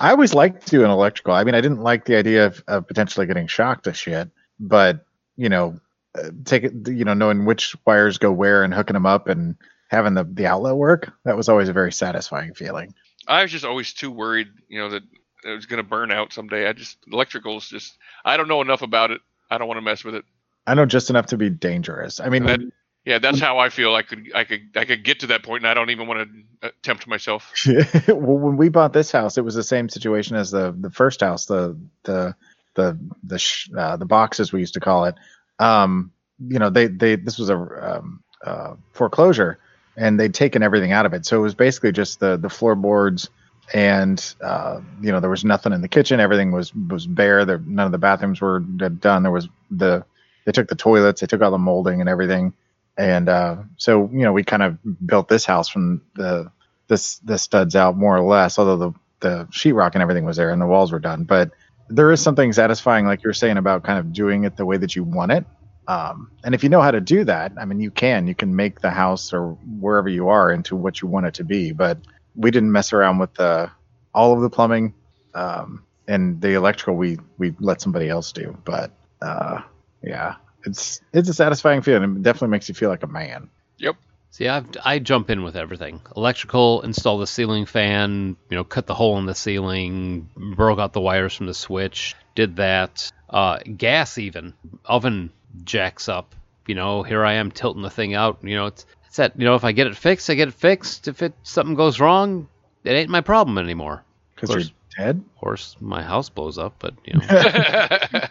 [0.00, 1.32] I always liked doing electrical.
[1.32, 5.06] I mean, I didn't like the idea of, of potentially getting shocked to shit, but
[5.36, 5.78] you know,
[6.18, 9.54] uh, take it, you know, knowing which wires go where and hooking them up and
[9.90, 11.12] having the the outlet work.
[11.24, 12.92] That was always a very satisfying feeling.
[13.28, 15.04] I was just always too worried, you know, that
[15.44, 16.68] it was going to burn out someday.
[16.68, 19.20] I just electricals just I don't know enough about it.
[19.48, 20.24] I don't want to mess with it.
[20.66, 22.20] I know just enough to be dangerous.
[22.20, 22.60] I mean, That-
[23.06, 23.94] Yeah, that's how I feel.
[23.94, 26.28] I could I could I could get to that point, and I don't even want
[26.62, 27.50] to tempt myself.
[28.08, 31.22] well, when we bought this house, it was the same situation as the the first
[31.22, 32.34] house, the the
[32.74, 35.14] the the sh- uh, the boxes we used to call it.
[35.58, 36.12] Um,
[36.46, 39.58] you know, they they this was a um, uh, foreclosure,
[39.96, 43.30] and they'd taken everything out of it, so it was basically just the the floorboards,
[43.72, 46.20] and uh, you know there was nothing in the kitchen.
[46.20, 47.46] Everything was was bare.
[47.46, 49.22] There, none of the bathrooms were done.
[49.22, 50.04] There was the
[50.44, 52.54] they took the toilets, they took all the molding and everything,
[52.96, 56.50] and uh, so you know we kind of built this house from the
[56.88, 60.50] this the studs out more or less, although the the sheetrock and everything was there
[60.50, 61.24] and the walls were done.
[61.24, 61.52] But
[61.88, 64.94] there is something satisfying, like you're saying, about kind of doing it the way that
[64.96, 65.44] you want it.
[65.88, 68.54] Um, and if you know how to do that, I mean, you can you can
[68.54, 71.72] make the house or wherever you are into what you want it to be.
[71.72, 71.98] But
[72.36, 73.70] we didn't mess around with the
[74.14, 74.94] all of the plumbing
[75.34, 76.94] um, and the electrical.
[76.94, 78.56] We we let somebody else do.
[78.64, 79.62] But uh,
[80.02, 82.16] yeah, it's it's a satisfying feeling.
[82.16, 83.48] It definitely makes you feel like a man.
[83.78, 83.96] Yep.
[84.32, 86.00] See, I've, I jump in with everything.
[86.16, 90.92] Electrical, install the ceiling fan, you know, cut the hole in the ceiling, broke out
[90.92, 93.10] the wires from the switch, did that.
[93.28, 94.54] Uh, gas even,
[94.84, 95.30] oven
[95.64, 96.34] jacks up.
[96.66, 98.38] You know, here I am tilting the thing out.
[98.42, 100.54] You know, it's, it's that, you know, if I get it fixed, I get it
[100.54, 101.08] fixed.
[101.08, 102.46] If it something goes wrong,
[102.84, 104.04] it ain't my problem anymore.
[104.36, 104.72] Because Of you're course.
[104.96, 105.16] Dead.
[105.34, 108.28] Of course, my house blows up, but, you know.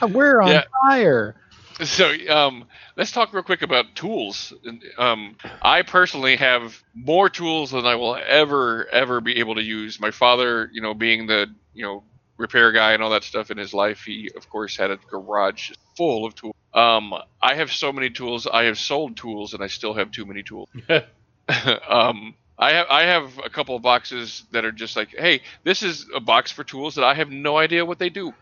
[0.08, 0.62] We're on Yeah.
[0.82, 1.36] fire.
[1.84, 2.64] so um,
[2.96, 4.52] let's talk real quick about tools.
[4.98, 10.00] Um, I personally have more tools than I will ever ever be able to use.
[10.00, 12.04] My father, you know, being the you know
[12.38, 15.70] repair guy and all that stuff in his life, he of course had a garage
[15.96, 16.54] full of tools.
[16.72, 17.12] Um,
[17.42, 18.46] I have so many tools.
[18.46, 20.68] I have sold tools, and I still have too many tools.
[21.88, 25.82] um, I have I have a couple of boxes that are just like, hey, this
[25.82, 28.32] is a box for tools that I have no idea what they do.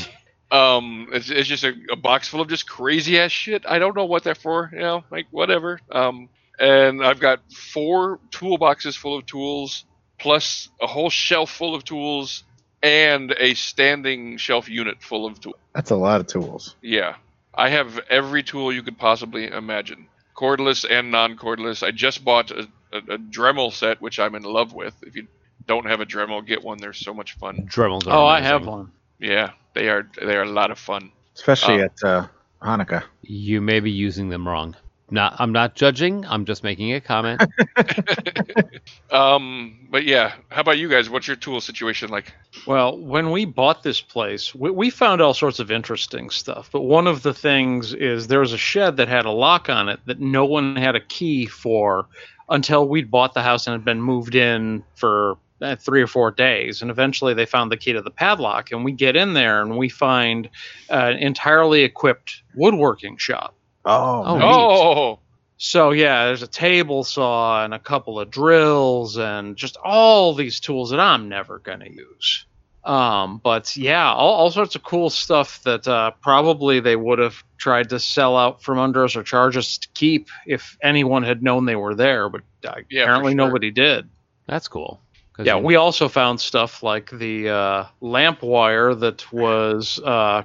[0.50, 3.64] um, it's, it's just a, a box full of just crazy ass shit.
[3.66, 4.70] I don't know what they're for.
[4.72, 5.80] You know, like whatever.
[5.90, 6.28] Um,
[6.58, 9.84] and I've got four toolboxes full of tools,
[10.18, 12.44] plus a whole shelf full of tools,
[12.82, 15.56] and a standing shelf unit full of tools.
[15.74, 16.74] That's a lot of tools.
[16.82, 17.16] Yeah,
[17.54, 21.86] I have every tool you could possibly imagine, cordless and non-cordless.
[21.86, 24.94] I just bought a, a, a Dremel set, which I'm in love with.
[25.02, 25.26] If you
[25.66, 26.78] don't have a Dremel, get one.
[26.78, 27.68] They're so much fun.
[27.70, 28.90] Dremels are Oh, I have one.
[29.18, 30.08] Yeah, they are.
[30.20, 31.10] They are a lot of fun.
[31.34, 31.84] especially Oh.
[31.84, 32.26] at uh,
[32.62, 33.04] Hanukkah.
[33.22, 34.76] You may be using them wrong.
[35.10, 36.26] Not, I'm not judging.
[36.26, 37.42] I'm just making a comment.
[39.10, 41.08] Um, but yeah, how about you guys?
[41.08, 42.32] What's your tool situation like?
[42.66, 46.68] Well, when we bought this place, we, we found all sorts of interesting stuff.
[46.70, 49.88] But one of the things is there was a shed that had a lock on
[49.88, 52.06] it that no one had a key for
[52.48, 56.30] until we'd bought the house and had been moved in for uh, three or four
[56.30, 56.82] days.
[56.82, 58.70] And eventually they found the key to the padlock.
[58.72, 60.48] And we get in there and we find
[60.88, 63.54] an entirely equipped woodworking shop.
[63.84, 64.44] Oh, Oh, nice.
[64.44, 65.18] Oh,
[65.56, 70.60] So yeah, there's a table saw and a couple of drills and just all these
[70.60, 72.46] tools that I'm never gonna use.
[72.88, 77.44] Um, but yeah, all, all sorts of cool stuff that uh, probably they would have
[77.58, 81.42] tried to sell out from under us or charge us to keep if anyone had
[81.42, 82.30] known they were there.
[82.30, 83.36] But uh, Yeah, apparently sure.
[83.36, 84.08] nobody did.
[84.46, 85.00] That's cool.
[85.38, 90.44] Yeah, you- we also found stuff like the uh, lamp wire that was uh,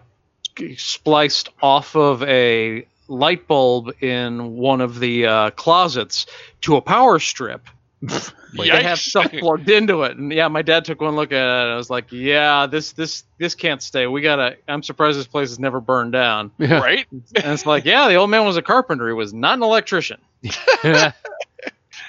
[0.77, 6.25] spliced off of a light bulb in one of the uh, closets
[6.61, 7.67] to a power strip.
[8.55, 11.63] They have stuff plugged into it, and yeah, my dad took one look at it,
[11.63, 14.05] and I was like, "Yeah, this this this can't stay.
[14.05, 16.51] We gotta." I'm surprised this place has never burned down.
[16.59, 17.07] right?
[17.11, 19.07] And it's like, yeah, the old man was a carpenter.
[19.07, 20.21] He was not an electrician.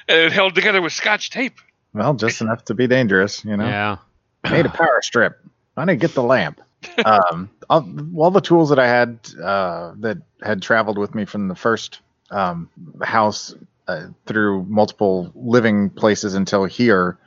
[0.07, 1.55] And it held together with scotch tape.
[1.95, 3.65] Well, just enough to be dangerous, you know.
[3.65, 3.97] yeah.
[4.51, 5.41] Made a power strip.
[5.77, 6.61] I didn't get the lamp.
[7.07, 11.49] um, all, all the tools that I had uh, that had traveled with me from
[11.49, 12.01] the first
[12.31, 12.69] um,
[13.03, 13.55] house
[13.87, 17.19] uh, through multiple living places until here,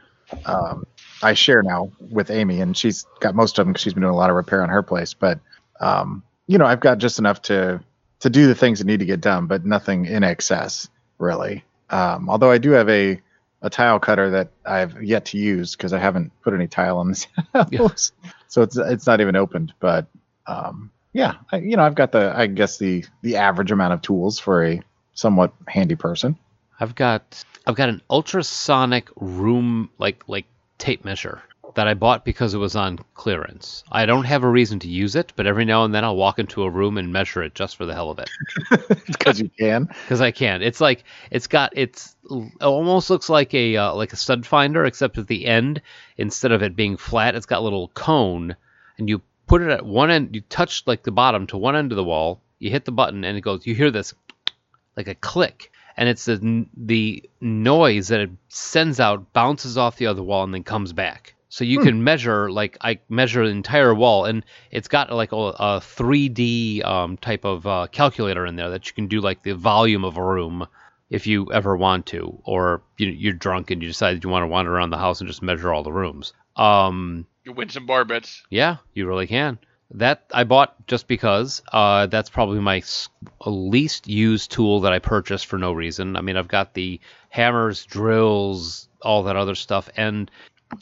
[0.46, 0.86] um,
[1.22, 4.14] I share now with Amy, and she's got most of them because she's been doing
[4.14, 5.14] a lot of repair on her place.
[5.14, 5.40] But
[5.80, 7.82] um, you know, I've got just enough to
[8.20, 10.90] to do the things that need to get done, but nothing in excess,
[11.20, 11.64] really.
[11.90, 13.22] Um, although I do have a
[13.62, 17.10] a tile cutter that I've yet to use because I haven't put any tile on
[17.10, 18.12] this house,
[18.48, 19.74] so it's it's not even opened.
[19.80, 20.08] But
[20.46, 24.02] um, yeah, I, you know, I've got the I guess the the average amount of
[24.02, 24.82] tools for a
[25.14, 26.38] somewhat handy person.
[26.80, 30.46] I've got I've got an ultrasonic room like like
[30.78, 31.42] tape measure
[31.76, 33.84] that I bought because it was on clearance.
[33.92, 36.40] I don't have a reason to use it, but every now and then I'll walk
[36.40, 38.30] into a room and measure it just for the hell of it
[39.06, 39.86] because you can.
[39.86, 40.62] because I can.
[40.62, 44.86] It's like it's got it's it almost looks like a uh, like a stud finder
[44.86, 45.82] except at the end
[46.18, 48.56] instead of it being flat, it's got a little cone
[48.98, 51.92] and you put it at one end, you touch like the bottom to one end
[51.92, 54.14] of the wall, you hit the button and it goes you hear this
[54.96, 60.08] like a click and it's the the noise that it sends out bounces off the
[60.08, 61.34] other wall and then comes back.
[61.50, 65.36] So you can measure like I measure the entire wall, and it's got like a,
[65.36, 69.54] a 3D um, type of uh, calculator in there that you can do like the
[69.54, 70.68] volume of a room
[71.10, 74.48] if you ever want to, or you, you're drunk and you decide you want to
[74.48, 76.34] wander around the house and just measure all the rooms.
[76.58, 78.44] Um, You win some bar bets.
[78.50, 79.58] yeah, you really can.
[79.92, 81.62] That I bought just because.
[81.72, 82.84] Uh, that's probably my
[83.46, 86.16] least used tool that I purchased for no reason.
[86.18, 87.00] I mean, I've got the
[87.30, 90.30] hammers, drills, all that other stuff, and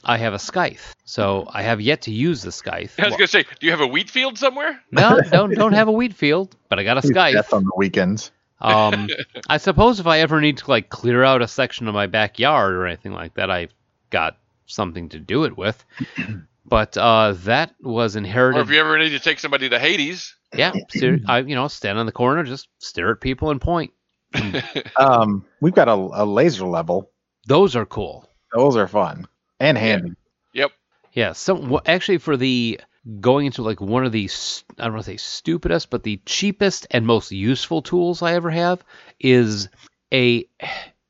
[0.03, 0.95] I have a scythe.
[1.05, 2.99] So I have yet to use the scythe.
[2.99, 4.81] I was gonna say, do you have a wheat field somewhere?
[4.91, 7.35] No, don't don't have a wheat field, but I got a Use scythe.
[7.35, 8.31] death on the weekends.
[8.59, 9.09] Um,
[9.49, 12.73] I suppose if I ever need to like clear out a section of my backyard
[12.73, 13.73] or anything like that, I've
[14.09, 15.83] got something to do it with.
[16.65, 18.57] But uh, that was inherited.
[18.59, 20.35] Or if you ever need to take somebody to Hades?
[20.53, 23.91] Yeah, stare, I you know stand on the corner, just stare at people and point.
[24.97, 27.11] Um, we've got a, a laser level.
[27.47, 28.29] Those are cool.
[28.53, 29.27] Those are fun
[29.59, 30.13] and handy.
[30.53, 30.71] Yep.
[31.13, 32.79] Yeah, So wh- actually for the
[33.19, 34.29] going into like one of the
[34.77, 38.49] I don't want to say stupidest, but the cheapest and most useful tools I ever
[38.49, 38.83] have
[39.19, 39.69] is
[40.13, 40.47] a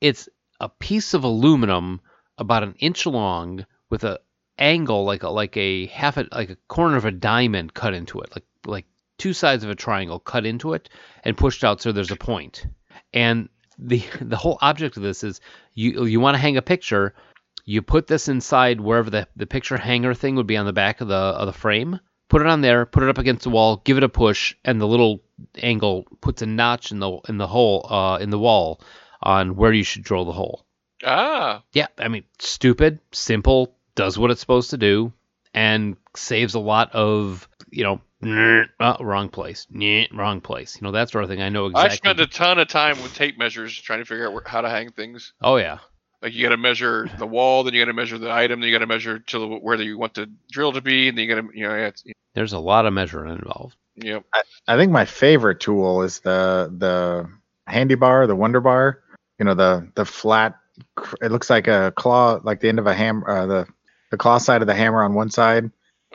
[0.01, 0.29] it's
[0.59, 2.01] a piece of aluminum
[2.37, 4.19] about an inch long with a
[4.57, 8.19] angle like a like a half a like a corner of a diamond cut into
[8.21, 8.85] it, like like
[9.17, 10.89] two sides of a triangle cut into it
[11.23, 12.65] and pushed out so there's a point.
[13.13, 15.41] And the the whole object of this is
[15.73, 17.13] you you want to hang a picture
[17.65, 21.01] you put this inside wherever the, the picture hanger thing would be on the back
[21.01, 21.99] of the of the frame.
[22.29, 24.81] Put it on there, put it up against the wall, give it a push, and
[24.81, 25.21] the little
[25.57, 28.81] angle puts a notch in the in the hole uh, in the wall
[29.21, 30.65] on where you should drill the hole.
[31.03, 35.11] Ah, Yeah, I mean, stupid, simple, does what it's supposed to do,
[35.53, 37.99] and saves a lot of you know,
[38.79, 39.67] uh, wrong place,
[40.13, 41.41] wrong place, you know that sort of thing.
[41.41, 41.91] I know exactly.
[41.91, 44.61] I spent a ton of time with tape measures trying to figure out where, how
[44.61, 45.33] to hang things.
[45.41, 45.79] oh yeah,
[46.21, 48.69] Like you got to measure the wall, then you got to measure the item, then
[48.69, 51.27] you got to measure to the, where you want the drill to be, and then
[51.27, 52.03] you got to, you know, yeah, it's,
[52.33, 53.75] there's a lot of measuring involved.
[53.95, 54.23] yep.
[54.67, 57.29] I think my favorite tool is the the
[57.67, 59.01] handy bar, the Wonder Bar.
[59.39, 60.55] You know, the the flat.
[61.21, 63.29] It looks like a claw, like the end of a hammer.
[63.29, 63.67] Uh, the
[64.15, 65.69] the claw side of the hammer on one side.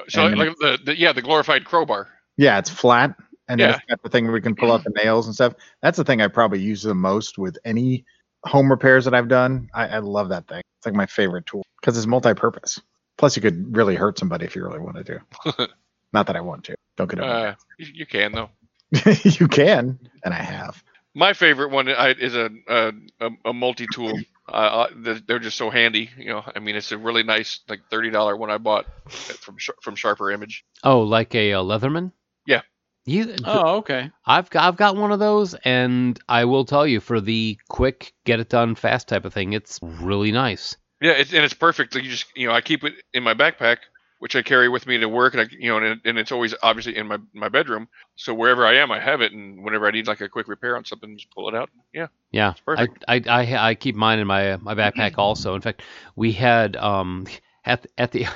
[0.09, 2.09] So And- like the, the yeah, the glorified crowbar.
[2.39, 3.14] Yeah, it's flat,
[3.48, 3.74] and then Yeah.
[3.77, 5.52] it's got the thing where we can pull out the nails and stuff.
[5.82, 8.06] That's the thing I probably use the most with any
[8.44, 9.68] home repairs that I've done.
[9.74, 10.62] I, I love that thing.
[10.78, 12.81] It's like my favorite tool because it's multi-purpose.
[13.18, 15.68] Plus, you could really hurt somebody if you really wanted to.
[16.14, 16.74] Not that I want to.
[16.97, 17.24] Don't get it.
[17.27, 18.48] Uh, you, can though.
[19.22, 20.82] you can, and I have.
[21.14, 24.18] My favorite one is a a, a, a multi tool.
[24.51, 26.10] Uh, uh, they're- they're just so handy.
[26.18, 29.56] You know, I mean, it's a really nice like thirty dollar one I bought from
[29.59, 30.64] Sh- from Sharper Image.
[30.85, 32.12] Oh, like a, uh Leatherman?
[32.47, 32.62] Yeah.
[33.06, 34.10] You, Oh, okay.
[34.27, 38.12] I've got, I've got one of those, and I will tell you, for the quick,
[38.24, 40.77] get it done fast type of thing, it's really nice.
[41.01, 41.94] Yeah, it's, and it's perfect.
[41.94, 43.78] Like you just you know, I keep it in my backpack,
[44.21, 46.55] which I carry with me to work, and I you know, and, and it's always
[46.63, 47.89] obviously in my my bedroom.
[48.17, 50.77] So wherever I am, I have it, and whenever I need like a quick repair
[50.77, 51.71] on something, just pull it out.
[51.93, 53.05] Yeah, Yeah, I, perfect.
[53.09, 55.55] I, I I keep mine in my my backpack also.
[55.55, 55.83] In fact,
[56.15, 57.27] we had um
[57.65, 58.27] at at the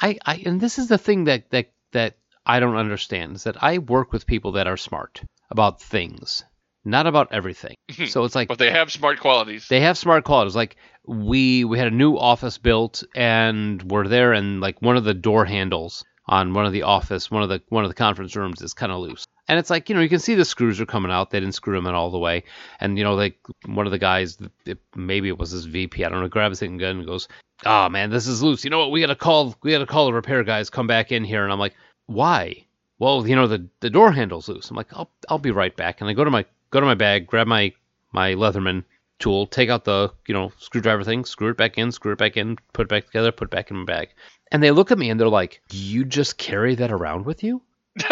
[0.00, 2.16] I, I and this is the thing that that that
[2.46, 6.44] I don't understand is that I work with people that are smart about things,
[6.84, 7.74] not about everything.
[8.06, 9.66] so it's like but they have smart qualities.
[9.68, 10.56] they have smart qualities.
[10.56, 15.04] Like we we had a new office built and we're there and like one of
[15.04, 18.36] the door handles on one of the office, one of the one of the conference
[18.36, 19.26] rooms is kind of loose.
[19.48, 21.30] And it's like, you know, you can see the screws are coming out.
[21.30, 22.44] They didn't screw them in all the way.
[22.80, 26.08] And you know, like one of the guys, it, maybe it was his VP, I
[26.08, 27.26] don't know, grabs and gun and goes,
[27.66, 28.64] "Oh man, this is loose.
[28.64, 28.92] You know what?
[28.92, 30.70] We gotta call, we gotta call the repair guys.
[30.70, 31.74] Come back in here." And I'm like,
[32.06, 32.64] "Why?"
[32.98, 34.70] Well, you know, the the door handle's loose.
[34.70, 36.94] I'm like, "I'll I'll be right back." And I go to my go to my
[36.94, 37.72] bag, grab my
[38.12, 38.84] my Leatherman
[39.22, 42.36] tool, take out the you know screwdriver thing, screw it back in, screw it back
[42.36, 44.10] in, put it back together, put it back in my bag.
[44.50, 47.62] And they look at me and they're like, "You just carry that around with you?"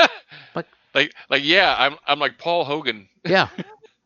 [0.54, 3.08] like like like yeah, I'm I'm like Paul Hogan.
[3.24, 3.48] Yeah.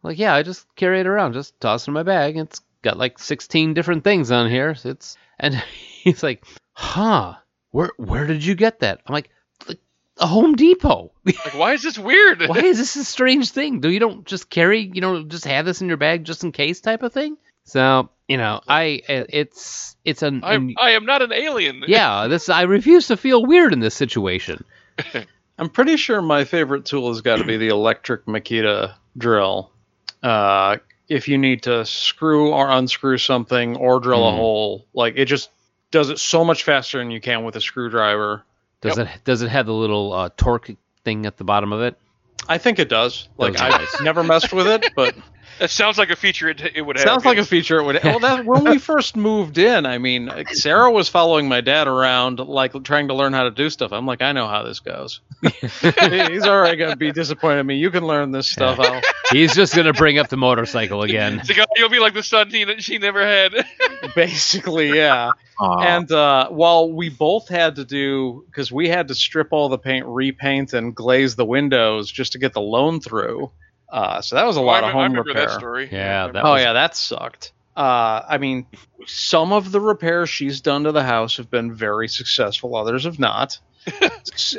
[0.03, 2.37] like, yeah, I just carry it around, just toss it in my bag.
[2.37, 4.75] It's got like 16 different things on here.
[4.85, 5.55] It's and
[6.03, 7.35] he's like, "Huh?
[7.71, 9.31] Where where did you get that?" I'm like, "Like
[10.19, 12.41] a Home Depot." Like why is this weird?
[12.47, 13.81] Why is this a strange thing?
[13.81, 16.53] Do you don't just carry, you know, just have this in your bag just in
[16.53, 17.37] case type of thing?
[17.65, 21.83] So, you know, I it's it's an, I'm, an I am not an alien.
[21.89, 24.65] yeah, this I refuse to feel weird in this situation.
[25.59, 29.71] I'm pretty sure my favorite tool has got to be the electric Makita drill.
[30.23, 30.77] Uh,
[31.09, 34.37] if you need to screw or unscrew something or drill a Hmm.
[34.37, 35.49] hole, like it just
[35.91, 38.45] does it so much faster than you can with a screwdriver.
[38.85, 40.71] Does it does it have the little uh, torque
[41.05, 41.99] thing at the bottom of it?
[42.49, 43.29] I think it does.
[43.39, 44.01] Like I've nice.
[44.03, 45.15] never messed with it, but
[45.59, 47.05] That sounds like a feature it, it would have.
[47.05, 47.97] sounds like a feature it would.
[47.97, 48.05] Have.
[48.05, 52.41] Well, that when we first moved in, I mean, Sarah was following my dad around,
[52.41, 53.93] like trying to learn how to do stuff.
[53.93, 55.21] I'm like, I know how this goes.
[55.43, 57.77] He's already gonna be disappointed in me.
[57.77, 58.81] You can learn this stuff.
[58.81, 59.01] I'll,
[59.31, 61.37] He's just gonna bring up the motorcycle again.
[61.37, 63.55] Like, oh, you'll be like the son he, she never had.
[64.15, 65.31] basically, yeah.
[65.61, 65.81] Aw.
[65.83, 69.79] And uh, while we both had to do, because we had to strip all the
[69.79, 73.51] paint, repaint, and glaze the windows just to get the loan through.
[73.95, 75.47] Uh, so that was a Oh, lot I, of rem- I home remember repair.
[75.47, 75.89] that story.
[75.93, 77.53] Yeah, that oh was- yeah, that sucked.
[77.77, 78.67] Uh, I mean,
[79.07, 82.75] some of the repairs she's done to the house have been very successful.
[82.77, 83.59] Others have not.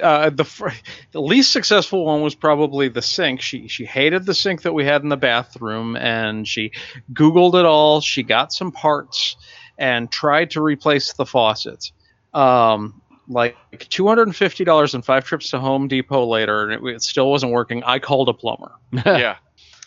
[0.02, 0.70] Uh, the fr-
[1.12, 3.42] the least successful one was probably the sink.
[3.42, 6.72] She she hated the sink that we had in the bathroom, and she
[7.12, 8.00] Googled it all.
[8.02, 9.36] She got some parts
[9.78, 11.92] and tried to replace the faucet.
[12.34, 13.56] Um, like
[13.90, 17.02] two hundred and fifty dollars and five trips to Home Depot later, and it, it
[17.04, 17.84] still wasn't working.
[17.84, 18.72] I called a plumber.
[19.06, 19.38] yeah.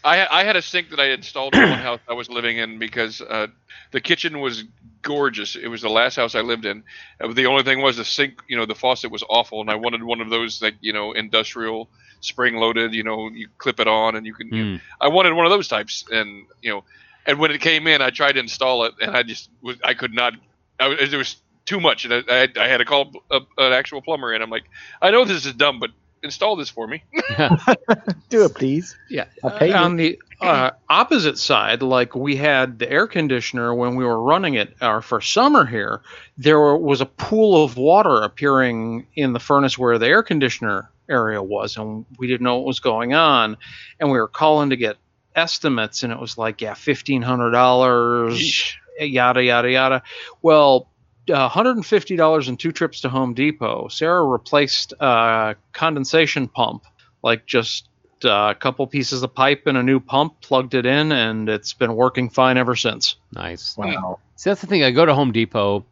[0.04, 2.78] I, I had a sink that I installed in one house I was living in
[2.78, 3.48] because uh,
[3.90, 4.62] the kitchen was
[5.02, 5.56] gorgeous.
[5.56, 6.84] It was the last house I lived in.
[7.20, 9.74] Uh, the only thing was the sink, you know, the faucet was awful, and I
[9.74, 11.90] wanted one of those like you know industrial
[12.20, 12.94] spring loaded.
[12.94, 14.48] You know, you clip it on and you can.
[14.54, 14.82] you know, Hmm.
[15.00, 16.84] I wanted one of those types, and you know,
[17.26, 19.94] and when it came in, I tried to install it, and I just was I
[19.94, 20.34] could not.
[20.78, 21.36] I, was- it was
[21.68, 24.48] too much, and I, I, I had to call a, an actual plumber, and I'm
[24.48, 24.64] like,
[25.02, 25.90] I know this is dumb, but
[26.22, 27.04] install this for me.
[28.30, 28.96] Do it, please.
[29.10, 29.26] Yeah.
[29.44, 29.74] I'll pay you.
[29.74, 34.54] on the uh, opposite side, like we had the air conditioner when we were running
[34.54, 36.00] it our first summer here,
[36.38, 40.90] there were, was a pool of water appearing in the furnace where the air conditioner
[41.08, 43.58] area was, and we didn't know what was going on.
[44.00, 44.96] And we were calling to get
[45.36, 50.02] estimates, and it was like, yeah, $1,500, yada, yada, yada.
[50.40, 50.84] Well, uh,
[51.28, 53.88] $150 and two trips to Home Depot.
[53.88, 56.84] Sarah replaced a condensation pump,
[57.22, 57.88] like just
[58.24, 61.72] uh, a couple pieces of pipe and a new pump, plugged it in, and it's
[61.72, 63.16] been working fine ever since.
[63.32, 63.76] Nice.
[63.76, 64.18] Wow.
[64.36, 64.82] See, that's the thing.
[64.82, 65.84] I go to Home Depot.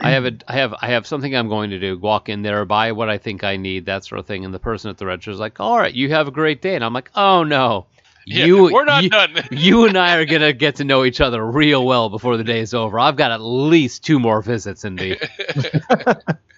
[0.00, 1.98] I have a, I have, I have something I'm going to do.
[1.98, 4.44] Walk in there, buy what I think I need, that sort of thing.
[4.44, 6.76] And the person at the register is like, "All right, you have a great day."
[6.76, 7.86] And I'm like, "Oh no,
[8.26, 9.34] Yeah, you, we're not you, done.
[9.50, 12.60] you and I are gonna get to know each other real well before the day
[12.60, 13.00] is over.
[13.00, 15.18] I've got at least two more visits in me."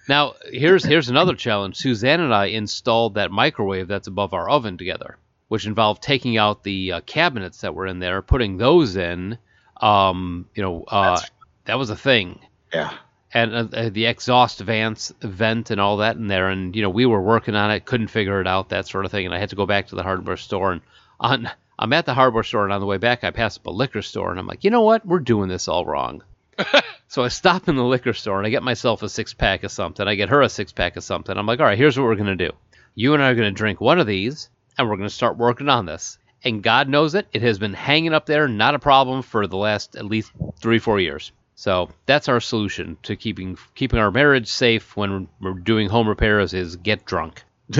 [0.07, 1.77] Now, here's here's another challenge.
[1.77, 5.17] Suzanne and I installed that microwave that's above our oven together,
[5.47, 9.37] which involved taking out the uh, cabinets that were in there, putting those in.
[9.81, 11.19] Um, you know, uh,
[11.65, 12.39] that was a thing.
[12.71, 12.93] Yeah.
[13.33, 16.89] and uh, uh, the exhaust vents vent and all that in there and you know
[16.89, 19.39] we were working on it couldn't figure it out that sort of thing and i
[19.39, 20.81] had to go back to the hardware store and
[21.19, 23.71] on i'm at the hardware store and on the way back i pass up a
[23.71, 25.05] liquor store and i'm like you know what?
[25.05, 26.23] We're doing this all wrong.
[27.07, 29.71] So i stop in the liquor store and i get myself a six pack of
[29.71, 30.07] something.
[30.07, 31.37] I get her a six pack of something.
[31.37, 32.51] I'm like all right here's what we're going to do.
[32.95, 35.37] You and i are going to drink one of these and we're going to start
[35.37, 36.17] working on this.
[36.43, 39.57] And god knows it it has been hanging up there not a problem for the
[39.57, 41.31] last at least three four years.
[41.55, 46.53] So that's our solution to keeping keeping our marriage safe when we're doing home repairs
[46.53, 47.43] is get drunk.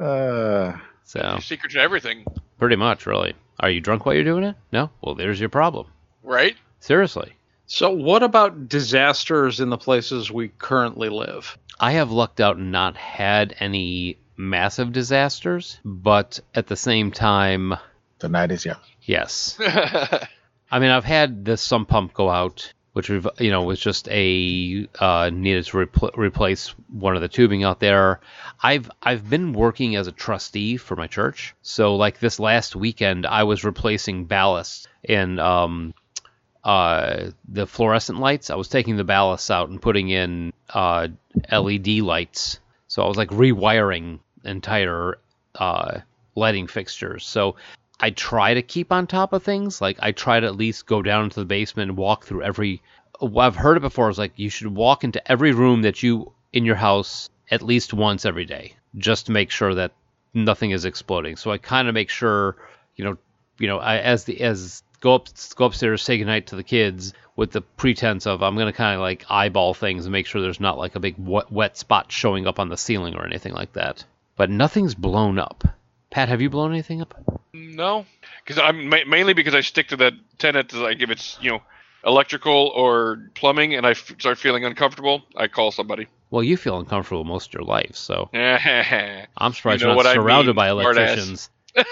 [0.00, 0.72] uh,
[1.06, 2.24] So Secret to everything,
[2.58, 3.34] pretty much, really.
[3.60, 4.56] Are you drunk while you're doing it?
[4.72, 4.90] No.
[5.00, 5.86] Well, there's your problem.
[6.22, 6.54] right?
[6.80, 7.32] Seriously,
[7.66, 11.56] So, what about disasters in the places we currently live?
[11.80, 17.74] I have lucked out and not had any massive disasters, but at the same time,
[18.18, 18.80] the night is young.
[19.02, 19.56] yes.
[19.60, 24.08] I mean, I've had the sump pump go out, which we've, you know was just
[24.08, 28.20] a uh, needed to repl- replace one of the tubing out there.
[28.62, 33.26] I've I've been working as a trustee for my church, so like this last weekend,
[33.26, 35.92] I was replacing ballast in um,
[36.64, 38.48] uh, the fluorescent lights.
[38.48, 41.08] I was taking the ballasts out and putting in uh,
[41.52, 42.60] LED lights.
[42.88, 45.18] So I was like rewiring entire
[45.54, 46.00] uh,
[46.34, 47.26] lighting fixtures.
[47.26, 47.56] So
[47.98, 49.80] I try to keep on top of things.
[49.80, 52.82] Like I try to at least go down into the basement and walk through every.
[53.20, 54.10] I've heard it before.
[54.10, 57.94] It's like you should walk into every room that you in your house at least
[57.94, 59.92] once every day, just to make sure that
[60.34, 61.36] nothing is exploding.
[61.36, 62.56] So I kind of make sure,
[62.96, 63.16] you know,
[63.58, 67.14] you know, I, as the as go up go upstairs, say goodnight to the kids
[67.36, 70.60] with the pretense of I'm gonna kind of like eyeball things and make sure there's
[70.60, 73.72] not like a big wet, wet spot showing up on the ceiling or anything like
[73.72, 74.04] that.
[74.36, 75.64] But nothing's blown up.
[76.10, 77.14] Pat, have you blown anything up?
[77.52, 78.06] No,
[78.44, 80.72] because I'm ma- mainly because I stick to that tenet.
[80.72, 81.62] is Like if it's you know
[82.04, 86.06] electrical or plumbing, and I f- start feeling uncomfortable, I call somebody.
[86.30, 90.00] Well, you feel uncomfortable most of your life, so I I'm surprised You know you
[90.00, 91.50] are what not I surrounded mean, by electricians.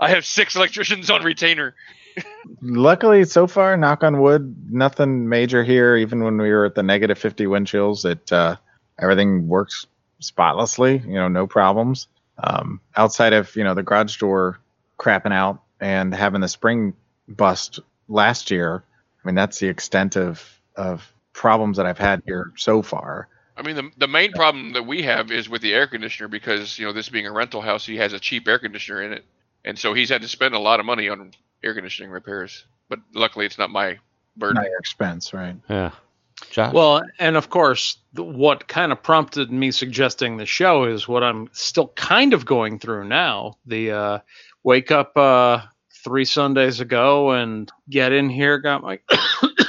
[0.00, 1.74] I have six electricians on retainer.
[2.62, 5.96] Luckily, so far, knock on wood, nothing major here.
[5.96, 8.56] Even when we were at the negative 50 wind chills, it uh,
[9.00, 9.86] everything works
[10.20, 10.98] spotlessly.
[10.98, 12.08] You know, no problems.
[12.42, 14.60] Um, outside of you know the garage door
[14.98, 16.94] crapping out and having the spring
[17.28, 18.84] bust last year,
[19.22, 20.42] I mean that's the extent of
[20.76, 23.28] of problems that I've had here so far.
[23.56, 26.78] I mean, the, the main problem that we have is with the air conditioner because
[26.78, 29.24] you know this being a rental house, he has a cheap air conditioner in it,
[29.64, 31.32] and so he's had to spend a lot of money on
[31.64, 32.64] air conditioning repairs.
[32.88, 33.98] But luckily, it's not my
[34.36, 34.62] burden.
[34.62, 35.56] Not your expense, right?
[35.68, 35.90] Yeah.
[36.50, 36.72] Josh?
[36.72, 41.48] Well, and of course, what kind of prompted me suggesting the show is what I'm
[41.52, 43.54] still kind of going through now.
[43.66, 44.18] The uh,
[44.62, 45.62] wake up uh,
[46.04, 49.00] three Sundays ago and get in here, got my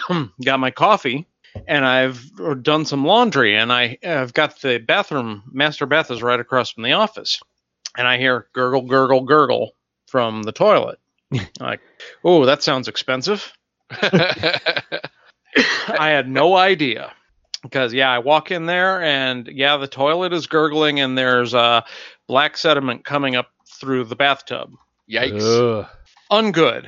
[0.44, 1.28] got my coffee,
[1.68, 2.32] and I've
[2.62, 6.84] done some laundry, and I I've got the bathroom master bath is right across from
[6.84, 7.40] the office,
[7.98, 9.76] and I hear gurgle gurgle gurgle
[10.08, 11.00] from the toilet.
[11.60, 11.82] like,
[12.24, 13.54] oh, that sounds expensive.
[15.56, 17.12] I had no idea
[17.64, 21.82] because yeah, I walk in there and yeah, the toilet is gurgling and there's uh,
[22.28, 24.74] black sediment coming up through the bathtub.
[25.10, 25.42] Yikes!
[25.42, 25.88] Ugh.
[26.32, 26.88] Ungood.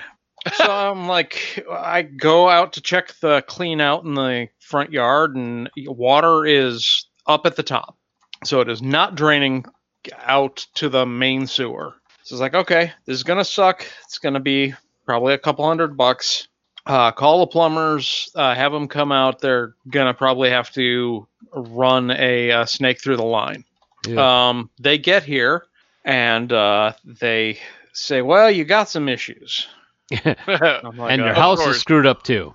[0.53, 5.35] So I'm like, I go out to check the clean out in the front yard,
[5.35, 7.97] and water is up at the top,
[8.43, 9.65] so it is not draining
[10.17, 11.95] out to the main sewer.
[12.23, 13.85] So it's like, okay, this is gonna suck.
[14.05, 14.73] It's gonna be
[15.05, 16.47] probably a couple hundred bucks.
[16.85, 19.39] Uh, call the plumbers, uh, have them come out.
[19.39, 23.63] They're gonna probably have to run a, uh snake through the line.
[24.07, 24.49] Yeah.
[24.49, 25.65] Um, they get here
[26.05, 27.59] and uh, they
[27.93, 29.67] say, "Well, you got some issues."
[30.25, 30.83] Like,
[31.13, 31.77] and your house course.
[31.77, 32.53] is screwed up too.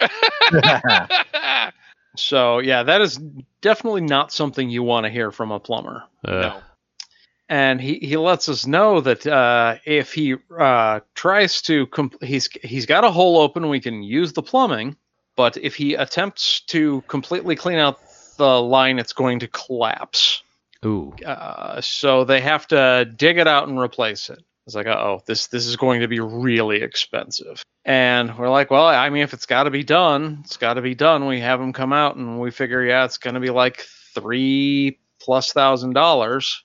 [2.16, 3.18] So yeah, that is
[3.60, 6.04] definitely not something you want to hear from a plumber.
[6.24, 6.62] Uh, no.
[7.48, 12.48] And he, he lets us know that uh, if he uh, tries to, comp- he's
[12.62, 14.96] he's got a hole open, we can use the plumbing.
[15.36, 17.98] But if he attempts to completely clean out
[18.36, 20.42] the line, it's going to collapse.
[20.86, 21.14] Ooh.
[21.24, 24.42] Uh, so they have to dig it out and replace it.
[24.66, 27.62] It's like, oh, this this is going to be really expensive.
[27.84, 30.82] And we're like, well, I mean, if it's got to be done, it's got to
[30.82, 31.26] be done.
[31.26, 33.84] We have them come out, and we figure, yeah, it's going to be like
[34.14, 36.63] three plus thousand dollars.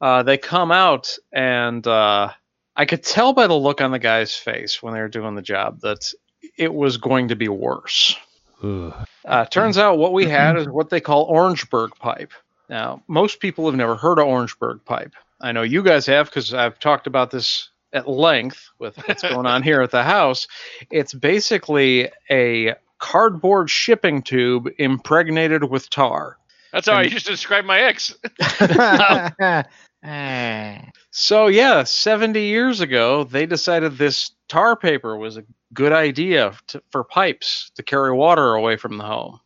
[0.00, 2.30] Uh, they come out, and uh,
[2.76, 5.42] I could tell by the look on the guy's face when they were doing the
[5.42, 6.12] job that
[6.58, 8.16] it was going to be worse.
[9.24, 12.32] Uh, turns out what we had is what they call Orangeburg pipe.
[12.68, 15.12] Now, most people have never heard of Orangeburg pipe.
[15.40, 19.46] I know you guys have because I've talked about this at length with what's going
[19.46, 20.48] on here at the house.
[20.90, 26.38] It's basically a cardboard shipping tube impregnated with tar.
[26.72, 28.14] That's how I used to describe my ex.
[31.10, 36.82] So, yeah, 70 years ago, they decided this tar paper was a good idea to,
[36.90, 39.40] for pipes to carry water away from the home.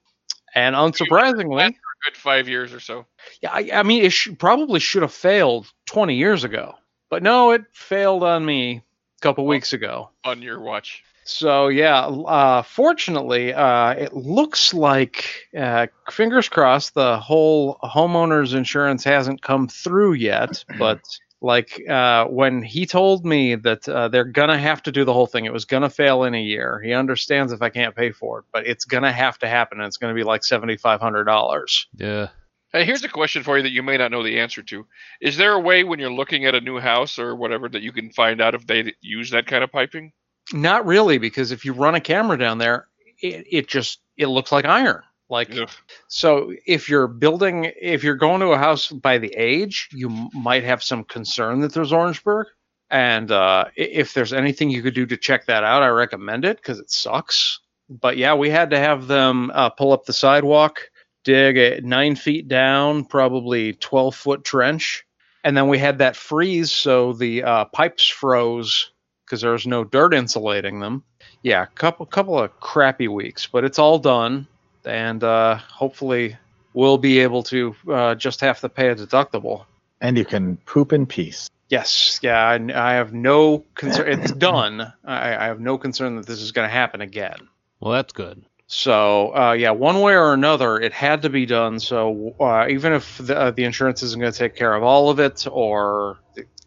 [0.54, 1.72] And unsurprisingly, a
[2.04, 3.06] good five years or so.
[3.40, 6.74] Yeah, I, I mean, it sh- probably should have failed 20 years ago,
[7.08, 10.10] but no, it failed on me a couple weeks ago.
[10.24, 11.04] on your watch.
[11.24, 19.04] So yeah, uh, fortunately, uh, it looks like uh, fingers crossed the whole homeowners insurance
[19.04, 20.64] hasn't come through yet.
[20.78, 21.02] But
[21.42, 25.26] like uh, when he told me that uh, they're gonna have to do the whole
[25.26, 26.80] thing, it was gonna fail in a year.
[26.82, 29.78] He understands if I can't pay for it, but it's gonna have to happen.
[29.78, 31.86] And it's gonna be like seventy five hundred dollars.
[31.96, 32.28] Yeah.
[32.72, 34.86] Hey, here's a question for you that you may not know the answer to.
[35.20, 37.90] Is there a way when you're looking at a new house or whatever that you
[37.90, 40.12] can find out if they use that kind of piping?
[40.52, 42.88] Not really, because if you run a camera down there,
[43.22, 45.02] it, it just it looks like iron.
[45.28, 45.70] Like Ugh.
[46.08, 50.64] so, if you're building, if you're going to a house by the age, you might
[50.64, 52.48] have some concern that there's Orangeburg.
[52.90, 56.56] And uh, if there's anything you could do to check that out, I recommend it
[56.56, 57.60] because it sucks.
[57.88, 60.80] But yeah, we had to have them uh, pull up the sidewalk,
[61.22, 65.04] dig a nine feet down, probably 12 foot trench,
[65.44, 68.90] and then we had that freeze so the uh, pipes froze
[69.30, 71.04] because there was no dirt insulating them.
[71.42, 74.48] Yeah, couple couple of crappy weeks, but it's all done,
[74.84, 76.36] and uh, hopefully
[76.74, 79.66] we'll be able to uh, just have to pay a deductible.
[80.00, 81.48] and you can poop in peace.
[81.68, 84.20] Yes, yeah, I, I have no concern.
[84.20, 84.92] It's done.
[85.04, 87.48] I, I have no concern that this is going to happen again.
[87.78, 88.44] Well, that's good.
[88.66, 91.78] So uh, yeah, one way or another, it had to be done.
[91.80, 95.10] So uh, even if the, uh, the insurance isn't going to take care of all
[95.10, 96.59] of it, or the, the,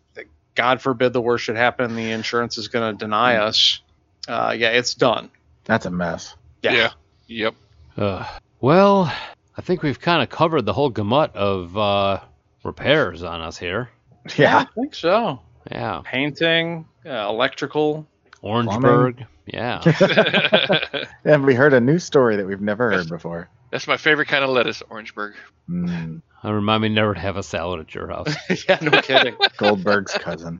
[0.55, 3.81] God forbid the worst should happen, the insurance is going to deny us.
[4.27, 5.29] Uh, yeah, it's done.
[5.65, 6.35] That's a mess.
[6.61, 6.91] Yeah.
[7.27, 7.55] Yep.
[7.97, 8.25] Uh,
[8.61, 9.13] well,
[9.57, 12.21] I think we've kind of covered the whole gamut of uh,
[12.63, 13.89] repairs on us here.
[14.37, 14.59] Yeah.
[14.59, 15.41] I think so.
[15.69, 16.01] Yeah.
[16.05, 18.07] Painting, uh, electrical.
[18.41, 19.25] Orangeburg.
[19.45, 19.81] Yeah.
[21.25, 23.49] And we heard a new story that we've never heard before.
[23.71, 25.33] That's my favorite kind of lettuce, Orangeburg.
[25.69, 28.35] Mm, Uh, remind me never to have a salad at your house.
[28.67, 29.35] yeah, no kidding.
[29.57, 30.59] Goldberg's cousin.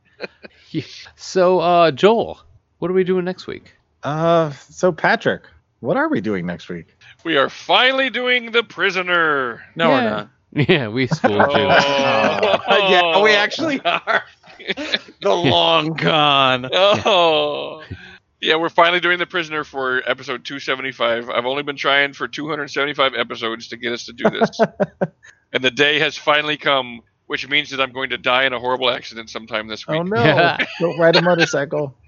[1.15, 2.39] so, uh, Joel,
[2.79, 3.73] what are we doing next week?
[4.01, 5.43] Uh, so Patrick,
[5.81, 6.95] what are we doing next week?
[7.25, 9.61] We are finally doing the prisoner.
[9.75, 10.29] No, we're not.
[10.55, 11.67] Yeah, we schooled you.
[11.67, 12.87] Oh.
[12.89, 14.23] yeah, we actually are.
[15.21, 16.69] the long con.
[16.71, 17.81] Oh.
[18.39, 21.29] Yeah, we're finally doing the prisoner for episode 275.
[21.29, 24.59] I've only been trying for 275 episodes to get us to do this.
[25.53, 28.59] And the day has finally come, which means that I'm going to die in a
[28.59, 29.99] horrible accident sometime this week.
[29.99, 30.23] Oh no!
[30.23, 30.57] Yeah.
[30.79, 31.95] Don't ride a motorcycle.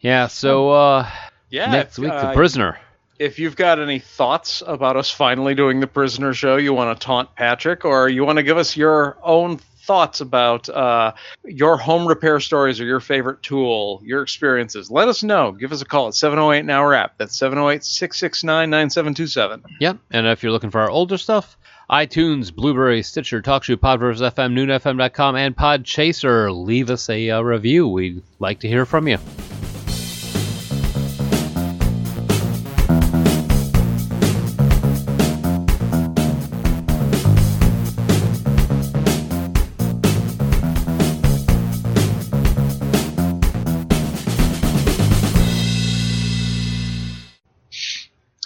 [0.00, 1.08] Yeah, so uh,
[1.50, 1.70] Yeah.
[1.70, 2.78] next week, uh, the prisoner.
[3.20, 7.04] if you've got any thoughts about us finally doing the prisoner show, you want to
[7.06, 11.12] taunt Patrick, or you want to give us your own thoughts about uh,
[11.44, 15.52] your home repair stories or your favorite tool, your experiences, let us know.
[15.52, 17.14] Give us a call at 708 Now Wrap.
[17.18, 19.62] That's 708 669 9727.
[19.80, 19.98] Yep.
[20.10, 21.56] And if you're looking for our older stuff,
[21.92, 26.50] iTunes, Blubrry, Stitcher, TalkShoe, Podverse FM, NoonFM.com, and Podchaser.
[26.64, 27.86] Leave us a uh, review.
[27.86, 29.18] We'd like to hear from you.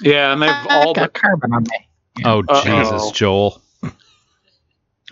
[0.03, 1.87] Yeah, and they've all got carbon on me.
[2.25, 2.63] Oh, Uh-oh.
[2.63, 3.61] Jesus, Joel.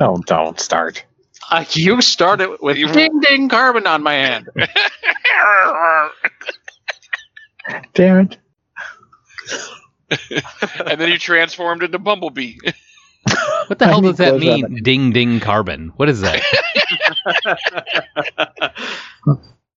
[0.00, 1.04] Oh, don't start.
[1.50, 4.48] Uh, you started with ding ding carbon on my hand.
[7.94, 8.38] Damn it!
[10.86, 12.58] and then you transformed into Bumblebee.
[13.66, 14.82] What the I hell need does that mean?
[14.82, 15.94] Ding, ding, carbon.
[15.96, 16.42] What is that?